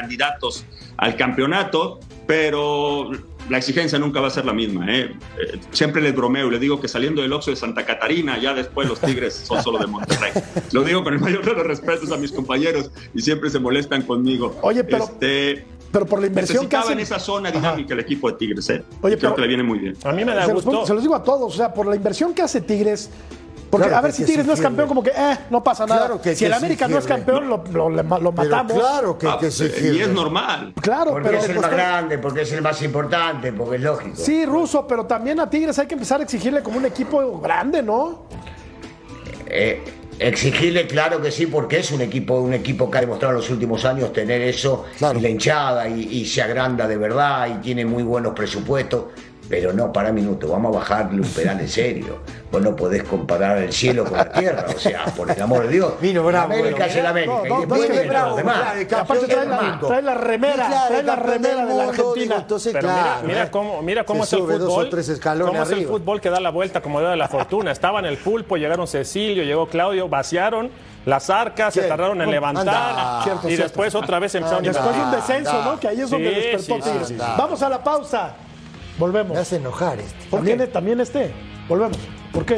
candidatos 0.49 0.65
al 0.97 1.15
campeonato, 1.17 1.99
pero 2.25 3.11
la 3.49 3.57
exigencia 3.57 3.99
nunca 3.99 4.21
va 4.21 4.27
a 4.27 4.29
ser 4.31 4.45
la 4.45 4.53
misma, 4.53 4.85
¿eh? 4.89 5.11
Eh, 5.39 5.59
siempre 5.71 6.01
les 6.01 6.15
bromeo 6.15 6.47
y 6.47 6.51
les 6.51 6.59
digo 6.61 6.79
que 6.79 6.87
saliendo 6.87 7.21
del 7.21 7.31
Oxxo 7.33 7.51
de 7.51 7.57
Santa 7.57 7.85
Catarina, 7.85 8.39
ya 8.39 8.53
después 8.53 8.87
los 8.87 8.99
Tigres 8.99 9.33
son 9.35 9.61
solo 9.61 9.77
de 9.77 9.87
Monterrey. 9.87 10.31
Lo 10.71 10.83
digo 10.83 11.03
con 11.03 11.13
el 11.13 11.19
mayor 11.19 11.43
de 11.45 11.53
los 11.53 11.67
respetos 11.67 12.11
a 12.11 12.17
mis 12.17 12.31
compañeros 12.31 12.89
y 13.13 13.21
siempre 13.21 13.49
se 13.49 13.59
molestan 13.59 14.03
conmigo. 14.03 14.57
Oye, 14.61 14.83
pero- 14.83 15.03
Este, 15.03 15.65
Pero 15.91 16.05
por 16.05 16.19
la 16.21 16.27
inversión 16.27 16.67
que 16.67 16.75
hacen. 16.77 16.93
en 16.93 16.99
esa 17.01 17.19
zona 17.19 17.51
dinámica 17.51 17.93
el 17.93 17.99
equipo 17.99 18.31
de 18.31 18.37
Tigres, 18.37 18.69
¿eh? 18.69 18.83
Oye, 19.01 19.17
Creo 19.17 19.31
pero- 19.31 19.35
que 19.35 19.41
le 19.41 19.47
viene 19.47 19.63
muy 19.63 19.79
bien. 19.79 19.95
A 20.03 20.11
mí 20.13 20.23
me 20.25 20.33
da 20.33 20.45
se, 20.45 20.53
los, 20.53 20.63
gusto. 20.65 20.85
se 20.87 20.93
los 20.93 21.03
digo 21.03 21.15
a 21.15 21.23
todos, 21.23 21.53
o 21.53 21.57
sea, 21.57 21.73
por 21.73 21.85
la 21.87 21.95
inversión 21.95 22.33
que 22.33 22.41
hace 22.41 22.61
Tigres. 22.61 23.09
Porque 23.75 23.89
Claro 23.89 23.99
a 23.99 24.01
ver 24.01 24.13
si 24.13 24.23
Tigres 24.25 24.45
no 24.45 24.53
es 24.53 24.61
campeón, 24.61 24.87
como 24.87 25.03
que, 25.03 25.09
eh, 25.09 25.37
no 25.49 25.61
pasa 25.63 25.85
nada. 25.85 26.01
Claro 26.05 26.21
que 26.21 26.29
hay 26.29 26.35
si 26.35 26.45
el 26.45 26.53
América 26.53 26.87
no 26.87 26.97
es 26.97 27.05
campeón, 27.05 27.49
lo, 27.49 27.63
lo- 27.71 27.89
lo 27.89 28.03
Pero 28.09 28.31
matamos. 28.31 28.73
claro 28.73 29.17
que 29.17 29.27
Ah, 29.27 29.37
que 29.39 29.45
y 29.45 29.49
exigirle. 29.49 30.03
es 30.03 30.09
normal. 30.09 30.73
Claro, 30.81 31.11
Porque 31.11 31.29
pero. 31.29 31.41
es 31.41 31.49
el 31.49 31.59
más 31.59 31.69
grande, 31.71 32.17
porque 32.17 32.41
es 32.41 32.51
el 32.53 32.61
más 32.61 32.81
importante, 32.81 33.51
porque 33.51 33.75
es 33.75 33.81
lógico. 33.81 34.15
Sí, 34.15 34.45
ruso, 34.45 34.87
pero 34.87 35.05
también 35.05 35.39
a 35.39 35.49
Tigres 35.49 35.77
hay 35.79 35.87
que 35.87 35.95
empezar 35.95 36.21
a 36.21 36.23
exigirle 36.23 36.63
como 36.63 36.77
un 36.77 36.85
equipo 36.85 37.39
grande, 37.41 37.83
¿no? 37.83 38.25
Eh, 39.47 39.83
exigirle, 40.17 40.87
claro 40.87 41.21
que 41.21 41.31
sí, 41.31 41.45
porque 41.47 41.79
es 41.79 41.91
un 41.91 42.01
equipo, 42.01 42.39
un 42.39 42.53
equipo 42.53 42.89
que 42.89 42.97
ha 42.97 43.01
demostrado 43.01 43.33
en 43.33 43.37
los 43.41 43.49
últimos 43.49 43.83
años 43.85 44.13
tener 44.13 44.41
eso, 44.41 44.85
Claro. 44.97 45.19
y 45.19 45.21
la 45.21 45.29
hinchada, 45.29 45.87
y, 45.89 46.01
y 46.01 46.25
se 46.25 46.41
agranda 46.41 46.87
de 46.87 46.97
verdad, 46.97 47.47
y 47.47 47.61
tiene 47.61 47.85
muy 47.85 48.03
buenos 48.03 48.33
presupuestos. 48.33 49.05
Pero 49.47 49.71
no, 49.73 49.93
para 49.93 50.09
un 50.09 50.15
minuto, 50.15 50.47
vamos 50.47 50.75
a 50.75 50.79
bajarle 50.79 51.21
un 51.21 51.27
pedal 51.27 51.59
en 51.59 51.69
serio. 51.69 52.17
Vos 52.51 52.61
no 52.63 52.75
podés 52.75 53.03
comparar 53.03 53.59
el 53.59 53.71
cielo 53.71 54.03
con 54.05 54.17
la 54.17 54.31
tierra, 54.31 54.65
o 54.75 54.79
sea, 54.79 55.05
por 55.15 55.29
el 55.29 55.39
amor 55.39 55.67
de 55.67 55.73
Dios. 55.73 55.93
Vino 56.01 56.23
bravo, 56.23 56.49
La 56.49 56.55
América 56.55 56.77
bueno. 56.77 56.85
es 56.91 56.95
el 56.95 57.05
América, 57.05 57.33
No, 57.33 57.55
y 57.55 57.59
después 57.59 57.89
viene 57.89 58.07
bravo, 58.07 58.27
los 58.29 58.37
demás. 58.37 58.59
aparte 58.91 59.27
trae 59.27 59.45
la, 59.45 59.79
trae 59.87 60.01
la 60.01 60.13
remera, 60.15 60.53
Claro, 60.67 60.87
trae 60.87 61.03
la 61.03 61.15
remera 61.15 61.55
del 61.57 61.67
de 61.67 61.73
la 61.75 61.83
mundo, 61.85 61.91
digo, 61.93 62.01
Argentina. 62.09 62.35
entonces, 62.37 62.73
Pero 62.73 62.87
claro, 62.87 63.03
mira, 63.21 63.21
mira 63.27 63.51
cómo, 63.51 63.81
mira 63.83 64.03
cómo 64.03 64.25
Se 64.25 64.35
es 64.35 64.41
el 64.41 64.47
fútbol. 64.47 64.59
dos 64.59 64.77
o 64.77 64.89
tres 64.89 65.09
escalones 65.09 65.47
cómo 65.51 65.63
es 65.63 65.69
el 65.69 65.75
arriba. 65.75 65.91
fútbol 65.91 66.21
que 66.21 66.29
da 66.31 66.39
la 66.39 66.49
vuelta 66.49 66.81
como 66.81 67.01
da 67.01 67.15
la 67.15 67.27
fortuna. 67.27 67.71
Estaban 67.71 68.05
el 68.05 68.17
pulpo, 68.17 68.57
llegaron 68.57 68.87
Cecilio, 68.87 69.43
llegó 69.43 69.67
Claudio, 69.67 70.09
vaciaron 70.09 70.71
las 71.05 71.29
arcas, 71.29 71.71
se 71.73 71.81
¿Quién? 71.81 71.89
tardaron 71.89 72.19
en 72.21 72.31
levantar 72.31 72.67
Anda. 72.67 73.23
Cierto, 73.23 73.47
y 73.47 73.49
cierto. 73.51 73.63
después 73.65 73.93
otra 73.93 74.17
vez 74.17 74.33
empezaron 74.33 74.65
a 74.65 74.67
Después 74.67 74.95
de 74.95 75.01
un 75.03 75.11
descenso, 75.11 75.51
anda. 75.51 75.65
¿no? 75.73 75.79
Que 75.79 75.87
ahí 75.87 76.01
es 76.01 76.09
donde 76.09 76.29
Sí, 76.29 76.35
despertó 76.35 76.75
sí, 76.75 76.81
sí, 76.81 76.89
Tigres. 76.89 77.07
sí. 77.09 77.15
Vamos 77.37 77.61
a 77.61 77.69
la 77.69 77.83
pausa. 77.83 78.33
Volvemos. 78.97 79.33
Me 79.33 79.39
hace 79.39 79.57
enojar 79.57 79.99
este. 79.99 80.25
También, 80.29 80.71
también 80.71 80.99
este. 80.99 81.31
Volvemos. 81.67 81.97
¿Por 82.31 82.45
qué? 82.45 82.57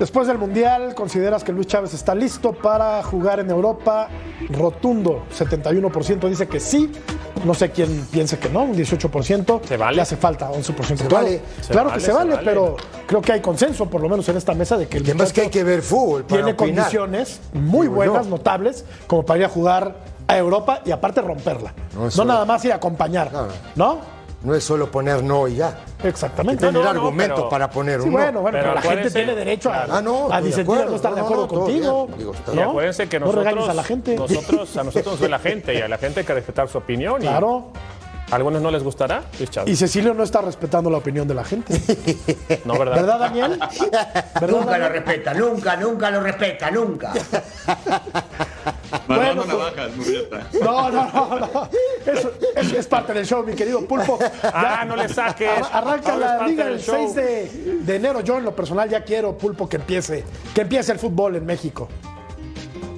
Después 0.00 0.26
del 0.26 0.38
Mundial, 0.38 0.94
¿consideras 0.94 1.44
que 1.44 1.52
Luis 1.52 1.66
Chávez 1.66 1.92
está 1.92 2.14
listo 2.14 2.52
para 2.54 3.02
jugar 3.02 3.38
en 3.38 3.50
Europa? 3.50 4.08
Rotundo, 4.48 5.24
71% 5.38 6.26
dice 6.26 6.48
que 6.48 6.58
sí. 6.58 6.90
No 7.44 7.52
sé 7.52 7.70
quién 7.70 8.06
piensa 8.10 8.40
que 8.40 8.48
no, 8.48 8.62
un 8.62 8.74
18%. 8.74 9.60
Se 9.62 9.76
vale. 9.76 9.96
Le 9.96 10.02
hace 10.02 10.16
falta 10.16 10.50
11%. 10.50 10.96
Se 10.96 11.06
claro, 11.06 11.24
vale. 11.26 11.42
Se 11.60 11.72
claro 11.72 11.88
vale, 11.90 11.98
que 11.98 12.00
se 12.00 12.06
se 12.06 12.12
vale, 12.16 12.34
vale. 12.34 12.46
pero 12.46 12.76
creo 13.06 13.20
que 13.20 13.32
hay 13.32 13.40
consenso, 13.42 13.90
por 13.90 14.00
lo 14.00 14.08
menos 14.08 14.26
en 14.30 14.38
esta 14.38 14.54
mesa, 14.54 14.78
de 14.78 14.88
que 14.88 14.96
el 14.96 15.04
Además 15.04 15.34
que 15.34 15.42
hay 15.42 15.50
que 15.50 15.64
ver 15.64 15.82
fútbol 15.82 16.24
para 16.24 16.44
tiene 16.44 16.52
opinar. 16.52 16.84
condiciones 16.84 17.40
muy 17.52 17.86
buenas, 17.86 18.26
notables, 18.26 18.86
como 19.06 19.26
para 19.26 19.40
ir 19.40 19.44
a 19.44 19.48
jugar 19.50 19.96
a 20.26 20.38
Europa 20.38 20.80
y 20.86 20.92
aparte 20.92 21.20
romperla. 21.20 21.74
No, 22.16 22.24
nada 22.24 22.46
más 22.46 22.64
ir 22.64 22.72
a 22.72 22.76
acompañar. 22.76 23.30
No. 23.76 23.98
¿No? 24.42 24.54
Es 24.54 24.64
solo 24.64 24.90
poner 24.90 25.22
no 25.22 25.46
y 25.48 25.56
ya. 25.56 25.80
Exactamente. 26.02 26.60
Tener 26.66 26.72
no, 26.74 26.82
no, 26.82 26.88
argumentos 26.88 27.36
pero- 27.40 27.48
para 27.50 27.68
poner 27.70 28.00
Sí, 28.00 28.06
un 28.08 28.14
no. 28.14 28.18
bueno, 28.20 28.40
bueno, 28.40 28.58
Pero 28.58 28.72
pero, 28.72 28.74
la 28.74 28.80
gente 28.96 29.10
tiene 29.10 29.34
derecho 29.34 29.70
a, 29.70 29.82
Ah, 29.90 30.00
no, 30.00 30.32
a 30.32 30.40
disentir, 30.40 30.78
a 30.78 30.84
no 30.86 30.96
estar 30.96 31.14
de 31.14 31.20
acuerdo 31.20 31.46
contigo. 31.46 32.06
bien. 32.06 32.18
Digo, 32.18 32.32
está 32.34 32.54
Y 32.54 32.58
acuérdense 32.60 33.08
que 33.08 33.20
No 33.20 33.26
nosotros, 33.26 33.68
a 33.68 33.74
la 33.74 33.84
gente. 33.84 34.16
nosotros, 34.16 34.76
a 34.78 34.84
nosotros 34.84 35.12
nos 35.12 35.20
ve 35.20 35.28
la 35.28 35.38
gente 35.40 35.74
y 35.74 35.82
a 35.82 35.88
la 35.88 35.98
gente 35.98 36.20
hay 36.20 36.26
que 36.26 36.34
respetar 36.34 36.68
su 36.68 36.78
opinión. 36.78 37.16
y 37.22 37.26
Claro. 37.26 37.68
¿A 38.30 38.36
algunos 38.36 38.62
no 38.62 38.70
les 38.70 38.84
gustará? 38.84 39.24
Chávez. 39.50 39.68
Y 39.72 39.74
Cecilio 39.76 40.14
no 40.14 40.22
está 40.22 40.40
respetando 40.40 40.88
la 40.88 40.98
opinión 40.98 41.26
de 41.26 41.34
la 41.34 41.42
gente. 41.44 41.74
No, 42.64 42.78
¿verdad? 42.78 42.96
¿Verdad, 42.96 43.18
Daniel? 43.18 43.58
¿Verdad, 44.40 44.48
Nunca 44.60 44.78
lo 44.78 44.88
respeta, 44.88 45.34
nunca, 45.34 45.76
nunca 45.76 46.10
lo 46.12 46.20
respeta, 46.20 46.70
nunca. 46.70 47.12
Bueno, 49.06 49.44
navajas, 49.44 49.96
Murrieta. 49.96 50.48
No, 50.62 50.90
no, 50.90 51.10
no, 51.12 51.38
no. 51.40 51.68
Eso, 52.06 52.32
es, 52.56 52.72
es 52.72 52.86
parte 52.86 53.12
del 53.12 53.24
show, 53.26 53.44
mi 53.44 53.54
querido 53.54 53.86
Pulpo. 53.86 54.18
Ah, 54.42 54.84
no 54.86 54.96
le 54.96 55.08
saques. 55.08 55.48
Ar- 55.48 55.70
Arranca 55.72 56.12
Ahora 56.14 56.38
la 56.38 56.46
liga 56.46 56.64
del 56.64 56.74
el 56.74 56.80
show. 56.80 56.94
6 56.96 57.14
de, 57.14 57.50
de 57.82 57.96
enero. 57.96 58.20
Yo 58.22 58.38
en 58.38 58.44
lo 58.44 58.54
personal 58.56 58.88
ya 58.88 59.02
quiero, 59.04 59.36
Pulpo, 59.38 59.68
que 59.68 59.76
empiece. 59.76 60.24
Que 60.54 60.62
empiece 60.62 60.92
el 60.92 60.98
fútbol 60.98 61.36
en 61.36 61.46
México. 61.46 61.88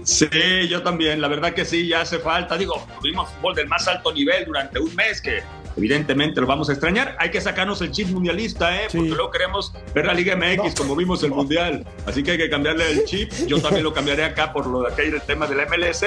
Sí, 0.04 0.26
yo 0.68 0.82
también, 0.82 1.20
la 1.20 1.28
verdad 1.28 1.52
que 1.54 1.64
sí, 1.64 1.86
ya 1.86 2.00
hace 2.00 2.18
falta. 2.18 2.56
Digo, 2.56 2.74
tuvimos 3.00 3.30
fútbol 3.30 3.54
del 3.54 3.68
más 3.68 3.86
alto 3.86 4.12
nivel 4.12 4.44
durante 4.46 4.80
un 4.80 4.92
mes 4.96 5.20
que 5.20 5.42
evidentemente 5.76 6.40
lo 6.40 6.46
vamos 6.46 6.68
a 6.68 6.72
extrañar. 6.72 7.16
Hay 7.18 7.30
que 7.30 7.40
sacarnos 7.40 7.80
el 7.82 7.90
chip 7.90 8.08
mundialista, 8.08 8.74
¿eh? 8.76 8.86
Sí. 8.88 8.98
Porque 8.98 9.14
luego 9.14 9.30
queremos 9.30 9.72
ver 9.94 10.06
la 10.06 10.14
Liga 10.14 10.36
MX 10.36 10.74
como 10.74 10.96
vimos 10.96 11.22
el 11.22 11.30
Mundial. 11.30 11.86
Así 12.06 12.22
que 12.22 12.32
hay 12.32 12.38
que 12.38 12.50
cambiarle 12.50 12.90
el 12.90 13.04
chip. 13.04 13.32
Yo 13.46 13.60
también 13.60 13.84
lo 13.84 13.92
cambiaré 13.92 14.24
acá 14.24 14.52
por 14.52 14.66
lo 14.66 14.82
de 14.82 14.92
aquel 14.92 15.12
del 15.12 15.22
tema 15.22 15.46
del 15.46 15.58
MLS. 15.66 16.04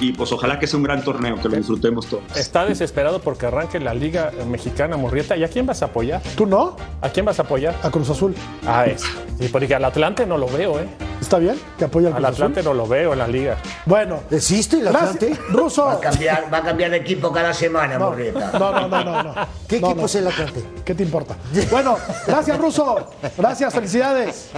Y 0.00 0.12
pues 0.12 0.30
ojalá 0.30 0.58
que 0.58 0.66
sea 0.66 0.76
un 0.76 0.82
gran 0.82 1.02
torneo, 1.02 1.36
que 1.40 1.48
lo 1.48 1.56
disfrutemos 1.56 2.06
todos. 2.06 2.22
Está 2.36 2.66
desesperado 2.66 3.20
porque 3.20 3.46
arranque 3.46 3.80
la 3.80 3.94
Liga 3.94 4.30
Mexicana 4.46 4.96
Murrieta. 4.96 5.36
¿Y 5.36 5.44
a 5.44 5.48
quién 5.48 5.64
vas 5.64 5.82
a 5.82 5.86
apoyar? 5.86 6.22
¿Tú 6.36 6.44
no? 6.44 6.76
¿A 7.00 7.08
quién 7.08 7.24
vas 7.24 7.38
a 7.38 7.42
apoyar? 7.42 7.74
A 7.82 7.90
Cruz 7.90 8.10
Azul. 8.10 8.34
A 8.66 8.84
ese. 8.86 9.06
Sí, 9.38 9.48
porque 9.50 9.74
al 9.74 9.84
Atlante 9.84 10.26
no 10.26 10.36
lo 10.36 10.48
veo, 10.48 10.78
¿eh? 10.80 10.86
¿Está 11.26 11.38
bien? 11.38 11.60
Que 11.76 11.84
apoya 11.86 12.06
al 12.10 12.14
Al 12.14 12.20
Cruz 12.22 12.28
Azul. 12.34 12.44
Atlante 12.44 12.62
no 12.62 12.72
lo 12.72 12.86
veo 12.86 13.12
en 13.12 13.18
la 13.18 13.26
liga. 13.26 13.56
Bueno. 13.84 14.20
¿Existe 14.30 14.78
el 14.78 14.86
Atlante? 14.86 15.26
Gracias. 15.30 15.48
Ruso. 15.50 15.84
Va 15.86 15.94
a 15.94 15.98
cambiar, 16.00 16.54
va 16.54 16.58
a 16.58 16.62
cambiar 16.62 16.92
de 16.92 16.98
equipo 16.98 17.32
cada 17.32 17.52
semana, 17.52 17.98
No, 17.98 18.10
Morrieta. 18.10 18.52
no, 18.56 18.70
no, 18.70 18.86
no, 18.88 19.04
no, 19.04 19.22
no. 19.24 19.34
¿Qué 19.66 19.80
No, 19.80 19.88
equipo 19.88 20.00
no. 20.02 20.06
es 20.06 20.14
el 20.14 20.28
Atlante? 20.28 20.62
¿Qué 20.84 20.94
te 20.94 21.02
importa? 21.02 21.34
Bueno, 21.68 21.98
gracias, 22.28 22.56
Ruso. 22.58 23.10
Gracias, 23.36 23.74
felicidades. 23.74 24.50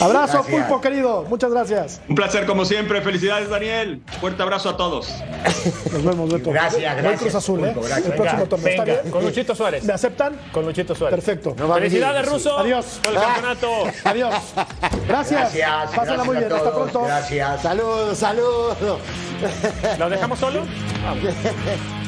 Abrazo, 0.00 0.38
Gracias. 0.42 0.46
Pulpo, 0.66 0.80
querido. 0.80 1.22
Muchas 1.28 1.50
gracias. 1.52 2.00
Un 2.08 2.16
placer 2.16 2.44
como 2.46 2.64
siempre. 2.64 3.02
Felicidades, 3.02 3.48
Daniel. 3.48 4.02
Fuerte 4.20 4.42
abrazo 4.42 4.70
a 4.70 4.76
todos. 4.76 5.08
Nos 5.92 6.02
vemos, 6.04 6.32
Beto. 6.32 6.50
Gracias, 6.50 6.94
Voy 6.94 7.02
gracias, 7.02 7.20
Cruz 7.20 7.34
Azul, 7.36 7.60
¿eh? 7.60 7.72
Pulpo, 7.72 7.86
gracias. 7.86 8.06
El 8.08 8.12
próximo 8.14 8.38
Venga, 8.38 8.48
torneo. 8.48 8.70
¿Está 8.70 8.84
bien? 8.84 9.10
con 9.12 9.24
Luchito 9.24 9.54
Suárez. 9.54 9.84
¿Me 9.84 9.92
aceptan? 9.92 10.40
Con 10.50 10.64
Luchito 10.66 10.94
Suárez. 10.96 11.14
Perfecto. 11.24 11.54
No 11.56 11.72
Felicidades, 11.74 12.26
sí. 12.26 12.32
Ruso. 12.32 12.58
Adiós. 12.58 13.00
Por 13.02 13.12
el 13.12 13.18
Ah. 13.18 13.22
campeonato. 13.22 13.68
Adiós. 14.04 14.34
Gracias. 15.06 15.54
Gracias, 15.54 15.90
Pásenla 15.94 16.24
muy 16.24 16.36
a 16.36 16.40
bien. 16.40 16.52
Hasta 16.52 16.70
todos, 16.70 16.90
pronto. 16.90 17.04
Gracias. 17.06 17.62
Saludos, 17.62 18.18
saludos. 18.18 18.78
¿Lo 19.98 20.10
dejamos 20.10 20.38
solo? 20.38 20.64
Vamos. 21.02 21.24